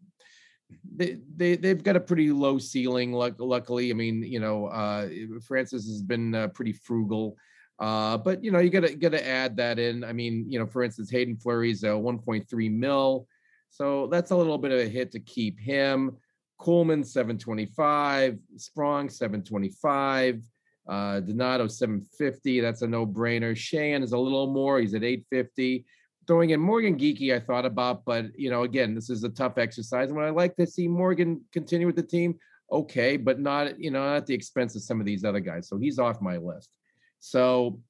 They, 0.95 1.17
they 1.35 1.57
they've 1.57 1.83
got 1.83 1.97
a 1.97 2.01
pretty 2.01 2.31
low 2.31 2.59
ceiling. 2.59 3.13
Luckily, 3.13 3.91
I 3.91 3.95
mean, 3.95 4.23
you 4.23 4.39
know, 4.39 4.67
uh, 4.67 5.09
Francis 5.45 5.85
has 5.87 6.01
been 6.01 6.33
uh, 6.33 6.47
pretty 6.49 6.75
frugal. 6.75 7.37
Uh, 7.81 8.19
but 8.19 8.45
you 8.45 8.53
know, 8.53 8.61
you 8.61 8.71
gotta 8.71 8.95
gotta 8.95 9.27
add 9.27 9.57
that 9.57 9.81
in. 9.81 10.05
I 10.05 10.13
mean, 10.13 10.45
you 10.47 10.61
know, 10.61 10.67
for 10.67 10.85
instance, 10.85 11.11
Haydn 11.11 11.39
Fleury's 11.39 11.83
a 11.83 11.89
1.3 11.89 12.71
mil, 12.71 13.27
so 13.71 14.07
that's 14.07 14.31
a 14.31 14.37
little 14.37 14.59
bit 14.59 14.71
of 14.71 14.79
a 14.79 14.89
hit 14.89 15.11
to 15.13 15.21
keep 15.21 15.59
him. 15.59 16.17
Kuhlman 16.61 17.05
725, 17.05 18.39
Sprong 18.57 19.09
725, 19.09 20.43
uh, 20.89 21.21
Donato 21.21 21.67
750. 21.67 22.61
That's 22.61 22.83
a 22.83 22.87
no-brainer. 22.87 23.53
Sheahan 23.53 24.03
is 24.03 24.13
a 24.13 24.19
little 24.19 24.53
more. 24.53 24.79
He's 24.79 24.95
at 24.95 25.05
850. 25.05 25.87
Throwing 26.27 26.51
in 26.51 26.61
Morgan 26.61 26.99
Geekie, 26.99 27.35
I 27.35 27.41
thought 27.41 27.65
about, 27.65 28.05
but 28.05 28.27
you 28.37 28.51
know, 28.51 28.63
again, 28.63 28.95
this 28.95 29.11
is 29.11 29.25
a 29.25 29.31
tough 29.31 29.59
exercise. 29.59 30.09
And 30.09 30.17
when 30.17 30.27
I 30.27 30.31
like 30.31 30.55
to 30.57 30.67
see 30.67 30.87
Morgan 30.87 31.41
continue 31.53 31.87
with 31.87 31.97
the 31.97 32.03
team, 32.03 32.39
okay, 32.71 33.17
but 33.17 33.41
not 33.41 33.81
you 33.81 33.91
know 33.91 34.15
at 34.15 34.27
the 34.27 34.35
expense 34.35 34.77
of 34.77 34.83
some 34.83 35.01
of 35.01 35.07
these 35.07 35.25
other 35.25 35.41
guys. 35.41 35.69
So 35.69 35.79
he's 35.79 35.99
off 35.99 36.21
my 36.21 36.37
list. 36.37 36.71
So 37.19 37.81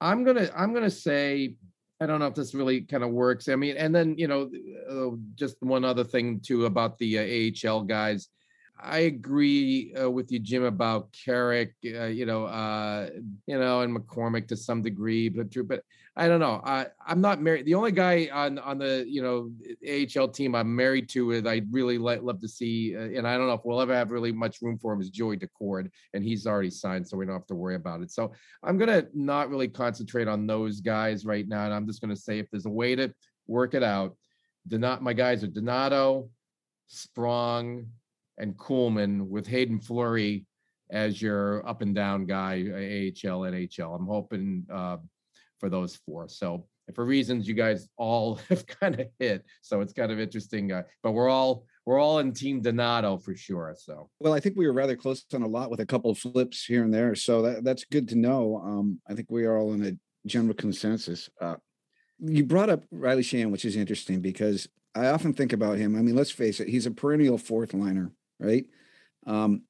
I'm 0.00 0.24
gonna 0.24 0.50
I'm 0.54 0.74
gonna 0.74 0.90
say 0.90 1.56
I 2.00 2.06
don't 2.06 2.20
know 2.20 2.26
if 2.26 2.34
this 2.34 2.54
really 2.54 2.82
kind 2.82 3.02
of 3.02 3.10
works. 3.10 3.48
I 3.48 3.56
mean, 3.56 3.76
and 3.76 3.94
then 3.94 4.16
you 4.18 4.28
know, 4.28 4.50
uh, 4.90 5.16
just 5.34 5.56
one 5.60 5.84
other 5.84 6.04
thing 6.04 6.40
too 6.40 6.66
about 6.66 6.98
the 6.98 7.18
uh, 7.18 7.70
AHL 7.70 7.82
guys. 7.82 8.28
I 8.78 8.98
agree 9.00 9.94
uh, 9.98 10.10
with 10.10 10.30
you, 10.30 10.38
Jim, 10.38 10.64
about 10.64 11.10
Carrick, 11.12 11.74
uh, 11.86 12.04
you 12.04 12.26
know, 12.26 12.44
uh, 12.44 13.08
you 13.46 13.58
know, 13.58 13.80
and 13.80 13.96
McCormick 13.96 14.48
to 14.48 14.56
some 14.56 14.82
degree, 14.82 15.30
but 15.30 15.48
but 15.66 15.82
I 16.18 16.28
don't 16.28 16.40
know. 16.40 16.62
I 16.64 16.86
I'm 17.06 17.20
not 17.20 17.42
married. 17.42 17.66
The 17.66 17.74
only 17.74 17.92
guy 17.92 18.30
on 18.32 18.58
on 18.58 18.78
the 18.78 19.04
you 19.06 19.20
know 19.20 19.50
AHL 19.86 20.28
team 20.28 20.54
I'm 20.54 20.74
married 20.74 21.10
to 21.10 21.32
is 21.32 21.44
I'd 21.44 21.70
really 21.70 21.98
like, 21.98 22.22
love 22.22 22.40
to 22.40 22.48
see, 22.48 22.96
uh, 22.96 23.00
and 23.00 23.28
I 23.28 23.36
don't 23.36 23.48
know 23.48 23.52
if 23.52 23.60
we'll 23.64 23.82
ever 23.82 23.94
have 23.94 24.10
really 24.10 24.32
much 24.32 24.62
room 24.62 24.78
for 24.78 24.94
him 24.94 25.02
is 25.02 25.10
Joey 25.10 25.36
Daccord, 25.36 25.90
and 26.14 26.24
he's 26.24 26.46
already 26.46 26.70
signed, 26.70 27.06
so 27.06 27.18
we 27.18 27.26
don't 27.26 27.34
have 27.34 27.46
to 27.48 27.54
worry 27.54 27.74
about 27.74 28.00
it. 28.00 28.10
So 28.10 28.32
I'm 28.62 28.78
gonna 28.78 29.04
not 29.12 29.50
really 29.50 29.68
concentrate 29.68 30.26
on 30.26 30.46
those 30.46 30.80
guys 30.80 31.26
right 31.26 31.46
now, 31.46 31.66
and 31.66 31.74
I'm 31.74 31.86
just 31.86 32.00
gonna 32.00 32.16
say 32.16 32.38
if 32.38 32.50
there's 32.50 32.66
a 32.66 32.70
way 32.70 32.96
to 32.96 33.12
work 33.46 33.74
it 33.74 33.82
out, 33.82 34.16
Donat 34.68 35.02
my 35.02 35.12
guys 35.12 35.44
are 35.44 35.48
Donato, 35.48 36.30
Sprong, 36.86 37.88
and 38.38 38.56
Kuhlman 38.56 39.28
with 39.28 39.46
Haydn 39.46 39.80
Fleury 39.80 40.46
as 40.90 41.20
your 41.20 41.68
up 41.68 41.82
and 41.82 41.94
down 41.94 42.24
guy, 42.24 42.54
AHL, 42.54 43.40
NHL. 43.40 43.94
I'm 43.94 44.06
hoping 44.06 44.64
uh, 44.72 44.96
for 45.58 45.68
those 45.68 45.96
four. 45.96 46.28
So 46.28 46.66
for 46.94 47.04
reasons 47.04 47.48
you 47.48 47.54
guys 47.54 47.88
all 47.96 48.36
have 48.48 48.66
kind 48.66 49.00
of 49.00 49.06
hit, 49.18 49.44
so 49.62 49.80
it's 49.80 49.92
kind 49.92 50.12
of 50.12 50.20
interesting. 50.20 50.72
Uh, 50.72 50.82
but 51.02 51.12
we're 51.12 51.28
all 51.28 51.64
we're 51.84 52.00
all 52.00 52.18
in 52.18 52.32
Team 52.32 52.60
Donato 52.60 53.16
for 53.18 53.34
sure. 53.34 53.74
So 53.78 54.10
well, 54.20 54.32
I 54.32 54.40
think 54.40 54.56
we 54.56 54.66
were 54.66 54.72
rather 54.72 54.96
close 54.96 55.24
on 55.34 55.42
a 55.42 55.46
lot 55.46 55.70
with 55.70 55.80
a 55.80 55.86
couple 55.86 56.10
of 56.10 56.18
flips 56.18 56.64
here 56.64 56.84
and 56.84 56.92
there. 56.92 57.14
So 57.14 57.42
that 57.42 57.64
that's 57.64 57.84
good 57.84 58.08
to 58.08 58.16
know. 58.16 58.60
Um, 58.64 59.00
I 59.08 59.14
think 59.14 59.30
we 59.30 59.44
are 59.44 59.56
all 59.56 59.72
in 59.72 59.84
a 59.84 60.28
general 60.28 60.54
consensus. 60.54 61.30
Uh, 61.40 61.56
you 62.18 62.44
brought 62.44 62.70
up 62.70 62.84
Riley 62.90 63.22
Sheahan, 63.22 63.50
which 63.50 63.64
is 63.64 63.76
interesting 63.76 64.20
because 64.20 64.68
I 64.94 65.08
often 65.08 65.34
think 65.34 65.52
about 65.52 65.78
him. 65.78 65.96
I 65.96 66.02
mean, 66.02 66.16
let's 66.16 66.30
face 66.30 66.60
it, 66.60 66.68
he's 66.68 66.86
a 66.86 66.90
perennial 66.90 67.38
fourth 67.38 67.74
liner, 67.74 68.12
right? 68.40 68.64
Um, 69.26 69.62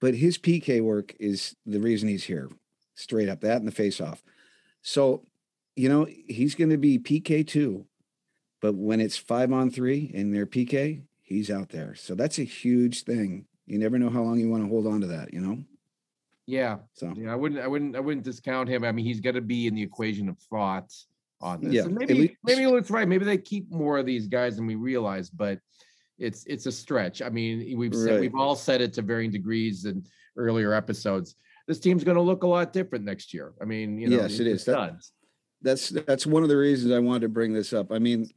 but 0.00 0.14
his 0.14 0.36
PK 0.36 0.82
work 0.82 1.14
is 1.18 1.56
the 1.64 1.80
reason 1.80 2.08
he's 2.08 2.24
here, 2.24 2.50
straight 2.94 3.28
up 3.28 3.40
that 3.40 3.58
and 3.58 3.66
the 3.66 3.72
face 3.72 4.00
off. 4.00 4.22
So, 4.82 5.24
you 5.76 5.88
know, 5.88 6.06
he's 6.26 6.54
going 6.54 6.70
to 6.70 6.76
be 6.78 6.98
PK 6.98 7.46
two, 7.46 7.86
but 8.60 8.74
when 8.74 9.00
it's 9.00 9.16
five 9.16 9.52
on 9.52 9.70
three 9.70 10.10
and 10.14 10.34
they're 10.34 10.46
PK, 10.46 11.02
he's 11.22 11.50
out 11.50 11.70
there. 11.70 11.94
So 11.94 12.14
that's 12.14 12.38
a 12.38 12.44
huge 12.44 13.02
thing. 13.02 13.46
You 13.66 13.78
never 13.78 13.98
know 13.98 14.10
how 14.10 14.22
long 14.22 14.38
you 14.38 14.48
want 14.50 14.62
to 14.62 14.68
hold 14.68 14.86
on 14.86 15.00
to 15.00 15.06
that, 15.08 15.32
you 15.32 15.40
know? 15.40 15.58
Yeah, 16.46 16.78
So, 16.92 17.12
yeah. 17.16 17.32
I 17.32 17.34
wouldn't, 17.36 17.60
I 17.60 17.66
wouldn't, 17.66 17.96
I 17.96 18.00
wouldn't 18.00 18.24
discount 18.24 18.68
him. 18.68 18.84
I 18.84 18.92
mean, 18.92 19.06
he's 19.06 19.20
got 19.20 19.32
to 19.32 19.40
be 19.40 19.66
in 19.66 19.74
the 19.74 19.82
equation 19.82 20.28
of 20.28 20.38
thoughts 20.38 21.06
on 21.40 21.62
this. 21.62 21.72
Yeah, 21.72 21.82
And 21.84 21.94
maybe, 21.94 22.14
least- 22.14 22.34
maybe 22.44 22.66
Luke's 22.66 22.90
right. 22.90 23.08
Maybe 23.08 23.24
they 23.24 23.38
keep 23.38 23.70
more 23.70 23.96
of 23.98 24.04
these 24.06 24.26
guys 24.28 24.56
than 24.56 24.66
we 24.66 24.74
realize, 24.74 25.30
but 25.30 25.58
it's 26.18 26.44
it's 26.46 26.66
a 26.66 26.72
stretch. 26.72 27.22
I 27.22 27.28
mean, 27.30 27.76
we've 27.76 27.94
said 27.94 28.20
we've 28.20 28.34
all 28.36 28.54
said 28.54 28.80
it 28.80 28.92
to 28.94 29.02
varying 29.02 29.32
degrees 29.32 29.84
in 29.86 30.04
earlier 30.36 30.72
episodes. 30.72 31.34
This 31.66 31.80
team's 31.80 32.04
going 32.04 32.16
to 32.16 32.22
look 32.22 32.42
a 32.44 32.46
lot 32.46 32.72
different 32.74 33.04
next 33.04 33.32
year. 33.34 33.52
I 33.60 33.64
mean, 33.64 33.98
you 33.98 34.08
know, 34.08 34.18
Yes, 34.18 34.38
it 34.38 34.46
is. 34.46 34.64
That-. 34.66 35.00
That's 35.64 35.88
that's 35.88 36.26
one 36.26 36.42
of 36.42 36.50
the 36.50 36.56
reasons 36.56 36.92
I 36.92 36.98
wanted 36.98 37.22
to 37.22 37.28
bring 37.28 37.54
this 37.54 37.72
up. 37.72 37.90
I 37.90 37.98
mean, 37.98 38.30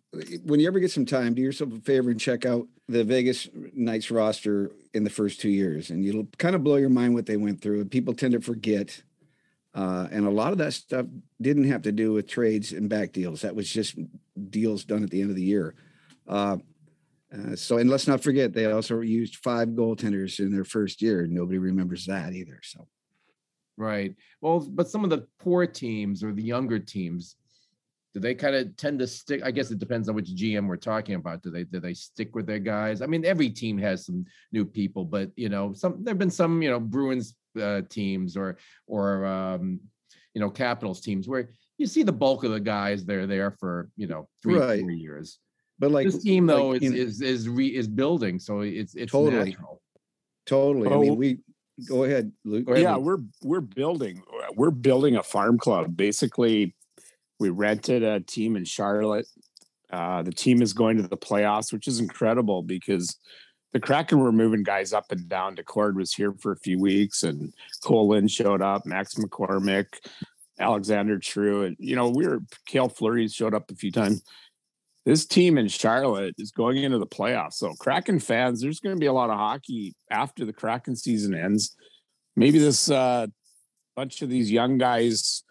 when 0.45 0.59
you 0.59 0.67
ever 0.67 0.80
get 0.80 0.91
some 0.91 1.05
time, 1.05 1.34
do 1.34 1.41
yourself 1.41 1.73
a 1.73 1.80
favor 1.82 2.09
and 2.09 2.19
check 2.19 2.45
out 2.45 2.67
the 2.88 3.03
Vegas 3.03 3.49
Knights 3.73 4.09
roster 4.09 4.71
in 4.93 5.03
the 5.03 5.09
first 5.09 5.41
two 5.41 5.49
years, 5.49 5.89
and 5.89 6.03
it'll 6.05 6.28
kind 6.38 6.55
of 6.55 6.63
blow 6.63 6.78
your 6.78 6.89
mind 6.89 7.13
what 7.13 7.25
they 7.25 7.38
went 7.38 7.61
through. 7.61 7.84
People 7.86 8.13
tend 8.13 8.32
to 8.32 8.39
forget, 8.39 9.03
uh, 9.75 10.07
and 10.09 10.25
a 10.25 10.32
lot 10.32 10.53
of 10.53 10.57
that 10.59 10.73
stuff 10.73 11.05
didn't 11.41 11.65
have 11.65 11.82
to 11.82 11.91
do 11.91 12.13
with 12.13 12.28
trades 12.28 12.71
and 12.71 12.89
back 12.89 13.11
deals. 13.11 13.41
That 13.41 13.55
was 13.55 13.69
just 13.69 13.99
deals 14.49 14.86
done 14.86 15.03
at 15.03 15.09
the 15.09 15.21
end 15.21 15.30
of 15.30 15.36
the 15.36 15.43
year. 15.43 15.75
Uh, 16.28 16.57
uh, 17.34 17.57
so, 17.57 17.78
and 17.78 17.89
let's 17.89 18.07
not 18.07 18.23
forget, 18.23 18.53
they 18.53 18.71
also 18.71 19.01
used 19.01 19.36
five 19.36 19.69
goaltenders 19.69 20.39
in 20.39 20.51
their 20.51 20.63
first 20.63 21.01
year. 21.01 21.28
Nobody 21.28 21.57
remembers 21.57 22.05
that 22.05 22.34
either. 22.34 22.61
So, 22.63 22.88
Right. 23.78 24.15
Well, 24.41 24.59
but 24.59 24.89
some 24.89 25.03
of 25.03 25.09
the 25.11 25.28
poor 25.39 25.67
teams 25.67 26.23
or 26.23 26.34
the 26.34 26.41
younger 26.41 26.80
teams, 26.80 27.36
do 28.13 28.19
they 28.19 28.34
kind 28.34 28.55
of 28.55 28.75
tend 28.75 28.97
to 28.99 29.05
stick? 29.07 29.41
I 29.43 29.51
guess 29.51 29.69
it 29.69 29.78
depends 29.78 30.09
on 30.09 30.15
which 30.15 30.34
GM 30.36 30.67
we're 30.67 30.78
talking 30.78 31.13
about. 31.15 31.43
Do 31.43 31.51
they 31.51 31.63
do 31.63 31.80
they 31.80 31.93
stick 31.93 32.34
with 32.36 32.47
their 32.47 32.57
guys? 32.59 33.03
I 33.03 33.05
mean, 33.05 33.23
every 33.23 33.49
team 33.51 33.78
has 33.78 34.05
some 34.07 34.25
new 34.51 34.65
people, 34.65 35.05
but 35.05 35.30
you 35.36 35.49
know, 35.49 35.73
some 35.73 36.03
there've 36.03 36.17
been 36.17 36.32
some 36.32 36.61
you 36.63 36.71
know 36.71 36.80
Bruins 36.80 37.36
uh, 37.61 37.82
teams 37.89 38.36
or 38.36 38.57
or 38.88 39.25
um, 39.25 39.80
you 40.34 40.41
know 40.41 40.49
Capitals 40.49 40.99
teams 41.01 41.28
where 41.28 41.51
you 41.78 41.86
see 41.86 42.01
the 42.01 42.11
bulk 42.11 42.43
of 42.43 42.49
the 42.51 42.59
guys 42.59 43.05
they're 43.05 43.28
there 43.28 43.51
for 43.51 43.89
you 43.95 44.07
know 44.07 44.28
three 44.41 44.55
Right. 44.57 44.82
four 44.82 44.89
years. 44.91 45.38
but 45.78 45.91
like 45.91 46.07
this 46.07 46.23
team 46.23 46.47
though 46.47 46.69
like, 46.69 46.82
is, 46.82 46.84
you 46.91 46.97
know- 46.97 47.03
is 47.03 47.21
is 47.21 47.47
re, 47.49 47.67
is 47.67 47.88
building, 47.88 48.39
so 48.39 48.61
it's 48.61 48.95
it's 48.95 49.11
Totally. 49.11 49.51
natural. 49.51 49.80
totally. 50.47 50.88
I 50.89 50.93
Oh. 50.93 51.01
mean, 51.01 51.15
we 51.17 51.39
go 51.86 52.03
ahead, 52.03 52.32
Luke. 52.43 52.65
Go 52.65 52.73
ahead, 52.73 52.84
yeah 52.84 52.95
Luke. 52.95 53.05
we're 53.41 53.49
we're 53.49 53.61
building 53.61 54.23
we're 54.55 54.71
building 54.71 55.15
a 55.15 55.23
farm 55.23 55.57
club 55.57 55.95
basically 55.95 56.75
we 57.39 57.49
rented 57.49 58.03
a 58.03 58.19
team 58.19 58.55
in 58.55 58.65
charlotte 58.65 59.28
uh, 59.91 60.21
the 60.21 60.34
team 60.34 60.61
is 60.61 60.73
going 60.73 60.97
to 60.97 61.07
the 61.07 61.17
playoffs 61.17 61.71
which 61.71 61.88
is 61.88 61.99
incredible 61.99 62.61
because 62.61 63.17
the 63.73 63.80
kraken 63.80 64.19
were 64.19 64.32
moving 64.32 64.63
guys 64.63 64.91
up 64.91 65.11
and 65.11 65.30
down 65.30 65.55
Daccord 65.55 65.95
was 65.95 66.13
here 66.13 66.34
for 66.34 66.51
a 66.51 66.57
few 66.57 66.80
weeks 66.80 67.23
and 67.23 67.53
Kole 67.84 68.07
Lind 68.07 68.32
showed 68.32 68.61
up 68.61 68.86
max 68.86 69.15
mccormick 69.15 69.88
alexander 70.59 71.19
true 71.19 71.63
and 71.63 71.75
you 71.80 71.95
know 71.95 72.09
we 72.09 72.28
were 72.28 72.39
Cale 72.65 72.89
Fleury 72.89 73.28
showed 73.28 73.53
up 73.53 73.69
a 73.69 73.75
few 73.75 73.91
times 73.91 74.23
this 75.07 75.25
team 75.25 75.57
in 75.57 75.69
Charlotte 75.69 76.35
is 76.37 76.51
going 76.51 76.83
into 76.83 76.99
the 76.99 77.07
playoffs. 77.07 77.53
So 77.53 77.71
Kraken 77.79 78.19
fans, 78.19 78.59
there's 78.59 78.81
going 78.81 78.93
to 78.93 78.99
be 78.99 79.05
a 79.05 79.13
lot 79.13 79.29
of 79.29 79.37
hockey 79.37 79.95
after 80.11 80.43
the 80.43 80.51
Kraken 80.51 80.97
season 80.97 81.33
ends. 81.33 81.77
Maybe 82.35 82.59
this 82.59 82.91
uh, 82.91 83.27
bunch 83.95 84.21
of 84.21 84.29
these 84.29 84.51
young 84.51 84.77
guys 84.77 85.43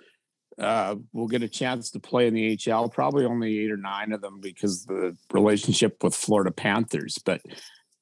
uh, 0.59 0.97
will 1.15 1.27
get 1.27 1.43
a 1.43 1.49
chance 1.49 1.91
to 1.93 1.99
play 1.99 2.27
in 2.27 2.35
the 2.35 2.55
HL. 2.59 2.93
Probably 2.93 3.25
only 3.25 3.61
eight 3.61 3.71
or 3.71 3.79
nine 3.79 4.13
of 4.13 4.21
them 4.21 4.41
because 4.43 4.85
the 4.85 5.17
relationship 5.33 6.05
with 6.05 6.15
Florida 6.15 6.51
Panthers. 6.51 7.19
But 7.25 7.41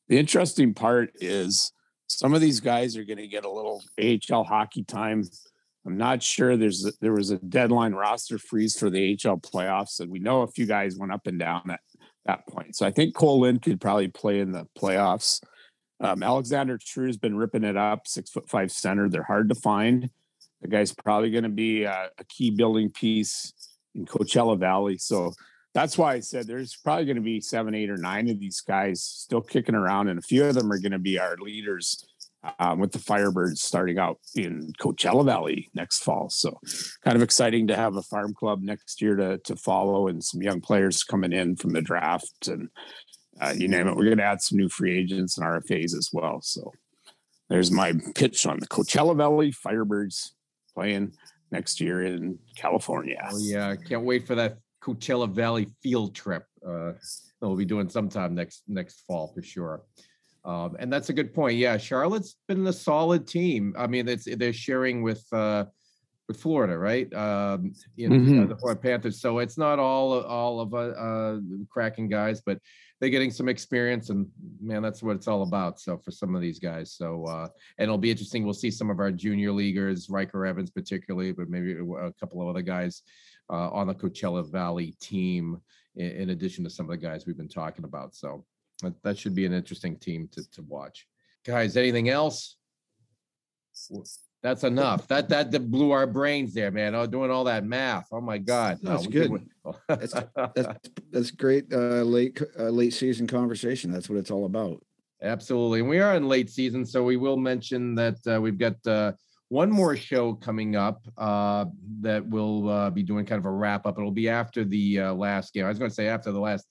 the 0.09 0.19
interesting 0.19 0.75
part 0.75 1.13
is 1.21 1.73
some 2.09 2.35
of 2.35 2.41
these 2.41 2.59
guys 2.59 2.97
are 2.97 3.05
going 3.05 3.19
to 3.19 3.29
get 3.29 3.45
a 3.45 3.51
little 3.51 3.81
AHL 4.03 4.43
hockey 4.43 4.83
time. 4.83 5.23
I'm 5.87 5.97
not 5.97 6.23
sure 6.23 6.57
there's 6.57 6.87
a, 6.87 6.93
there 7.01 7.13
was 7.13 7.31
a 7.31 7.39
deadline 7.39 7.93
roster 7.93 8.39
freeze 8.39 8.79
for 8.79 8.89
the 8.89 9.17
HL 9.17 9.43
playoffs, 9.43 10.01
and 10.01 10.11
we 10.11 10.19
know 10.19 10.43
a 10.43 10.49
few 10.49 10.67
guys 10.67 10.97
went 10.97 11.13
up 11.13 11.27
and 11.27 11.39
down 11.39 11.71
at 11.71 11.81
that 12.25 12.47
point. 12.47 12.75
So 12.75 12.87
I 12.87 12.91
think 12.91 13.15
Kole 13.15 13.41
Lind 13.41 13.63
could 13.63 13.81
probably 13.81 14.09
play 14.09 14.41
in 14.41 14.53
the 14.53 14.67
playoffs. 14.79 15.43
Um, 16.01 16.23
Alexander 16.23 16.79
True 16.79 17.07
has 17.07 17.19
been 17.19 17.37
ripping 17.37 17.65
it 17.65 17.77
up, 17.77 18.07
six 18.07 18.31
foot 18.31 18.49
five 18.49 18.73
center. 18.73 19.09
They're 19.09 19.23
hard 19.23 19.49
to 19.51 19.55
find. 19.55 20.09
The 20.63 20.69
guy's 20.69 20.93
probably 20.93 21.31
going 21.31 21.45
to 21.45 21.51
be 21.51 21.85
a, 21.85 22.09
a 22.19 22.25
key 22.25 22.51
building 22.51 22.91
piece 22.91 23.53
in 23.95 24.07
Coachella 24.07 24.59
Valley. 24.59 24.97
So 24.97 25.33
that's 25.75 25.99
why 25.99 26.15
I 26.15 26.21
said 26.21 26.47
there's 26.47 26.77
probably 26.77 27.05
going 27.05 27.17
to 27.17 27.23
be 27.23 27.41
seven, 27.41 27.75
eight, 27.75 27.91
or 27.91 27.97
nine 27.97 28.31
of 28.31 28.41
these 28.41 28.61
guys 28.61 29.03
still 29.03 29.43
kicking 29.43 29.75
around, 29.75 30.09
and 30.09 30.19
a 30.19 30.23
few 30.23 30.45
of 30.45 30.55
them 30.55 30.73
are 30.73 30.79
going 30.79 30.93
to 30.93 30.99
be 30.99 31.19
our 31.19 31.37
leaders 31.37 32.07
um, 32.59 32.79
with 32.79 32.93
the 32.93 32.99
Firebirds 32.99 33.59
starting 33.59 33.99
out 33.99 34.19
in 34.35 34.73
Coachella 34.81 35.25
Valley 35.25 35.71
next 35.75 36.03
fall. 36.03 36.29
So, 36.31 36.59
kind 37.05 37.17
of 37.17 37.23
exciting 37.23 37.67
to 37.69 37.77
have 37.77 37.97
a 37.97 38.03
farm 38.03 38.35
club 38.35 38.63
next 38.63 39.01
year 39.01 39.17
to 39.17 39.39
to 39.39 39.57
follow, 39.57 40.09
and 40.09 40.23
some 40.23 40.43
young 40.43 40.61
players 40.61 41.05
coming 41.05 41.33
in 41.33 41.57
from 41.57 41.73
the 41.73 41.83
draft, 41.83 42.49
and 42.49 42.69
uh, 43.41 43.55
you 43.57 43.69
name 43.69 43.89
it. 43.89 43.97
We're 43.97 44.05
going 44.05 44.19
to 44.19 44.25
add 44.25 44.43
some 44.43 44.59
new 44.59 44.69
free 44.69 44.99
agents 44.99 45.39
and 45.39 45.47
RFAs 45.47 45.97
as 45.97 46.11
well. 46.13 46.41
So, 46.43 46.73
there's 47.49 47.71
my 47.71 47.95
pitch 48.15 48.47
on 48.47 48.59
the 48.59 48.69
Coachella 48.69 49.17
Valley 49.17 49.53
Firebirds 49.53 50.31
playing 50.75 51.13
next 51.51 51.81
year 51.81 52.03
in 52.03 52.39
California. 52.57 53.29
Oh 53.31 53.39
yeah, 53.39 53.69
I 53.69 53.77
can't 53.77 54.05
wait 54.05 54.27
for 54.27 54.35
that 54.35 54.59
Coachella 54.83 55.31
Valley 55.31 55.69
field 55.83 56.15
trip. 56.15 56.45
Uh, 56.67 56.93
that 57.41 57.49
we'll 57.49 57.57
be 57.57 57.65
doing 57.65 57.89
sometime 57.89 58.35
next 58.35 58.63
next 58.69 59.05
fall 59.07 59.33
for 59.35 59.43
sure. 59.43 59.83
Um, 60.45 60.77
and 60.79 60.93
that's 60.93 61.09
a 61.09 61.13
good 61.13 61.33
point. 61.33 61.57
Yeah, 61.57 61.77
Charlotte's 61.79 62.37
been 62.49 62.67
a 62.67 62.73
solid 62.73 63.27
team. 63.27 63.75
I 63.79 63.87
mean, 63.87 64.09
it's 64.09 64.27
they're 64.37 64.53
sharing 64.53 65.03
with 65.03 65.25
uh, 65.33 65.65
with 66.29 66.41
Florida, 66.41 66.77
right? 66.79 67.13
Um, 67.15 67.73
you 67.97 68.09
know, 68.09 68.17
Mhm. 68.17 68.49
the 68.49 68.57
Florida 68.57 68.81
Panthers. 68.81 69.21
So 69.21 69.39
it's 69.39 69.59
not 69.59 69.79
all 69.79 70.21
all 70.23 70.61
of 70.61 70.75
uh, 70.75 70.77
uh, 70.77 71.41
Kraken 71.71 72.09
guys, 72.09 72.43
but 72.45 72.59
they're 73.01 73.11
getting 73.11 73.31
some 73.31 73.49
experience, 73.49 74.11
and 74.11 74.27
man, 74.63 74.81
that's 74.83 75.03
what 75.03 75.17
it's 75.17 75.29
all 75.29 75.43
about. 75.43 75.81
So 75.81 75.99
for 75.99 76.11
some 76.11 76.35
of 76.35 76.41
these 76.41 76.59
guys, 76.59 76.93
so 76.93 77.25
uh, 77.25 77.49
and 77.79 77.85
it'll 77.85 77.99
be 77.99 78.11
interesting. 78.11 78.45
We'll 78.45 78.55
see 78.55 78.71
some 78.71 78.91
of 78.91 79.01
our 79.01 79.11
junior 79.11 79.53
leaguers, 79.53 80.09
Ryker 80.09 80.47
Evans 80.47 80.71
particularly, 80.71 81.33
but 81.33 81.49
maybe 81.51 81.73
a 81.73 82.13
couple 82.13 82.41
of 82.41 82.49
other 82.49 82.63
guys 82.63 83.03
uh, 83.51 83.71
on 83.71 83.87
the 83.89 83.95
Coachella 83.95 84.51
Valley 84.51 84.95
team, 85.01 85.61
in, 85.97 86.11
in 86.11 86.31
addition 86.31 86.65
to 86.65 86.71
some 86.71 86.87
of 86.87 86.91
the 86.91 86.97
guys 87.07 87.27
we've 87.27 87.37
been 87.37 87.49
talking 87.49 87.85
about. 87.85 88.15
So 88.15 88.45
that, 88.85 89.03
that 89.03 89.19
should 89.19 89.35
be 89.35 89.47
an 89.47 89.53
interesting 89.53 89.97
team 89.97 90.29
to, 90.33 90.51
to 90.53 90.63
watch. 90.63 91.07
Guys, 91.45 91.77
anything 91.77 92.09
else? 92.09 92.57
That's 94.43 94.63
enough. 94.63 95.09
That 95.09 95.29
that 95.31 95.51
that 95.53 95.71
blew 95.71 95.91
our 95.91 96.07
brains 96.07 96.53
there, 96.53 96.71
man. 96.71 96.95
Oh, 96.95 97.07
doing 97.07 97.31
all 97.31 97.45
that 97.45 97.65
math. 97.65 98.09
Oh 98.13 98.21
my 98.21 98.39
God. 98.39 98.79
No, 98.83 98.99
we 98.99 99.07
good. 99.07 99.51
That's 99.89 100.13
that's 100.13 100.91
that's 101.11 101.31
great. 101.31 101.73
Uh, 101.73 102.03
late 102.03 102.41
uh, 102.59 102.65
late 102.65 102.93
season 102.93 103.27
conversation. 103.27 103.91
That's 103.91 104.11
what 104.11 104.19
it's 104.19 104.31
all 104.31 104.45
about. 104.45 104.85
Absolutely. 105.23 105.81
And 105.81 105.89
we 105.89 106.01
are 106.01 106.15
in 106.15 106.29
late 106.29 106.51
season, 106.51 106.85
so 106.85 107.03
we 107.03 107.17
will 107.17 107.39
mention 107.39 107.95
that 107.95 108.17
uh, 108.27 108.39
we've 108.39 108.59
got 108.59 108.75
uh, 108.87 109.13
one 109.49 109.71
more 109.71 109.97
show 109.97 110.35
coming 110.35 110.77
up 110.77 111.07
uh, 111.17 111.65
that 112.01 112.27
we'll 112.27 112.69
uh, 112.69 112.91
be 112.91 113.03
doing 113.03 113.25
kind 113.25 113.39
of 113.39 113.47
a 113.47 113.51
wrap 113.51 113.87
up. 113.87 113.97
It'll 113.97 114.11
be 114.11 114.29
after 114.29 114.65
the 114.65 115.01
uh, 115.01 115.15
last 115.15 115.55
game. 115.55 115.65
I 115.65 115.69
was 115.69 115.79
going 115.79 115.91
to 115.91 115.95
say 115.95 116.09
after 116.09 116.33
the 116.33 116.41
last 116.41 116.67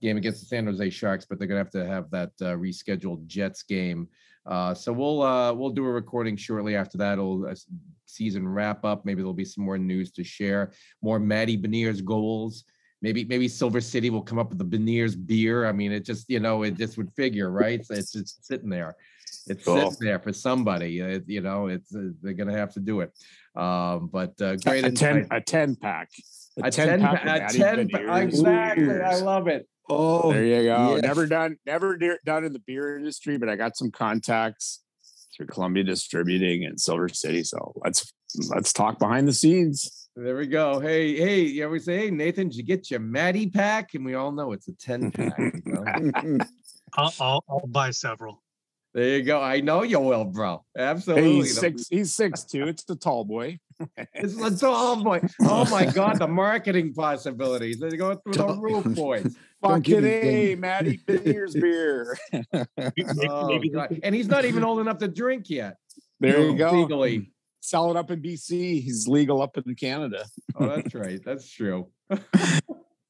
game 0.00 0.16
against 0.16 0.40
the 0.40 0.46
San 0.46 0.66
Jose 0.66 0.90
Sharks, 0.90 1.24
but 1.24 1.38
they're 1.38 1.48
going 1.48 1.64
to 1.64 1.64
have 1.64 1.70
to 1.72 1.86
have 1.86 2.10
that 2.10 2.30
uh, 2.40 2.56
rescheduled 2.56 3.26
Jets 3.26 3.62
game. 3.62 4.08
Uh, 4.46 4.72
so 4.72 4.92
we'll 4.92 5.22
uh, 5.22 5.52
we'll 5.52 5.70
do 5.70 5.84
a 5.84 5.90
recording 5.90 6.36
shortly 6.36 6.76
after 6.76 6.96
that. 6.98 7.14
It'll 7.14 7.46
uh, 7.46 7.54
season 8.04 8.46
wrap 8.48 8.84
up. 8.84 9.04
Maybe 9.04 9.20
there'll 9.20 9.32
be 9.34 9.44
some 9.44 9.64
more 9.64 9.78
news 9.78 10.12
to 10.12 10.22
share. 10.24 10.72
More 11.02 11.18
Matty 11.18 11.58
Beniers 11.58 12.04
goals. 12.04 12.64
Maybe 13.02 13.24
maybe 13.24 13.48
Silver 13.48 13.80
City 13.80 14.08
will 14.08 14.22
come 14.22 14.38
up 14.38 14.48
with 14.50 14.58
the 14.58 14.64
Beniers 14.64 15.16
beer. 15.26 15.66
I 15.66 15.72
mean, 15.72 15.90
it 15.92 16.04
just 16.04 16.30
you 16.30 16.38
know 16.40 16.62
it 16.62 16.76
just 16.76 16.96
would 16.96 17.12
figure, 17.14 17.50
right? 17.50 17.84
It's 17.90 18.12
just 18.12 18.46
sitting 18.46 18.70
there. 18.70 18.96
It's 19.48 19.64
Cool. 19.64 19.90
sitting 19.90 20.06
there 20.06 20.18
for 20.20 20.32
somebody. 20.32 21.00
It, 21.00 21.24
you 21.26 21.40
know, 21.40 21.66
it's 21.66 21.94
uh, 21.94 22.10
they're 22.22 22.32
gonna 22.32 22.56
have 22.56 22.72
to 22.74 22.80
do 22.80 23.00
it. 23.00 23.12
Um, 23.56 24.08
but 24.12 24.40
uh, 24.40 24.56
great 24.56 24.84
a 24.84 24.92
ten 24.92 25.26
a 25.30 25.40
ten 25.40 25.74
pack. 25.74 26.10
A 26.62 26.70
ten, 26.70 27.00
pack 27.00 27.26
of 27.50 27.52
a 27.52 27.58
10 27.58 27.88
Beniers. 27.88 28.22
exactly. 28.22 29.00
I 29.00 29.16
love 29.16 29.46
it. 29.48 29.68
Oh, 29.88 30.32
There 30.32 30.44
you 30.44 30.62
go. 30.64 30.94
yes. 30.94 31.02
Never 31.02 31.26
done, 31.26 31.56
never 31.66 31.96
de- 31.96 32.18
done 32.24 32.44
in 32.44 32.52
the 32.52 32.58
beer 32.58 32.96
industry, 32.96 33.38
but 33.38 33.48
I 33.48 33.56
got 33.56 33.76
some 33.76 33.90
contacts 33.90 34.82
through 35.36 35.46
Columbia 35.46 35.84
Distributing 35.84 36.64
and 36.64 36.80
Silver 36.80 37.08
City. 37.08 37.42
So 37.44 37.72
let's 37.84 38.12
let's 38.48 38.72
talk 38.72 38.98
behind 38.98 39.28
the 39.28 39.32
scenes. 39.32 40.08
There 40.16 40.36
we 40.36 40.46
go. 40.46 40.80
Hey, 40.80 41.14
hey, 41.16 41.40
you 41.42 41.62
ever 41.64 41.78
say, 41.78 41.98
hey, 41.98 42.10
Nathan, 42.10 42.48
did 42.48 42.56
you 42.56 42.62
get 42.64 42.90
your 42.90 43.00
Matty 43.00 43.48
pack? 43.50 43.94
And 43.94 44.04
we 44.04 44.14
all 44.14 44.32
know 44.32 44.52
it's 44.52 44.66
a 44.66 44.72
10 44.72 45.10
pack. 45.10 45.38
you 45.38 45.62
know? 45.66 46.38
I'll, 46.94 47.12
I'll, 47.20 47.44
I'll 47.50 47.66
buy 47.66 47.90
several. 47.90 48.42
there 48.94 49.18
you 49.18 49.22
go. 49.24 49.42
I 49.42 49.60
know 49.60 49.82
you 49.82 50.00
will, 50.00 50.24
bro. 50.24 50.64
Absolutely. 50.76 51.22
Hey, 51.30 51.34
he's 51.34 51.60
six. 51.60 51.88
He's 51.88 52.14
six 52.14 52.44
two. 52.44 52.66
It's 52.66 52.84
the 52.84 52.96
tall 52.96 53.24
boy. 53.26 53.58
It's, 54.14 54.34
the 54.36 54.56
tall 54.58 55.02
boy. 55.04 55.20
Oh 55.42 55.68
my 55.70 55.84
god, 55.84 56.18
the 56.18 56.26
marketing 56.28 56.94
possibilities. 56.94 57.78
They're 57.78 57.90
going 57.90 58.16
through 58.24 58.32
the 58.34 58.54
roof, 58.58 58.84
boys. 58.96 59.36
Don't 59.68 59.84
give 59.84 60.04
Fucking 60.04 60.28
a. 60.28 60.54
Matty 60.56 61.00
Beers 61.06 61.54
beer. 61.54 62.16
Oh, 63.28 63.58
God. 63.72 64.00
And 64.02 64.14
he's 64.14 64.28
not 64.28 64.44
even 64.44 64.64
old 64.64 64.80
enough 64.80 64.98
to 64.98 65.08
drink 65.08 65.50
yet. 65.50 65.76
There 66.20 66.40
you 66.40 66.56
go. 66.56 66.72
Legally. 66.72 67.32
Sell 67.60 67.90
it 67.90 67.96
up 67.96 68.10
in 68.10 68.22
BC. 68.22 68.82
He's 68.82 69.08
legal 69.08 69.42
up 69.42 69.56
in 69.56 69.74
Canada. 69.74 70.24
Oh, 70.54 70.66
that's 70.68 70.94
right. 70.94 71.20
That's 71.24 71.50
true. 71.50 71.88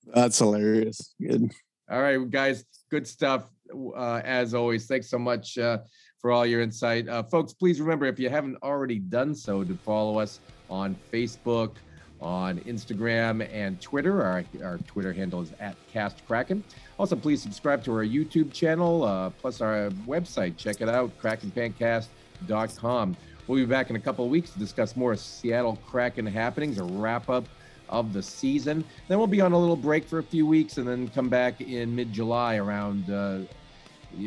That's 0.07 0.39
hilarious. 0.39 1.15
Good. 1.21 1.53
All 1.91 2.01
right, 2.01 2.31
guys, 2.31 2.65
good 2.91 3.07
stuff. 3.07 3.51
Uh, 3.75 4.21
as 4.25 4.55
always, 4.55 4.87
thanks 4.87 5.11
so 5.11 5.19
much 5.19 5.59
uh, 5.59 5.79
for 6.21 6.31
all 6.31 6.47
your 6.47 6.61
insight. 6.61 7.09
Uh, 7.09 7.23
folks, 7.23 7.53
please 7.53 7.81
remember 7.81 8.07
if 8.07 8.19
you 8.19 8.31
haven't 8.31 8.57
already 8.63 8.99
done 8.99 9.35
so, 9.35 9.63
to 9.63 9.75
follow 9.75 10.19
us 10.19 10.41
on 10.71 10.97
Facebook, 11.13 11.73
on 12.21 12.59
Instagram, 12.61 13.49
and 13.53 13.81
Twitter. 13.81 14.23
Our, 14.23 14.45
our 14.65 14.79
Twitter 14.87 15.13
handle 15.13 15.43
is 15.43 15.53
at 15.61 15.77
CastKraken. 15.93 16.63
Also, 16.99 17.17
please 17.17 17.43
subscribe 17.43 17.85
to 17.85 17.93
our 17.93 18.05
YouTube 18.05 18.53
channel, 18.53 19.05
uh, 19.05 19.31
plus 19.31 19.61
our 19.61 19.91
website. 20.07 20.57
Check 20.57 20.81
it 20.81 20.89
out, 20.89 21.11
krakenpancast.com. 21.21 23.17
We'll 23.47 23.59
be 23.59 23.67
back 23.67 23.91
in 23.91 23.97
a 23.97 24.01
couple 24.01 24.25
of 24.25 24.31
weeks 24.31 24.51
to 24.51 24.59
discuss 24.59 24.97
more 24.97 25.15
Seattle 25.15 25.79
Kraken 25.87 26.27
happenings, 26.27 26.79
a 26.79 26.85
wrap 26.85 27.29
up 27.29 27.45
of 27.89 28.13
the 28.13 28.23
season. 28.23 28.85
Then 29.09 29.19
we'll 29.19 29.27
be 29.27 29.41
on 29.41 29.53
a 29.53 29.59
little 29.59 29.77
break 29.77 30.09
for 30.09 30.19
a 30.19 30.23
few 30.23 30.47
weeks 30.47 30.79
and 30.79 30.89
then 30.89 31.09
come 31.09 31.29
back 31.29 31.61
in 31.61 31.95
mid 31.95 32.13
July 32.13 32.57
around 32.57 33.09
uh, 33.09 33.41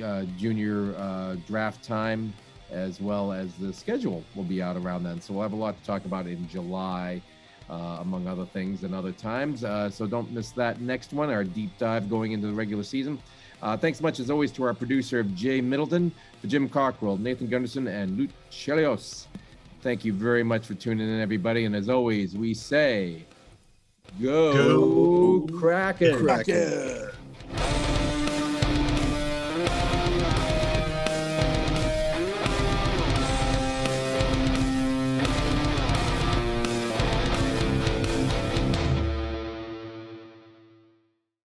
uh, 0.03 0.23
junior 0.37 0.95
uh, 0.97 1.35
draft 1.47 1.83
time, 1.83 2.33
as 2.71 3.01
well 3.01 3.33
as 3.33 3.53
the 3.55 3.73
schedule 3.73 4.23
will 4.35 4.43
be 4.43 4.61
out 4.61 4.77
around 4.77 5.03
then. 5.03 5.19
So 5.19 5.33
we'll 5.33 5.43
have 5.43 5.53
a 5.53 5.57
lot 5.57 5.77
to 5.77 5.83
talk 5.85 6.05
about 6.05 6.27
in 6.27 6.47
July. 6.47 7.21
Uh, 7.69 7.99
among 8.01 8.27
other 8.27 8.47
things 8.47 8.83
and 8.83 8.95
other 8.95 9.11
times. 9.11 9.63
Uh, 9.63 9.91
so 9.91 10.07
don't 10.07 10.31
miss 10.31 10.49
that 10.49 10.81
next 10.81 11.13
one, 11.13 11.29
our 11.29 11.43
deep 11.43 11.69
dive 11.77 12.09
going 12.09 12.31
into 12.31 12.47
the 12.47 12.53
regular 12.53 12.81
season. 12.81 13.19
Uh, 13.61 13.77
thanks 13.77 14.01
much, 14.01 14.19
as 14.19 14.31
always, 14.31 14.51
to 14.51 14.63
our 14.63 14.73
producer, 14.73 15.21
Jay 15.21 15.61
Middleton, 15.61 16.11
for 16.41 16.47
Jim 16.47 16.67
Cockrell, 16.67 17.17
Nathan 17.17 17.47
Gunderson, 17.47 17.87
and 17.87 18.17
Lute 18.17 18.31
Chelios. 18.49 19.27
Thank 19.81 20.03
you 20.03 20.13
very 20.13 20.43
much 20.43 20.65
for 20.65 20.73
tuning 20.73 21.07
in, 21.07 21.19
everybody. 21.21 21.65
And 21.65 21.75
as 21.75 21.89
always, 21.89 22.35
we 22.35 22.55
say, 22.55 23.23
go, 24.19 25.47
Go 25.47 25.57
Kraken. 25.59 26.17
Kraken. 26.17 27.11